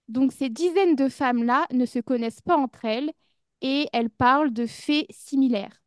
Donc, 0.09 0.33
ces 0.33 0.49
dizaines 0.49 0.97
de 0.97 1.09
femmes-là 1.09 1.67
ne 1.73 1.87
se 1.87 2.01
connaissent 2.01 2.41
pas 2.41 2.57
entre 2.57 2.85
elles 2.85 3.13
et 3.61 3.89
elles 3.93 4.11
parlent 4.11 4.53
de 4.53 4.67
faits 4.67 5.07
similaires. 5.11 5.83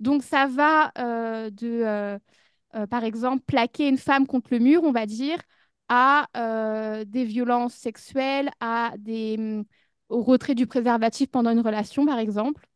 Donc, 0.00 0.22
ça 0.22 0.46
va 0.46 0.90
euh, 0.98 1.50
de, 1.50 2.18
euh, 2.74 2.86
par 2.86 3.04
exemple, 3.04 3.42
plaquer 3.46 3.88
une 3.88 3.98
femme 3.98 4.26
contre 4.26 4.48
le 4.52 4.58
mur, 4.60 4.82
on 4.84 4.92
va 4.92 5.06
dire, 5.06 5.38
à 5.88 6.26
euh, 6.36 7.04
des 7.04 7.24
violences 7.24 7.74
sexuelles, 7.74 8.50
à 8.60 8.92
des, 8.98 9.36
hum, 9.38 9.64
au 10.08 10.22
retrait 10.22 10.54
du 10.54 10.66
préservatif 10.66 11.30
pendant 11.30 11.50
une 11.50 11.60
relation, 11.60 12.06
par 12.06 12.18
exemple. 12.18 12.66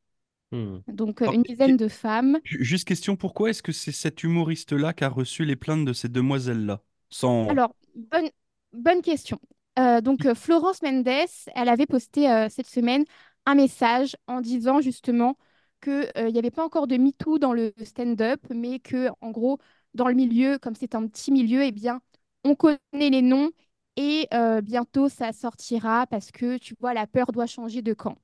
Hmm. 0.51 0.79
Donc, 0.89 1.23
euh, 1.23 1.27
Alors, 1.27 1.35
une 1.35 1.43
dizaine 1.43 1.77
de 1.77 1.89
femmes. 1.89 2.41
Ju- 2.45 2.63
Juste 2.65 2.87
question, 2.89 3.17
pourquoi 3.17 3.51
est-ce 3.51 3.63
que 3.63 3.73
c'est 3.73 3.93
cet 3.93 4.23
humoriste-là 4.23 4.93
qui 4.95 5.05
a 5.05 5.09
reçu 5.09 5.45
les 5.45 5.57
plaintes 5.57 5.85
de 5.85 5.93
ces 5.93 6.09
demoiselles-là? 6.09 6.83
Sans... 7.11 7.49
Alors, 7.49 7.75
bonne, 7.95 8.31
bonne 8.73 9.03
question. 9.03 9.39
Donc, 9.77 10.33
Florence 10.35 10.83
Mendes, 10.83 11.09
elle 11.55 11.69
avait 11.69 11.87
posté 11.87 12.27
cette 12.51 12.67
semaine 12.69 13.05
un 13.47 13.55
message 13.57 14.17
en 14.29 14.41
disant 14.41 14.81
justement 14.81 15.37
qu'il 15.83 16.09
n'y 16.33 16.39
avait 16.39 16.51
pas 16.53 16.65
encore 16.65 16.87
de 16.87 16.97
MeToo 16.97 17.39
dans 17.39 17.53
le 17.53 17.73
stand-up, 17.85 18.41
mais 18.51 18.79
que, 18.79 19.09
en 19.21 19.31
gros, 19.31 19.59
dans 19.95 20.09
le 20.09 20.15
milieu, 20.15 20.59
comme 20.59 20.75
c'est 20.75 20.95
un 20.95 21.07
petit 21.07 21.33
milieu, 21.33 21.63
eh 21.63 21.73
bien, 21.73 22.01
on 22.45 22.55
connaît 22.55 22.79
les 22.93 23.23
noms 23.23 23.51
et 23.97 24.29
euh, 24.35 24.61
bientôt 24.61 25.09
ça 25.09 25.33
sortira 25.33 26.07
parce 26.07 26.31
que, 26.33 26.59
tu 26.59 26.75
vois, 26.81 26.95
la 26.95 27.07
peur 27.07 27.33
doit 27.33 27.47
changer 27.47 27.83
de 27.83 27.95
camp. 27.95 28.19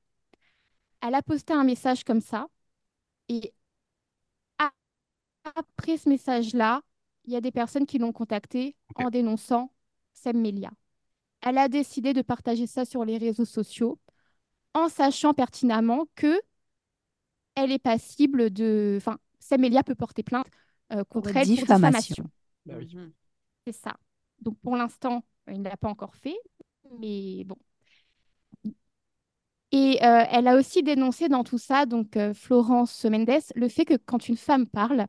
Elle 1.02 1.14
a 1.14 1.20
posté 1.22 1.52
un 1.52 1.64
message 1.64 2.04
comme 2.04 2.22
ça 2.22 2.46
et 3.28 3.54
après 5.44 5.96
ce 5.96 6.08
message-là, 6.08 6.82
il 7.24 7.32
y 7.32 7.36
a 7.36 7.40
des 7.40 7.52
personnes 7.52 7.86
qui 7.86 7.98
l'ont 7.98 8.12
contactée 8.12 8.76
en 8.96 9.10
dénonçant 9.10 9.72
Sam 10.14 10.38
Melia. 10.40 10.70
Elle 11.42 11.58
a 11.58 11.68
décidé 11.68 12.12
de 12.14 12.22
partager 12.22 12.66
ça 12.66 12.84
sur 12.84 13.04
les 13.04 13.18
réseaux 13.18 13.44
sociaux 13.46 13.98
en 14.74 14.88
sachant 14.88 15.34
pertinemment 15.34 16.06
que 16.16 16.40
elle 17.54 17.72
est 17.72 17.78
passible 17.78 18.50
de... 18.50 18.94
Enfin, 18.96 19.18
Sam 19.38 19.60
Melia 19.60 19.82
peut 19.82 19.94
porter 19.94 20.22
plainte 20.22 20.46
contre 21.08 21.36
elle 21.36 21.48
pour 21.48 21.66
diffamation. 21.66 22.24
Bah 22.66 22.74
oui. 22.78 22.90
Mhm. 22.94 23.12
C'est 23.66 23.72
ça. 23.72 23.96
Donc 24.40 24.58
pour 24.60 24.76
l'instant, 24.76 25.24
il 25.48 25.62
ne 25.62 25.68
l'a 25.68 25.76
pas 25.76 25.88
encore 25.88 26.14
fait, 26.14 26.36
mais 26.98 27.44
bon. 27.44 27.56
Et 29.72 29.98
euh, 30.02 30.24
elle 30.30 30.48
a 30.48 30.56
aussi 30.56 30.82
dénoncé 30.82 31.28
dans 31.28 31.44
tout 31.44 31.58
ça, 31.58 31.86
donc 31.86 32.16
euh, 32.16 32.34
Florence 32.34 33.04
Mendes, 33.04 33.30
le 33.54 33.68
fait 33.68 33.84
que 33.84 33.94
quand 33.96 34.28
une 34.28 34.36
femme 34.36 34.66
parle, 34.66 35.06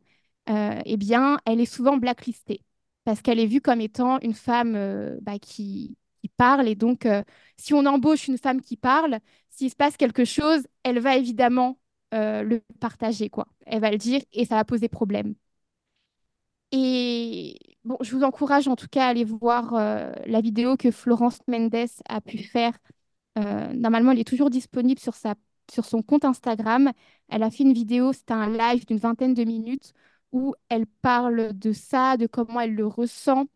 euh, 0.50 0.80
eh 0.86 0.98
bien, 0.98 1.40
elle 1.46 1.60
est 1.60 1.66
souvent 1.66 1.98
blacklistée 1.98 2.62
parce 3.04 3.22
qu'elle 3.22 3.40
est 3.40 3.48
vue 3.48 3.62
comme 3.62 3.82
étant 3.82 4.20
une 4.20 4.36
femme 4.36 4.76
euh, 4.76 5.18
bah, 5.22 5.40
qui, 5.40 5.98
qui 6.22 6.30
parle. 6.38 6.68
Et 6.68 6.76
donc, 6.76 7.06
euh, 7.08 7.24
si 7.58 7.74
on 7.74 7.86
embauche 7.88 8.28
une 8.28 8.38
femme 8.38 8.62
qui 8.62 8.78
parle, 8.78 9.20
s'il 9.50 9.72
se 9.72 9.76
passe 9.76 9.98
quelque 9.98 10.26
chose, 10.26 10.68
elle 10.84 11.00
va 11.00 11.18
évidemment 11.18 11.80
euh, 12.14 12.44
le 12.44 12.62
partager, 12.80 13.30
quoi. 13.30 13.48
Elle 13.66 13.82
va 13.82 13.90
le 13.90 13.98
dire 13.98 14.22
et 14.32 14.46
ça 14.46 14.56
va 14.56 14.66
poser 14.66 14.90
problème. 14.90 15.34
Et 16.72 17.58
bon, 17.84 17.98
je 18.02 18.16
vous 18.16 18.24
encourage 18.24 18.68
en 18.68 18.76
tout 18.76 18.88
cas 18.90 19.06
à 19.06 19.10
aller 19.10 19.26
voir 19.26 19.74
euh, 19.74 20.12
la 20.26 20.42
vidéo 20.42 20.78
que 20.78 20.92
Florence 20.92 21.40
Mendes 21.48 21.76
a 22.08 22.22
pu 22.22 22.38
faire. 22.40 22.78
Euh, 23.38 23.74
normalement, 23.74 24.12
elle 24.12 24.20
est 24.20 24.28
toujours 24.28 24.50
disponible 24.50 25.00
sur 25.00 25.16
sa, 25.16 25.36
sur 25.72 25.86
son 25.86 26.02
compte 26.02 26.26
Instagram. 26.26 26.92
Elle 27.30 27.44
a 27.44 27.52
fait 27.52 27.64
une 27.64 27.74
vidéo, 27.74 28.14
c'était 28.14 28.34
un 28.34 28.50
live 28.50 28.86
d'une 28.86 28.98
vingtaine 28.98 29.34
de 29.34 29.44
minutes 29.44 29.94
où 30.32 30.56
elle 30.70 30.86
parle 31.02 31.58
de 31.58 31.74
ça, 31.74 32.16
de 32.16 32.28
comment 32.28 32.62
elle 32.62 32.76
le 32.76 32.88
ressent. 32.88 33.48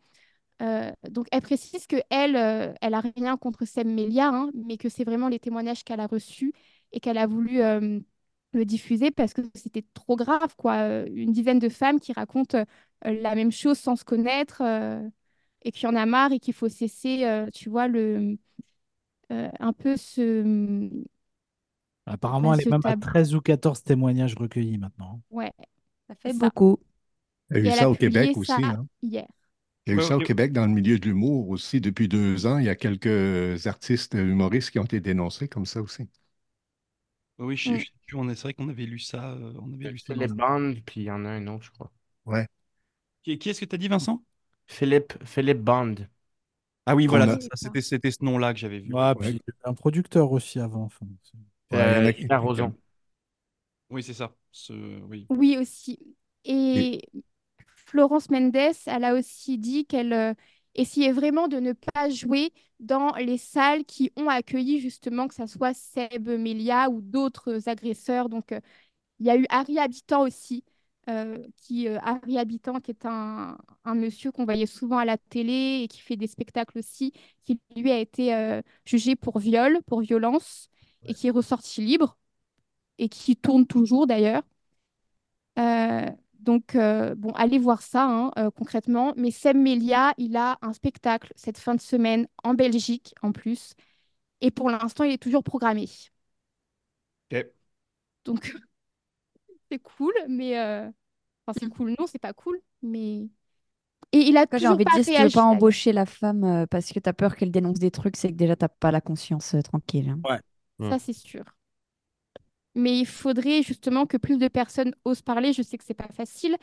Euh, 0.62 0.92
donc, 1.10 1.28
elle 1.32 1.42
précise 1.42 1.88
que 1.88 1.98
elle, 2.10 2.36
elle 2.82 2.94
a 2.94 3.00
rien 3.00 3.38
contre 3.38 3.66
Sem 3.66 3.94
Melia, 3.94 4.30
hein, 4.30 4.50
mais 4.54 4.78
que 4.78 4.90
c'est 4.90 5.06
vraiment 5.06 5.30
les 5.30 5.40
témoignages 5.40 5.84
qu'elle 5.86 6.00
a 6.02 6.08
reçus 6.08 6.54
et 6.92 7.00
qu'elle 7.00 7.18
a 7.18 7.28
voulu 7.28 7.62
le 8.54 8.66
diffuser 8.66 9.12
parce 9.12 9.34
que 9.34 9.42
c'était 9.54 9.86
trop 9.94 10.16
grave, 10.16 10.56
quoi. 10.58 11.06
Une 11.08 11.32
dizaine 11.32 11.60
de 11.60 11.70
femmes 11.70 12.00
qui 12.00 12.14
racontent 12.14 12.64
la 13.14 13.36
même 13.36 13.52
chose 13.52 13.78
sans 13.80 13.96
se 13.96 14.04
connaître 14.06 14.62
euh, 14.62 15.02
et 15.64 15.72
qu'il 15.72 15.86
y 15.90 15.92
en 15.92 15.96
a 15.96 16.06
marre 16.06 16.32
et 16.34 16.40
qu'il 16.40 16.54
faut 16.54 16.70
cesser, 16.70 17.26
euh, 17.26 17.48
tu 17.54 17.70
vois, 17.70 17.88
le, 17.88 18.38
euh, 19.32 19.50
un 19.60 19.74
peu 19.74 19.98
ce, 19.98 20.90
Apparemment, 22.08 22.54
elle 22.56 22.62
est 22.62 22.66
même 22.66 22.82
à 22.86 22.96
tabou. 22.96 23.02
13 23.02 23.36
ou 23.36 23.42
14 23.42 23.84
témoignages 23.84 24.34
recueillis 24.36 24.78
maintenant. 24.80 25.22
Ouais, 25.30 25.52
Ça 26.08 26.16
fait 26.16 26.34
ça. 26.34 26.50
beaucoup. 26.50 26.80
Il 27.52 27.58
y 27.58 27.60
a 27.60 27.64
eu 27.64 27.68
et 27.68 27.72
ça 27.72 27.90
au 27.90 27.96
Québec 27.96 28.38
aussi. 28.38 28.52
ça 28.52 28.58
hein. 28.64 28.88
hier. 29.02 29.28
Il 29.88 29.92
y 29.92 29.94
a 29.96 29.98
eu 29.98 30.02
ça 30.02 30.18
au. 30.18 30.22
Québec 30.22 30.54
dans 30.54 30.68
le 30.68 30.72
milieu 30.74 31.00
de 31.00 31.06
l'humour 31.08 31.50
aussi 31.50 31.82
depuis 31.82 32.08
deux 32.08 32.46
ans. 32.46 32.60
Il 32.60 32.66
y 32.66 32.70
a 32.70 32.76
quelques 32.76 33.66
artistes 33.68 34.14
humoristes 34.16 34.70
qui 34.72 34.80
ont 34.80 34.86
été 34.86 35.00
dénoncés 35.00 35.48
comme 35.48 35.66
ça 35.66 35.82
aussi. 35.82 36.08
Oui, 37.38 37.58
je, 37.58 37.72
Mm. 37.72 37.78
je 37.78 37.86
sais 37.86 37.92
plus, 38.08 38.18
on 38.18 38.30
est- 38.30 38.36
c'est 38.36 38.44
vrai 38.44 38.54
qu'on 38.54 38.70
avait 38.70 38.86
lu 38.86 39.00
ça. 39.00 39.32
euh, 39.34 39.54
on 39.62 39.74
avait 39.74 39.92
lu 39.92 39.98
ça 40.00 40.14
un- 40.14 40.28
Bond, 40.28 40.76
puis 40.86 41.02
il 41.02 41.04
y 41.04 41.12
en 41.12 41.26
a 41.26 41.30
un 41.30 41.48
autre, 41.48 41.64
je 41.66 41.72
crois. 41.72 41.92
Ouais. 42.26 42.48
Qui, 43.26 43.40
qui 43.40 43.50
est-ce 43.50 43.62
que 43.62 43.66
tu 43.66 43.76
as 43.76 43.78
dit, 43.80 43.88
Vincent? 43.88 44.24
Philippe, 44.68 45.14
Philippe 45.26 45.60
Bond. 45.62 45.96
Ah 46.86 46.96
oui, 46.96 47.08
voilà, 47.08 47.40
ça, 47.42 47.50
c'était 47.56 47.82
c'était 47.82 48.12
ce 48.12 48.24
nom-là 48.24 48.54
que 48.54 48.60
j'avais 48.60 48.80
vu. 48.80 48.94
Ouais, 48.94 49.14
Ouais. 49.16 49.32
puis 49.32 49.42
un 49.64 49.74
producteur 49.74 50.32
aussi 50.32 50.60
avant. 50.60 50.84
enfin, 50.84 51.08
c'est- 51.24 51.38
Ouais, 51.76 51.92
il 51.94 51.98
y 51.98 52.02
en 52.02 52.06
a 52.06 52.14
qui- 52.14 52.24
Yves 52.24 52.40
Roson. 52.40 52.74
Oui, 53.90 54.04
c'est 54.04 54.14
ça. 54.14 54.32
Ce- 54.52 54.74
oui. 54.74 55.26
Oui, 55.30 55.58
aussi. 55.58 56.00
Et 56.44 57.02
Florence 57.88 58.30
Mendes, 58.30 58.56
elle 58.86 59.04
a 59.04 59.16
aussi 59.16 59.58
dit 59.58 59.86
qu'elle 59.86 60.14
euh, 60.14 60.34
essayait 60.76 61.12
vraiment 61.12 61.48
de 61.48 61.58
ne 61.60 61.74
pas 61.74 62.10
jouer 62.10 62.54
dans 62.80 63.14
les 63.16 63.38
salles 63.40 63.86
qui 63.86 64.12
ont 64.16 64.30
accueilli 64.30 64.80
justement, 64.80 65.28
que 65.28 65.34
ce 65.36 65.48
soit 65.48 65.74
Seb 65.74 66.30
Melia 66.30 66.90
ou 66.90 67.02
d'autres 67.02 67.68
agresseurs. 67.68 68.30
Donc, 68.30 68.52
euh, 68.52 68.60
il 69.20 69.28
y 69.28 69.30
a 69.30 69.38
eu 69.38 69.46
Harry 69.50 69.80
Habitant 69.80 70.24
aussi, 70.24 70.64
euh, 71.10 71.38
qui, 71.58 71.88
euh, 71.88 72.00
Harry 72.02 72.38
Habitant, 72.38 72.80
qui 72.80 72.92
est 72.92 73.06
un, 73.06 73.58
un 73.86 73.96
monsieur 73.96 74.32
qu'on 74.32 74.46
voyait 74.46 74.66
souvent 74.66 74.98
à 74.98 75.06
la 75.06 75.18
télé 75.18 75.82
et 75.84 75.88
qui 75.88 76.00
fait 76.02 76.16
des 76.18 76.28
spectacles 76.28 76.80
aussi, 76.80 77.14
qui 77.44 77.60
lui 77.76 77.92
a 77.92 78.00
été 78.00 78.34
euh, 78.36 78.62
jugé 78.86 79.16
pour 79.16 79.40
viol, 79.40 79.80
pour 79.88 80.02
violence, 80.02 80.70
et 81.04 81.14
qui 81.14 81.28
est 81.28 81.32
ressorti 81.32 81.82
libre, 81.82 82.18
et 83.00 83.10
qui 83.10 83.36
tourne 83.38 83.68
toujours 83.68 84.08
d'ailleurs. 84.08 84.44
Euh, 85.60 86.10
donc, 86.40 86.76
bon, 86.76 87.32
allez 87.34 87.58
voir 87.58 87.82
ça 87.82 88.06
hein, 88.36 88.52
concrètement. 88.56 89.14
Mais 89.18 89.32
Sem 89.32 89.62
Melia, 89.62 90.14
il 90.18 90.38
a 90.38 90.58
un 90.62 90.74
spectacle 90.74 91.34
cette 91.36 91.58
fin 91.58 91.76
de 91.76 91.82
semaine 91.82 92.28
en 92.44 92.54
Belgique 92.54 93.16
en 93.24 93.32
plus. 93.32 93.74
Et 94.42 94.52
pour 94.52 94.70
l'instant, 94.70 95.04
il 95.06 95.14
est 95.14 95.22
toujours 95.22 95.44
programmé. 95.44 95.88
Ok. 97.32 97.46
Donc, 98.26 98.56
c'est 99.72 99.80
cool, 99.80 100.14
mais. 100.28 100.58
euh, 100.60 100.90
Enfin, 101.48 101.58
c'est 101.60 101.68
cool. 101.68 101.96
Non, 102.00 102.08
c'est 102.08 102.20
pas 102.20 102.34
cool, 102.34 102.62
mais. 102.84 103.30
Et 104.14 104.20
il 104.20 104.38
a 104.38 104.48
Après, 104.48 104.60
J'ai 104.60 104.68
toujours 104.68 104.70
envie 104.70 104.86
de 104.86 104.90
pas 104.90 104.92
dire, 104.92 105.04
si 105.04 105.12
tu 105.12 105.22
veux 105.22 105.30
pas 105.30 105.44
embaucher 105.44 105.92
la 105.94 106.06
femme 106.06 106.44
euh, 106.44 106.66
parce 106.68 106.92
que 106.92 107.00
tu 107.00 107.10
as 107.10 107.14
peur 107.14 107.36
qu'elle 107.36 107.52
dénonce 107.52 107.80
des 107.80 107.92
trucs, 107.92 108.16
c'est 108.18 108.30
que 108.30 108.36
déjà, 108.36 108.56
t'as 108.56 108.70
pas 108.70 108.92
la 108.92 109.02
conscience 109.02 109.54
euh, 109.56 109.62
tranquille. 109.62 110.10
hein. 110.10 110.20
Ça, 110.90 111.00
c'est 111.00 111.14
sûr. 111.14 111.44
Mais 112.76 113.00
il 113.00 113.06
faudrait 113.06 113.64
justement 113.64 114.06
que 114.06 114.18
plus 114.18 114.38
de 114.38 114.48
personnes 114.48 114.94
osent 115.06 115.22
parler. 115.22 115.54
Je 115.54 115.62
sais 115.62 115.78
que 115.78 115.84
c'est 115.86 115.94
pas 115.94 116.10
facile, 116.14 116.58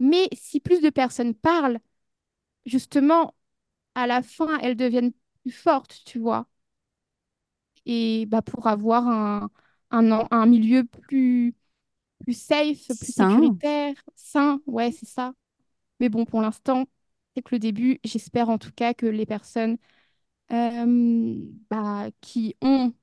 mais 0.00 0.28
si 0.34 0.60
plus 0.60 0.80
de 0.82 0.90
personnes 0.90 1.34
parlent, 1.34 1.80
justement, 2.66 3.34
à 3.96 4.06
la 4.08 4.22
fin, 4.22 4.58
elles 4.60 4.76
deviennent 4.76 5.12
plus 5.42 5.52
fortes, 5.52 6.02
tu 6.06 6.18
vois. 6.20 6.48
Et 7.86 8.26
bah, 8.26 8.42
pour 8.42 8.66
avoir 8.66 9.06
un, 9.08 9.50
un, 9.90 10.26
un 10.30 10.46
milieu 10.46 10.84
plus, 10.84 11.54
plus 12.22 12.34
safe, 12.40 12.92
plus 13.00 13.12
Sain. 13.14 13.60
sécuritaire, 13.66 13.94
sain, 14.14 14.60
ouais, 14.66 14.92
c'est 14.92 15.06
ça. 15.06 15.34
Mais 16.00 16.08
bon, 16.08 16.24
pour 16.26 16.42
l'instant, 16.42 16.86
c'est 17.36 17.42
que 17.42 17.54
le 17.54 17.58
début. 17.60 18.00
J'espère 18.04 18.48
en 18.50 18.58
tout 18.58 18.72
cas 18.72 18.94
que 18.94 19.06
les 19.06 19.26
personnes 19.26 19.78
euh, 20.52 21.36
bah, 21.70 22.08
qui 22.20 22.56
ont 22.62 22.94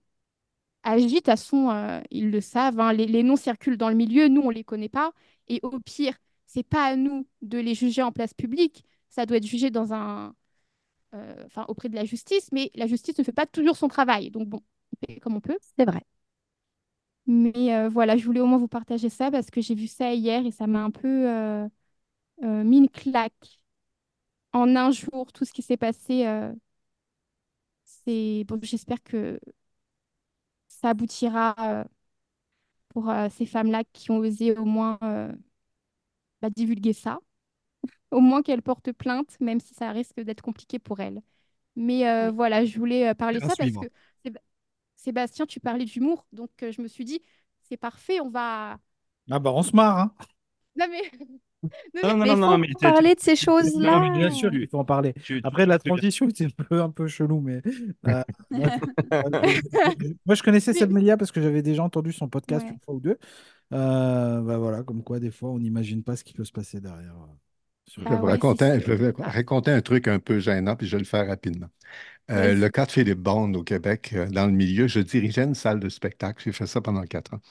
agi, 0.84 1.08
de 1.08 1.15
toute 1.17 1.26
façon, 1.28 1.69
euh, 1.71 2.02
ils 2.12 2.32
le 2.32 2.41
savent, 2.41 2.80
hein, 2.80 2.93
les, 2.93 3.06
les 3.08 3.24
noms 3.24 3.36
circulent 3.36 3.78
dans 3.78 3.89
le 3.89 3.95
milieu, 3.95 4.28
nous, 4.28 4.41
on 4.41 4.50
ne 4.50 4.54
les 4.56 4.63
connaît 4.63 4.89
pas. 4.89 5.13
Et 5.47 5.60
au 5.63 5.80
pire, 5.80 6.15
c'est 6.47 6.63
pas 6.63 6.86
à 6.86 6.95
nous 6.95 7.28
de 7.41 7.58
les 7.60 7.76
juger 7.76 8.02
en 8.04 8.12
place 8.12 8.34
publique. 8.34 8.86
Ça 9.10 9.26
doit 9.26 9.38
être 9.38 9.45
jugé 9.47 9.69
dans 9.71 9.93
un, 9.93 10.36
euh, 11.15 11.43
enfin, 11.47 11.65
auprès 11.69 11.89
de 11.89 11.95
la 11.95 12.06
justice, 12.06 12.50
mais 12.52 12.71
la 12.76 12.88
justice 12.88 13.17
ne 13.19 13.24
fait 13.24 13.32
pas 13.34 13.45
toujours 13.45 13.78
son 13.78 13.88
travail. 13.88 14.32
Donc 14.32 14.47
bon, 14.50 14.62
on 15.04 15.08
fait 15.08 15.19
comme 15.19 15.36
on 15.36 15.41
peut. 15.41 15.58
C'est 15.78 15.86
vrai. 15.86 16.02
Mais 17.28 17.76
euh, 17.76 17.90
voilà, 17.90 18.18
je 18.18 18.26
voulais 18.26 18.40
au 18.40 18.46
moins 18.48 18.58
vous 18.58 18.68
partager 18.68 19.10
ça 19.10 19.32
parce 19.32 19.52
que 19.52 19.62
j'ai 19.62 19.76
vu 19.76 19.88
ça 19.88 20.14
hier 20.14 20.46
et 20.46 20.52
ça 20.52 20.68
m'a 20.68 20.84
un 20.84 20.92
peu 20.92 21.30
euh, 21.30 21.68
euh, 22.44 22.64
mis 22.64 22.78
une 22.80 22.90
claque. 22.90 23.60
En 24.54 24.76
un 24.76 24.92
jour, 24.92 25.32
tout 25.34 25.46
ce 25.46 25.54
qui 25.54 25.62
s'est 25.62 25.78
passé, 25.78 26.26
c'est 27.84 28.44
bon, 28.48 28.60
j'espère 28.62 29.02
que 29.04 29.40
ça 30.68 30.90
aboutira 30.90 31.86
pour 32.90 33.12
ces 33.32 33.46
femmes-là 33.46 33.84
qui 33.94 34.12
ont 34.12 34.18
osé 34.18 34.58
au 34.58 34.66
moins 34.66 34.98
bah, 36.42 36.50
divulguer 36.50 36.94
ça. 36.94 37.20
Au 38.12 38.20
moins 38.20 38.42
qu'elles 38.42 38.62
portent 38.62 38.92
plainte, 38.92 39.38
même 39.40 39.60
si 39.62 39.74
ça 39.74 39.92
risque 39.92 40.20
d'être 40.20 40.42
compliqué 40.42 40.80
pour 40.80 41.00
elles. 41.00 41.22
Mais 41.78 42.30
voilà, 42.32 42.66
je 42.66 42.78
voulais 42.78 43.16
parler 43.16 43.40
de 43.40 43.46
ça 43.46 43.56
parce 43.58 43.72
que 43.72 43.88
Sébastien, 45.02 45.46
tu 45.46 45.60
parlais 45.60 45.86
d'humour, 45.86 46.26
donc 46.32 46.52
euh, 46.64 46.72
je 46.72 46.82
me 46.82 46.88
suis 46.88 47.06
dit, 47.06 47.22
c'est 47.62 47.78
parfait, 47.78 48.20
on 48.22 48.30
va... 48.30 48.78
Ah 49.30 49.40
bah 49.40 49.52
on 49.54 49.64
se 49.64 49.76
marre, 49.76 49.98
hein. 50.00 50.14
Non 50.76 50.86
mais... 50.90 51.02
Non, 51.64 51.70
Non, 52.04 52.18
non, 52.18 52.18
mais- 52.18 52.26
non, 52.26 52.36
il 52.36 52.40
non, 52.40 52.52
faut 52.52 52.58
mais 52.58 52.68
parler 52.80 53.16
de 53.16 53.20
ces 53.20 53.36
choses-là. 53.36 53.92
non, 54.00 54.10
mais 54.12 54.18
Bien 54.18 54.32
sûr, 54.32 54.54
il 54.54 54.68
faut 54.68 54.80
en 54.80 54.86
parler. 54.86 55.14
tu- 55.24 55.42
Après, 55.44 55.66
la 55.66 55.78
tu- 55.80 55.90
transition 55.90 56.28
était 56.28 56.46
un 56.46 56.50
peu, 56.50 56.82
un 56.82 56.90
peu 56.90 57.08
chelou, 57.08 57.40
mais 57.40 57.62
euh, 58.08 58.24
moi, 58.52 58.68
moi, 60.26 60.36
je 60.36 60.44
connaissais 60.44 60.74
Seb 60.74 60.91
Melia 60.91 61.18
parce 61.18 61.32
que 61.32 61.41
j'avais 61.41 61.62
déjà 61.62 61.84
entendu 61.84 62.12
son 62.12 62.30
podcast 62.30 62.66
Ouais. 62.66 62.72
une 62.74 62.80
fois 62.80 62.95
ou 62.95 62.99
deux. 62.99 63.18
Euh, 63.74 64.41
bah 64.41 64.58
voilà, 64.58 64.84
comme 64.84 65.04
quoi 65.04 65.20
des 65.20 65.32
fois 65.32 65.49
on 65.52 65.60
n'imagine 65.60 66.04
pas 66.04 66.16
ce 66.16 66.24
qui 66.24 66.34
peut 66.34 66.43
se 66.43 66.52
passer 66.52 66.82
derrière. 66.82 67.16
Je 67.98 68.02
vais 68.06 68.16
Ah 68.16 68.22
vous 68.22 68.26
ouais, 68.26 68.39
c'est 68.42 68.58
raconter, 68.58 68.80
sûr. 68.80 68.82
je 68.82 68.92
vais 68.94 69.12
vous 69.12 69.22
raconter 69.24 69.72
un 69.72 69.82
truc 69.82 70.08
un 70.08 70.20
peu 70.20 70.39
gênant, 70.39 70.76
puis 70.76 70.88
je 70.88 70.94
vais 70.96 71.00
le 71.04 71.06
faire 71.06 71.28
rapidement. 71.28 71.68
Euh, 72.32 72.56
le 72.56 72.70
cas 72.70 72.86
de 72.88 72.92
Philippe 72.92 73.20
Bond 73.20 73.54
au 73.56 73.64
Québec, 73.64 74.12
euh, 74.14 74.28
dans 74.30 74.46
le 74.48 74.54
milieu, 74.54 74.88
je 74.88 75.00
dirigeais 75.02 75.44
une 75.46 75.56
salle 75.56 75.80
de 75.80 75.89
spectacle. 75.89 76.44
J'ai 76.44 76.54
fait 76.54 76.68
ça 76.68 76.82
pendant 76.82 77.04
quatre 77.06 77.34
ans. 77.36 77.42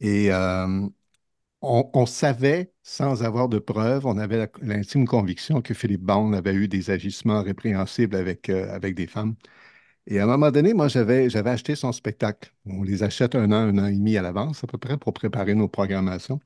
Et 0.00 0.32
euh, 0.32 0.88
on, 1.62 1.90
on 1.94 2.06
savait, 2.06 2.72
sans 2.82 3.24
avoir 3.24 3.48
de 3.48 3.58
preuves, 3.60 4.06
on 4.06 4.18
avait 4.18 4.50
l'intime 4.62 5.06
conviction 5.06 5.62
que 5.62 5.74
Philippe 5.74 6.02
Bond 6.02 6.32
avait 6.34 6.54
eu 6.54 6.68
des 6.68 6.90
agissements 6.90 7.42
répréhensibles 7.42 8.16
avec, 8.16 8.50
avec 8.50 8.94
des 8.96 9.06
femmes. 9.08 9.36
Et 10.06 10.20
à 10.20 10.24
un 10.24 10.26
moment 10.28 10.50
donné, 10.52 10.74
moi, 10.74 10.88
j'avais, 10.88 11.30
j'avais 11.30 11.50
acheté 11.50 11.76
son 11.76 11.92
spectacle. 11.92 12.52
On 12.66 12.82
les 12.84 13.02
achète 13.04 13.34
un 13.36 13.52
an, 13.52 13.56
un 13.56 13.78
an 13.78 13.86
et 13.86 13.94
demi 13.96 14.16
à 14.18 14.22
l'avance, 14.22 14.64
à 14.64 14.66
peu 14.68 14.78
près, 14.78 14.98
pour 14.98 15.12
préparer 15.14 15.54
nos 15.54 15.68
programmations. 15.68 16.40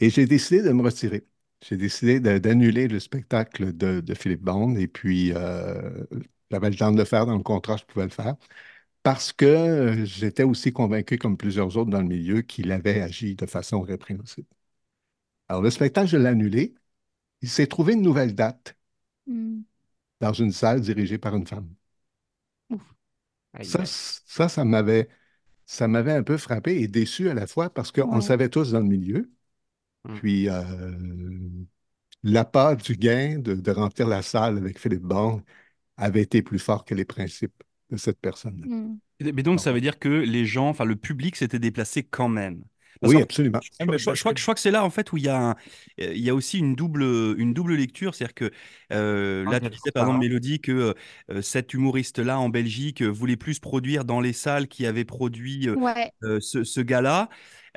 Et 0.00 0.10
j'ai 0.10 0.26
décidé 0.26 0.62
de 0.62 0.72
me 0.72 0.82
retirer. 0.82 1.26
J'ai 1.62 1.76
décidé 1.76 2.18
d'annuler 2.20 2.88
le 2.88 2.98
spectacle 3.00 3.72
de, 3.76 4.00
de 4.00 4.14
Philippe 4.14 4.42
Bond. 4.42 4.74
Et 4.76 4.88
puis, 4.88 5.32
euh, 5.34 6.04
j'avais 6.50 6.70
le 6.70 6.76
temps 6.76 6.90
de 6.92 6.98
le 6.98 7.04
faire 7.04 7.24
dans 7.26 7.36
le 7.36 7.42
contrat, 7.42 7.76
je 7.76 7.84
pouvais 7.84 8.04
le 8.04 8.10
faire. 8.10 8.34
Parce 9.04 9.32
que 9.32 9.46
euh, 9.46 10.04
j'étais 10.06 10.44
aussi 10.44 10.72
convaincu, 10.72 11.18
comme 11.18 11.36
plusieurs 11.38 11.76
autres 11.78 11.90
dans 11.90 12.02
le 12.02 12.08
milieu, 12.08 12.42
qu'il 12.42 12.72
avait 12.72 13.02
agi 13.02 13.36
de 13.36 13.46
façon 13.46 13.82
répréhensible. 13.82 14.48
Alors, 15.48 15.62
le 15.62 15.70
spectacle, 15.70 16.08
je 16.08 16.16
l'ai 16.16 16.26
annulé. 16.28 16.74
Il 17.42 17.50
s'est 17.50 17.66
trouvé 17.68 17.94
une 17.94 18.02
nouvelle 18.02 18.34
date 18.36 18.76
Hmm. 19.26 19.62
dans 20.20 20.32
une 20.32 20.52
salle 20.52 20.80
dirigée 20.80 21.18
par 21.18 21.36
une 21.36 21.46
femme. 21.46 21.68
Aïe, 23.54 23.68
Ça, 23.68 23.84
ça, 23.86 24.48
ça 24.48 24.64
m'avait, 24.64 25.08
ça 25.66 25.88
m'avait 25.88 26.12
un 26.12 26.22
peu 26.24 26.36
frappé 26.38 26.80
et 26.82 26.88
déçu 26.88 27.30
à 27.30 27.34
la 27.34 27.46
fois 27.46 27.70
parce 27.70 27.92
qu'on 27.92 28.16
le 28.16 28.22
savait 28.22 28.48
tous 28.50 28.72
dans 28.72 28.80
le 28.80 28.86
milieu. 28.86 29.30
Mm. 30.04 30.14
Puis, 30.14 30.48
euh, 30.48 30.92
l'appât 32.22 32.76
du 32.76 32.96
gain 32.96 33.38
de, 33.38 33.54
de 33.54 33.70
remplir 33.70 34.06
la 34.06 34.22
salle 34.22 34.58
avec 34.58 34.78
Philippe 34.78 35.02
Bond 35.02 35.42
avait 35.96 36.22
été 36.22 36.42
plus 36.42 36.58
fort 36.58 36.84
que 36.84 36.94
les 36.94 37.04
principes 37.04 37.62
de 37.90 37.96
cette 37.96 38.18
personne-là. 38.20 38.66
Hmm. 38.66 38.98
Mais 39.20 39.42
donc, 39.42 39.60
ça 39.60 39.72
veut 39.72 39.80
dire 39.80 39.98
que 39.98 40.08
les 40.08 40.46
gens, 40.46 40.68
enfin, 40.68 40.84
le 40.84 40.96
public 40.96 41.36
s'était 41.36 41.58
déplacé 41.58 42.02
quand 42.02 42.28
même? 42.28 42.64
Parce 43.00 43.14
Oui, 43.14 43.20
absolument. 43.22 43.58
Je, 43.62 43.68
je- 43.86 43.98
je- 43.98 44.14
je 44.14 44.20
crois, 44.20 44.32
que- 44.34 44.38
je 44.38 44.44
crois 44.44 44.54
que 44.54 44.60
c'est 44.60 44.70
là 44.70 44.84
en 44.84 44.90
fait 44.90 45.12
où 45.12 45.16
il 45.16 45.24
y 45.24 45.28
a, 45.28 45.36
un- 45.36 45.56
euh, 46.00 46.12
il 46.14 46.18
y 46.22 46.30
a 46.30 46.34
aussi 46.34 46.58
une 46.58 46.74
double, 46.76 47.02
une 47.38 47.52
double 47.52 47.74
lecture. 47.74 48.14
C'est-à-dire 48.14 48.34
que 48.34 48.50
euh, 48.92 49.44
là, 49.50 49.58
tu 49.60 49.64
Manque 49.64 49.72
de 49.72 49.76
disais 49.76 49.90
par 49.92 50.04
exemple. 50.04 50.20
Mélodie, 50.20 50.60
que 50.60 50.94
euh, 51.30 51.42
cet 51.42 51.74
humoriste-là 51.74 52.38
en 52.38 52.48
Belgique 52.48 53.02
euh, 53.02 53.08
voulait 53.08 53.36
plus 53.36 53.58
produire 53.58 54.04
dans 54.04 54.20
les 54.20 54.32
salles 54.32 54.68
qui 54.68 54.86
avaient 54.86 55.04
produit 55.04 55.68
euh, 55.68 55.74
Ouais. 55.76 56.12
euh, 56.22 56.38
ce, 56.40 56.64
ce 56.64 56.80
gars-là. 56.80 57.28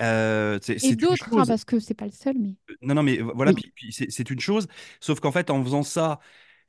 Euh, 0.02 0.60
c'est 0.62 0.84
Et 0.84 0.96
d'autres, 0.96 1.30
hein, 1.38 1.44
parce 1.48 1.64
que 1.66 1.80
c'est 1.80 1.94
pas 1.94 2.06
le 2.06 2.12
seul, 2.12 2.36
mais. 2.38 2.54
Non, 2.82 2.96
non, 2.96 3.04
mais 3.04 3.18
voilà, 3.18 3.52
Oui. 3.54 3.72
c'est 4.10 4.30
une 4.30 4.40
chose. 4.40 4.68
Sauf 5.00 5.20
qu'en 5.20 5.32
fait, 5.32 5.50
en 5.50 5.64
faisant 5.64 5.84
ça, 5.84 6.20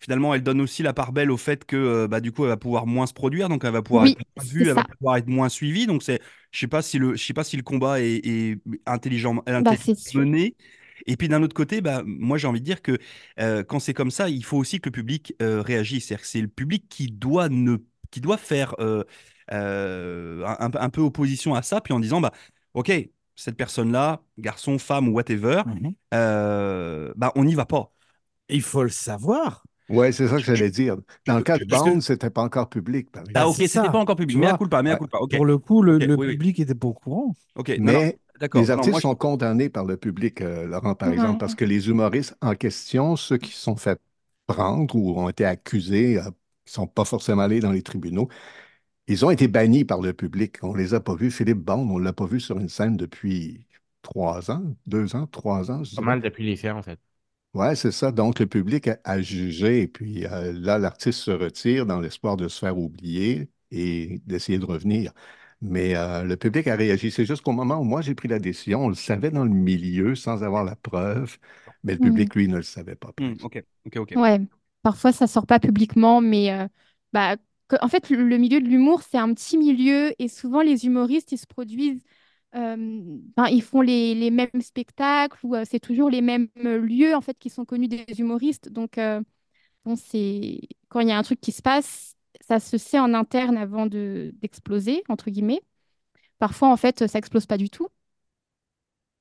finalement, 0.01 0.35
elle 0.35 0.43
donne 0.43 0.61
aussi 0.61 0.83
la 0.83 0.93
part 0.93 1.13
belle 1.13 1.31
au 1.31 1.37
fait 1.37 1.65
que, 1.65 1.77
euh, 1.77 2.09
bah, 2.09 2.21
du 2.21 2.33
coup, 2.33 2.45
elle 2.45 2.51
va 2.51 2.57
pouvoir 2.57 2.87
moins 2.87 3.07
se 3.07 3.15
produire, 3.15 3.49
donc 3.49 3.65
elle 3.65 3.73
va 3.73 3.83
pouvoir 3.83 4.05
Oui, 4.05 4.17
être 4.17 4.19
moins 4.37 4.45
vue, 4.45 4.69
elle 4.69 4.75
va 4.75 4.83
pouvoir 4.85 5.17
être 5.17 5.29
moins 5.29 5.49
suivie. 5.49 5.87
Donc, 5.87 6.03
c'est, 6.03 6.21
je 6.53 6.59
sais 6.61 6.67
pas 6.69 6.83
si 6.83 6.99
le, 6.99 7.15
je 7.17 7.25
sais 7.25 7.35
pas 7.35 7.45
si 7.45 7.57
le 7.57 7.63
combat 7.63 8.01
est, 8.01 8.25
est 8.27 8.59
intelligent, 8.87 9.43
Bah, 9.59 9.77
intelligemment 9.77 9.77
c'est 9.77 9.95
sûr. 9.95 10.25
mené. 10.25 10.57
Et 11.07 11.17
puis 11.17 11.29
d'un 11.29 11.43
autre 11.43 11.55
côté, 11.55 11.81
bah, 11.81 12.03
moi 12.07 12.39
j'ai 12.39 12.47
envie 12.47 12.61
de 12.61 12.65
dire 12.65 12.83
que 12.83 12.99
euh, 13.41 13.63
quand 13.63 13.79
c'est 13.81 13.95
comme 13.95 14.11
ça, 14.11 14.29
il 14.29 14.45
faut 14.45 14.57
aussi 14.57 14.81
que 14.81 14.89
le 14.89 14.93
public 14.93 15.35
euh, 15.43 15.63
réagisse. 15.63 16.07
C'est-à-dire 16.07 16.23
que 16.23 16.29
c'est 16.29 16.41
le 16.41 16.49
public 16.49 16.89
qui 16.89 17.07
doit, 17.09 17.49
ne, 17.49 17.77
qui 18.11 18.21
doit 18.21 18.39
faire 18.39 18.75
euh, 18.81 19.05
euh, 19.53 20.45
un, 20.47 20.71
un 20.75 20.91
peu 20.91 21.01
opposition 21.03 21.55
à 21.55 21.63
ça, 21.63 21.81
puis 21.81 21.93
en 21.95 22.01
disant, 22.01 22.21
bah, 22.21 22.33
ok, 22.75 22.91
cette 23.37 23.57
personne-là, 23.57 24.23
garçon, 24.39 24.79
femme 24.79 25.09
ou 25.09 25.13
whatever, 25.13 25.63
Mhm. 25.65 25.97
euh, 26.15 27.13
bah, 27.17 27.33
on 27.37 27.45
n'y 27.45 27.55
va 27.55 27.67
pas. 27.67 27.93
Il 28.49 28.63
faut 28.63 28.83
le 28.85 28.91
savoir. 28.91 29.65
Oui, 29.89 30.13
c'est 30.13 30.29
ça 30.29 30.37
que 30.37 30.43
j'allais 30.43 30.71
dire. 30.71 30.97
Dans 31.27 31.37
le 31.37 31.43
cas 31.43 31.59
de 31.59 31.65
que- 31.65 31.71
Bond, 31.71 32.01
c'était 32.01 32.31
pas 32.31 32.43
encore 32.43 32.69
public, 32.69 33.11
par 33.11 33.25
Ah, 33.35 33.49
ok, 33.49 33.57
c'était 33.57 33.91
pas 33.91 33.99
encore 33.99 34.17
public. 34.17 34.39
Mais 34.39 34.47
à 34.47 34.55
vois. 34.55 34.59
culpa, 34.59 34.83
mais 34.83 34.91
à 34.91 34.97
culpa. 34.97 35.19
Ok, 35.19 35.33
Pour 35.35 35.45
le 35.45 35.59
coup, 35.59 35.83
le, 35.83 35.99
le 35.99 36.17
oui, 36.17 36.27
oui. 36.29 36.39
public 36.39 36.59
était 36.61 36.75
pas 36.75 36.89
au 36.89 36.95
courant. 36.95 37.35
ok. 37.55 37.69
Non, 37.83 37.93
non, 37.93 38.03
Mais 38.03 38.19
les 38.55 38.71
Non, 38.71 38.71
artistes 38.71 39.01
je- 39.01 39.01
sont 39.01 39.15
condamnés 39.15 39.69
par 39.69 39.85
le 39.85 39.97
public, 39.97 40.41
euh, 40.41 40.67
Laurent, 40.67 40.95
par 40.95 41.11
Ouais. 41.11 41.13
exemple, 41.13 41.39
parce 41.39 41.55
que 41.55 41.65
les 41.65 41.89
humoristes 41.89 42.37
en 42.41 42.55
question, 42.55 43.17
ceux 43.17 43.39
qui 43.39 43.53
se 43.53 43.61
sont 43.61 43.77
fait 43.77 44.01
prendre 44.47 44.95
ou 44.97 45.19
ont 45.19 45.29
été 45.29 45.45
accusés, 45.45 46.19
euh, 46.19 46.31
qui 46.65 46.73
sont 46.73 46.87
pas 46.87 47.05
forcément 47.05 47.43
allés 47.43 47.61
dans 47.61 47.73
les 47.73 47.83
tribunaux, 47.83 48.29
ils 49.09 49.25
ont 49.27 49.31
été 49.31 49.49
bannis 49.49 49.85
par 49.85 50.01
le 50.03 50.13
public. 50.15 50.59
On 50.63 50.75
les 50.75 50.95
a 50.95 51.01
pas 51.01 51.15
vus. 51.17 51.31
Philippe 51.31 51.59
Bond, 51.61 51.89
on 51.91 51.99
l'a 51.99 52.13
pas 52.15 52.27
vu 52.27 52.41
sur 52.41 52.59
une 52.59 52.69
scène 52.71 52.97
depuis 52.97 53.67
trois 54.03 54.51
ans, 54.51 54.65
deux 54.87 55.17
ans, 55.17 55.27
trois 55.29 55.71
ans, 55.71 55.83
Pas 55.95 56.03
mal 56.03 56.21
depuis 56.21 56.45
les 56.45 56.57
faits, 56.57 56.73
en 56.73 56.83
fait. 56.83 57.01
Ouais, 57.57 57.75
c'est 57.75 57.91
ça. 57.93 58.13
Donc, 58.13 58.39
le 58.39 58.47
public 58.47 58.89
a, 58.89 58.99
a 59.05 59.23
jugé, 59.23 59.83
et 59.83 59.89
puis 59.89 60.27
euh, 60.27 60.53
là, 60.53 60.79
l'artiste 60.79 61.21
se 61.21 61.31
retire 61.31 61.87
dans 61.87 62.01
l'espoir 62.01 62.37
de 62.37 62.49
se 62.49 62.59
faire 62.59 62.77
oublier 62.77 63.49
et 63.71 64.21
d'essayer 64.27 64.59
de 64.59 64.67
revenir. 64.67 65.13
Mais 65.63 65.97
euh, 65.97 66.23
le 66.23 66.37
public 66.37 66.67
a 66.67 66.77
réagi. 66.77 67.11
C'est 67.11 67.25
juste 67.25 67.43
qu'au 67.43 67.53
moment 67.53 67.79
où 67.81 67.85
moi 67.85 68.03
j'ai 68.03 68.15
pris 68.15 68.29
la 68.29 68.39
décision, 68.39 68.85
on 68.85 68.89
le 68.91 68.95
savait 68.95 69.31
dans 69.31 69.45
le 69.45 69.51
milieu 69.51 70.15
sans 70.15 70.45
avoir 70.45 70.65
la 70.65 70.77
preuve, 70.77 71.39
mais 71.83 71.95
le 71.95 71.99
Hmm. 71.99 72.01
public, 72.01 72.35
lui, 72.35 72.47
ne 72.49 72.57
le 72.57 72.63
savait 72.63 72.95
pas. 72.97 73.13
exemple. 73.19 73.45
ok, 73.45 73.65
ok, 73.87 73.97
ok. 73.99 74.15
Ouais. 74.15 74.41
Parfois, 74.83 75.13
ça 75.13 75.27
sort 75.27 75.47
pas 75.47 75.61
publiquement, 75.61 76.21
mais 76.21 76.53
euh, 76.53 76.69
bah, 77.13 77.37
que- 77.69 77.77
en 77.83 77.89
fait, 77.89 78.11
le, 78.11 78.39
milieu 78.39 78.61
de 78.61 78.67
l'humour, 78.69 79.03
c'est 79.03 79.19
un 79.19 79.35
petit 79.35 79.59
milieu 79.59 80.15
et 80.23 80.29
souvent, 80.29 80.63
les 80.63 80.87
humoristes, 80.87 81.33
ils 81.33 81.39
se 81.39 81.47
produisent, 81.47 82.03
ben, 82.57 83.47
ils 83.51 83.63
font 83.63 83.81
les, 83.83 84.15
les 84.15 84.31
mêmes 84.31 84.61
spectacles 84.61 85.39
ou 85.45 85.55
euh, 85.55 85.65
c'est 85.69 85.81
toujours 85.81 86.11
les 86.11 86.23
mêmes 86.23 86.49
euh, 86.65 86.79
lieux, 86.81 87.15
en 87.15 87.21
fait, 87.21 87.39
qui 87.39 87.51
sont 87.51 87.65
connus 87.65 87.89
des 87.89 88.05
humoristes. 88.19 88.69
Donc, 88.71 88.99
euh, 88.99 89.21
bon, 89.85 89.97
c'est 89.97 90.61
quand 90.89 91.01
il 91.01 91.09
y 91.09 91.13
a 91.13 91.19
un 91.19 91.23
truc 91.23 91.41
qui 91.41 91.53
se 91.53 91.63
passe, 91.63 92.17
ça 92.43 92.61
se 92.61 92.79
sait 92.79 92.99
en 93.01 93.15
interne 93.15 93.57
avant 93.59 93.87
de 93.87 94.33
d'exploser, 94.43 95.05
entre 95.09 95.31
guillemets. 95.31 95.63
Parfois, 96.39 96.71
en 96.71 96.77
fait, 96.79 97.07
ça 97.09 97.19
explose 97.19 97.47
pas 97.47 97.59
du 97.59 97.71
tout. 97.71 97.89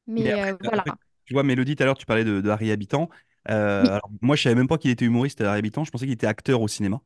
Mais 0.07 0.27
Mais 0.27 0.31
après, 0.31 0.51
euh, 0.51 0.57
voilà. 0.63 0.85
après, 0.85 0.93
tu 1.25 1.33
vois, 1.33 1.43
Mélodie, 1.43 1.75
tout 1.75 1.83
à 1.83 1.85
l'heure, 1.85 1.97
tu 1.97 2.05
parlais 2.05 2.23
de, 2.23 2.41
de 2.41 2.49
Harry 2.49 2.71
Habitant. 2.71 3.09
Euh, 3.49 3.81
Oui. 3.81 3.91
alors, 3.91 4.09
moi, 4.21 4.35
je 4.35 4.43
savais 4.43 4.55
même 4.55 4.67
pas 4.67 4.77
qu'il 4.77 4.91
était 4.91 5.05
humoriste, 5.05 5.41
Harry 5.41 5.59
Habitant. 5.59 5.83
Je 5.83 5.91
pensais 5.91 6.05
qu'il 6.05 6.13
était 6.13 6.27
acteur 6.27 6.61
au 6.61 6.67
cinéma. 6.67 7.01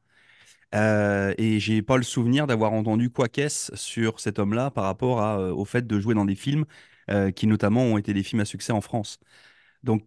Euh, 0.76 1.34
et 1.38 1.60
j'ai 1.60 1.82
pas 1.82 1.98
le 1.98 2.04
souvenir 2.04 2.46
d'avoir 2.48 2.74
entendu 2.74 3.10
quoi 3.10 3.28
qu'est-ce 3.28 3.76
sur 3.76 4.20
cet 4.20 4.38
homme-là 4.40 4.72
par 4.72 4.84
rapport 4.86 5.22
à, 5.22 5.40
euh, 5.40 5.52
au 5.54 5.66
fait 5.66 5.88
de 5.88 6.00
jouer 6.00 6.14
dans 6.16 6.26
des 6.26 6.36
films 6.36 6.66
euh, 7.10 7.32
qui 7.32 7.48
notamment 7.48 7.82
ont 7.84 7.98
été 7.98 8.14
des 8.14 8.24
films 8.24 8.42
à 8.42 8.46
succès 8.46 8.72
en 8.74 8.82
France. 8.82 9.20
Donc, 9.84 10.04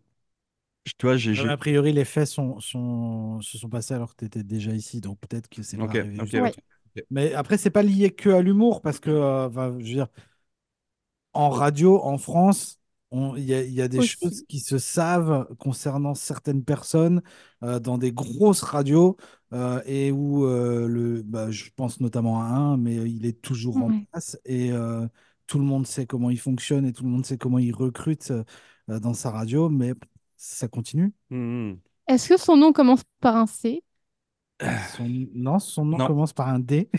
tu 0.99 1.07
vois, 1.07 1.17
j'ai... 1.17 1.35
A 1.49 1.57
priori, 1.57 1.93
les 1.93 2.05
faits 2.05 2.27
sont, 2.29 2.61
sont, 2.61 3.41
se 3.41 3.57
sont 3.59 3.69
passés 3.71 3.95
alors 3.95 4.15
que 4.15 4.19
tu 4.21 4.25
étais 4.27 4.43
déjà 4.45 4.73
ici, 4.73 5.01
donc 5.01 5.19
peut-être 5.21 5.49
que 5.49 5.63
c'est 5.63 5.79
pas 5.79 5.89
Ok, 5.89 5.95
arrivé. 5.95 6.19
ok, 6.19 6.35
juste- 6.35 6.37
Ouais. 6.37 6.55
ok. 6.97 7.05
Mais 7.11 7.35
après, 7.35 7.59
c'est 7.59 7.71
pas 7.71 7.83
lié 7.83 8.13
que 8.15 8.31
à 8.31 8.43
l'humour, 8.43 8.83
parce 8.83 9.01
que, 9.01 9.11
euh, 9.11 9.51
je 9.53 9.77
veux 9.79 9.83
dire, 9.85 10.09
en 11.33 11.51
radio, 11.51 12.01
en 12.03 12.19
France, 12.19 12.79
il 13.37 13.45
y 13.45 13.55
a, 13.55 13.63
il 13.63 13.73
y 13.73 13.83
a 13.83 13.89
des 13.89 14.01
Aussi. 14.01 14.17
choses 14.17 14.43
qui 14.49 14.61
se 14.61 14.79
savent 14.79 15.47
concernant 15.59 16.15
certaines 16.15 16.65
personnes 16.65 17.23
euh, 17.63 17.79
dans 17.81 17.99
des 17.99 18.13
grosses 18.13 18.63
radios 18.63 19.17
euh, 19.53 19.83
et 19.87 20.11
où 20.13 20.47
euh, 20.47 20.87
le, 20.89 21.23
bah, 21.23 21.51
je 21.51 21.71
pense 21.77 22.01
notamment 22.01 22.41
à 22.43 22.47
un, 22.47 22.77
mais 22.79 22.97
il 23.11 23.27
est 23.27 23.41
toujours 23.43 23.83
en 23.83 23.91
place 24.11 24.39
et 24.45 24.73
euh, 24.73 25.07
tout 25.47 25.59
le 25.59 25.65
monde 25.65 25.87
sait 25.87 26.07
comment 26.07 26.31
il 26.31 26.39
fonctionne 26.41 26.87
et 26.87 26.93
tout 26.93 27.05
le 27.05 27.11
monde 27.11 27.27
sait 27.27 27.37
comment 27.39 27.59
il 27.59 27.75
recrute 27.75 28.31
euh, 28.33 28.99
dans 29.01 29.15
sa 29.15 29.31
radio, 29.31 29.69
mais 29.69 29.93
ça 30.37 30.69
continue. 30.69 31.13
Hmm, 31.31 31.75
Est-ce 32.09 32.29
que 32.29 32.37
son 32.37 32.57
nom 32.57 32.73
commence 32.73 33.03
par 33.21 33.37
un 33.37 33.47
C, 33.47 33.83
Son, 34.77 35.09
non, 35.35 35.59
son 35.59 35.85
nom 35.85 35.99
Non. 35.99 36.01
commence 36.01 36.33
par 36.33 36.49
un 36.49 36.59
D. 36.61 36.91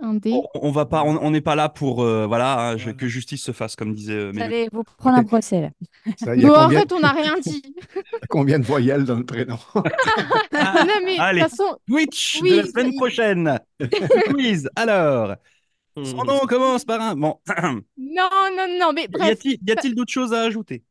un? 0.00 0.18
On, 0.26 0.44
on 0.54 0.70
va 0.70 0.86
pas, 0.86 1.02
on 1.04 1.30
n'est 1.30 1.40
pas 1.40 1.54
là 1.54 1.68
pour 1.68 2.02
euh, 2.02 2.26
voilà, 2.26 2.70
hein, 2.70 2.76
je- 2.76 2.84
Voilà. 2.84 2.98
que 2.98 3.06
justice 3.08 3.42
se 3.42 3.52
fasse, 3.52 3.76
comme 3.76 3.94
disait 3.94 4.14
euh, 4.14 4.32
allez 4.40 4.68
vous 4.72 4.82
prendre 4.84 5.18
un 5.18 5.24
procès 5.24 5.60
là. 5.60 5.70
Ça, 6.16 6.34
il 6.34 6.42
y 6.42 6.44
a 6.44 6.48
Bon, 6.48 6.54
combien, 6.54 6.78
arrête, 6.78 6.92
on 6.92 7.00
n'a 7.00 7.12
rien 7.12 7.38
dit. 7.40 7.62
combien 8.28 8.58
de 8.58 8.64
voyelles 8.64 9.04
dans 9.04 9.16
le 9.16 9.24
prénom? 9.26 9.58
Ah, 10.52 10.84
Non, 10.86 11.00
mais 11.04 11.16
de 11.16 11.20
allez. 11.20 11.40
toute 11.42 11.50
façon, 11.50 11.76
Twitch 11.86 12.40
Oui, 12.42 12.50
de 12.50 12.56
la 12.56 12.66
semaine 12.66 12.94
prochaine. 12.94 13.60
Quiz. 14.34 14.68
Alors, 14.76 15.34
son 16.02 16.24
nom 16.24 16.40
commence 16.40 16.84
par 16.84 17.00
un. 17.00 17.16
Bon, 17.16 17.38
non, 17.96 18.28
non, 18.56 18.66
non, 18.78 18.92
mais 18.92 19.04
y 19.04 19.08
bref. 19.08 19.30
a-t-il 19.32 19.58
y 19.66 19.72
a-t-il 19.72 19.94
d'autres 19.94 20.12
choses 20.12 20.32
à 20.32 20.42
ajouter? 20.42 20.84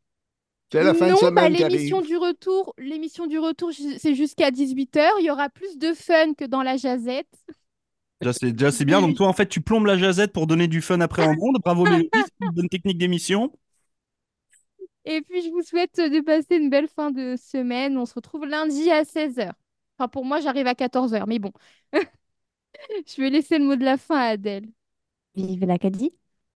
C'est 0.72 0.84
la 0.84 0.94
fin 0.94 1.08
de 1.08 1.12
non, 1.14 1.18
bah, 1.32 1.48
semaine 1.48 1.54
qui 1.56 1.64
l'émission 1.64 2.02
du 2.02 2.16
retour, 2.18 2.76
l'émission 2.78 3.26
du 3.26 3.40
retour, 3.40 3.72
c'est 3.98 4.14
jusqu'à 4.16 4.52
18h. 4.52 5.10
Il 5.20 5.26
y 5.26 5.32
aura 5.32 5.50
plus 5.50 5.78
de 5.80 5.94
fun 5.94 6.34
que 6.36 6.46
dans 6.46 6.62
la 6.62 6.78
jazette. 6.78 7.28
Déjà, 8.22 8.34
c'est 8.34 8.52
déjà, 8.52 8.72
c'est 8.72 8.86
bien. 8.86 9.02
Donc, 9.02 9.16
toi, 9.16 9.28
en 9.28 9.34
fait, 9.34 9.48
tu 9.48 9.62
plombes 9.62 9.86
la 9.86 9.98
jazette 9.98 10.34
pour 10.34 10.48
donner 10.48 10.68
du 10.68 10.82
fun 10.82 11.00
après 11.02 11.24
en 11.24 11.36
ondes. 11.42 11.58
Bravo, 11.64 11.86
Mélodie. 11.86 12.10
C'est 12.14 12.46
une 12.46 12.52
bonne 12.54 12.70
technique 12.70 12.98
d'émission. 12.98 13.52
Et 15.06 15.22
puis, 15.22 15.42
je 15.44 15.50
vous 15.50 15.62
souhaite 15.64 15.96
de 15.98 16.22
passer 16.22 16.56
une 16.58 16.70
belle 16.70 16.88
fin 16.88 17.12
de 17.12 17.36
semaine. 17.38 17.98
On 17.98 18.06
se 18.06 18.14
retrouve 18.14 18.46
lundi 18.46 18.90
à 18.92 19.06
16h. 19.06 19.52
Enfin, 19.98 20.08
pour 20.08 20.26
moi, 20.26 20.40
j'arrive 20.42 20.68
à 20.68 20.76
14h, 20.76 21.26
mais 21.28 21.40
bon. 21.40 21.52
Je 23.08 23.22
vais 23.22 23.30
laisser 23.30 23.58
le 23.58 23.66
mot 23.66 23.76
de 23.76 23.84
la 23.86 23.98
fin 23.98 24.18
à 24.18 24.26
Adèle. 24.30 24.68
Vive 25.36 25.66
l'Acadie. 25.66 26.14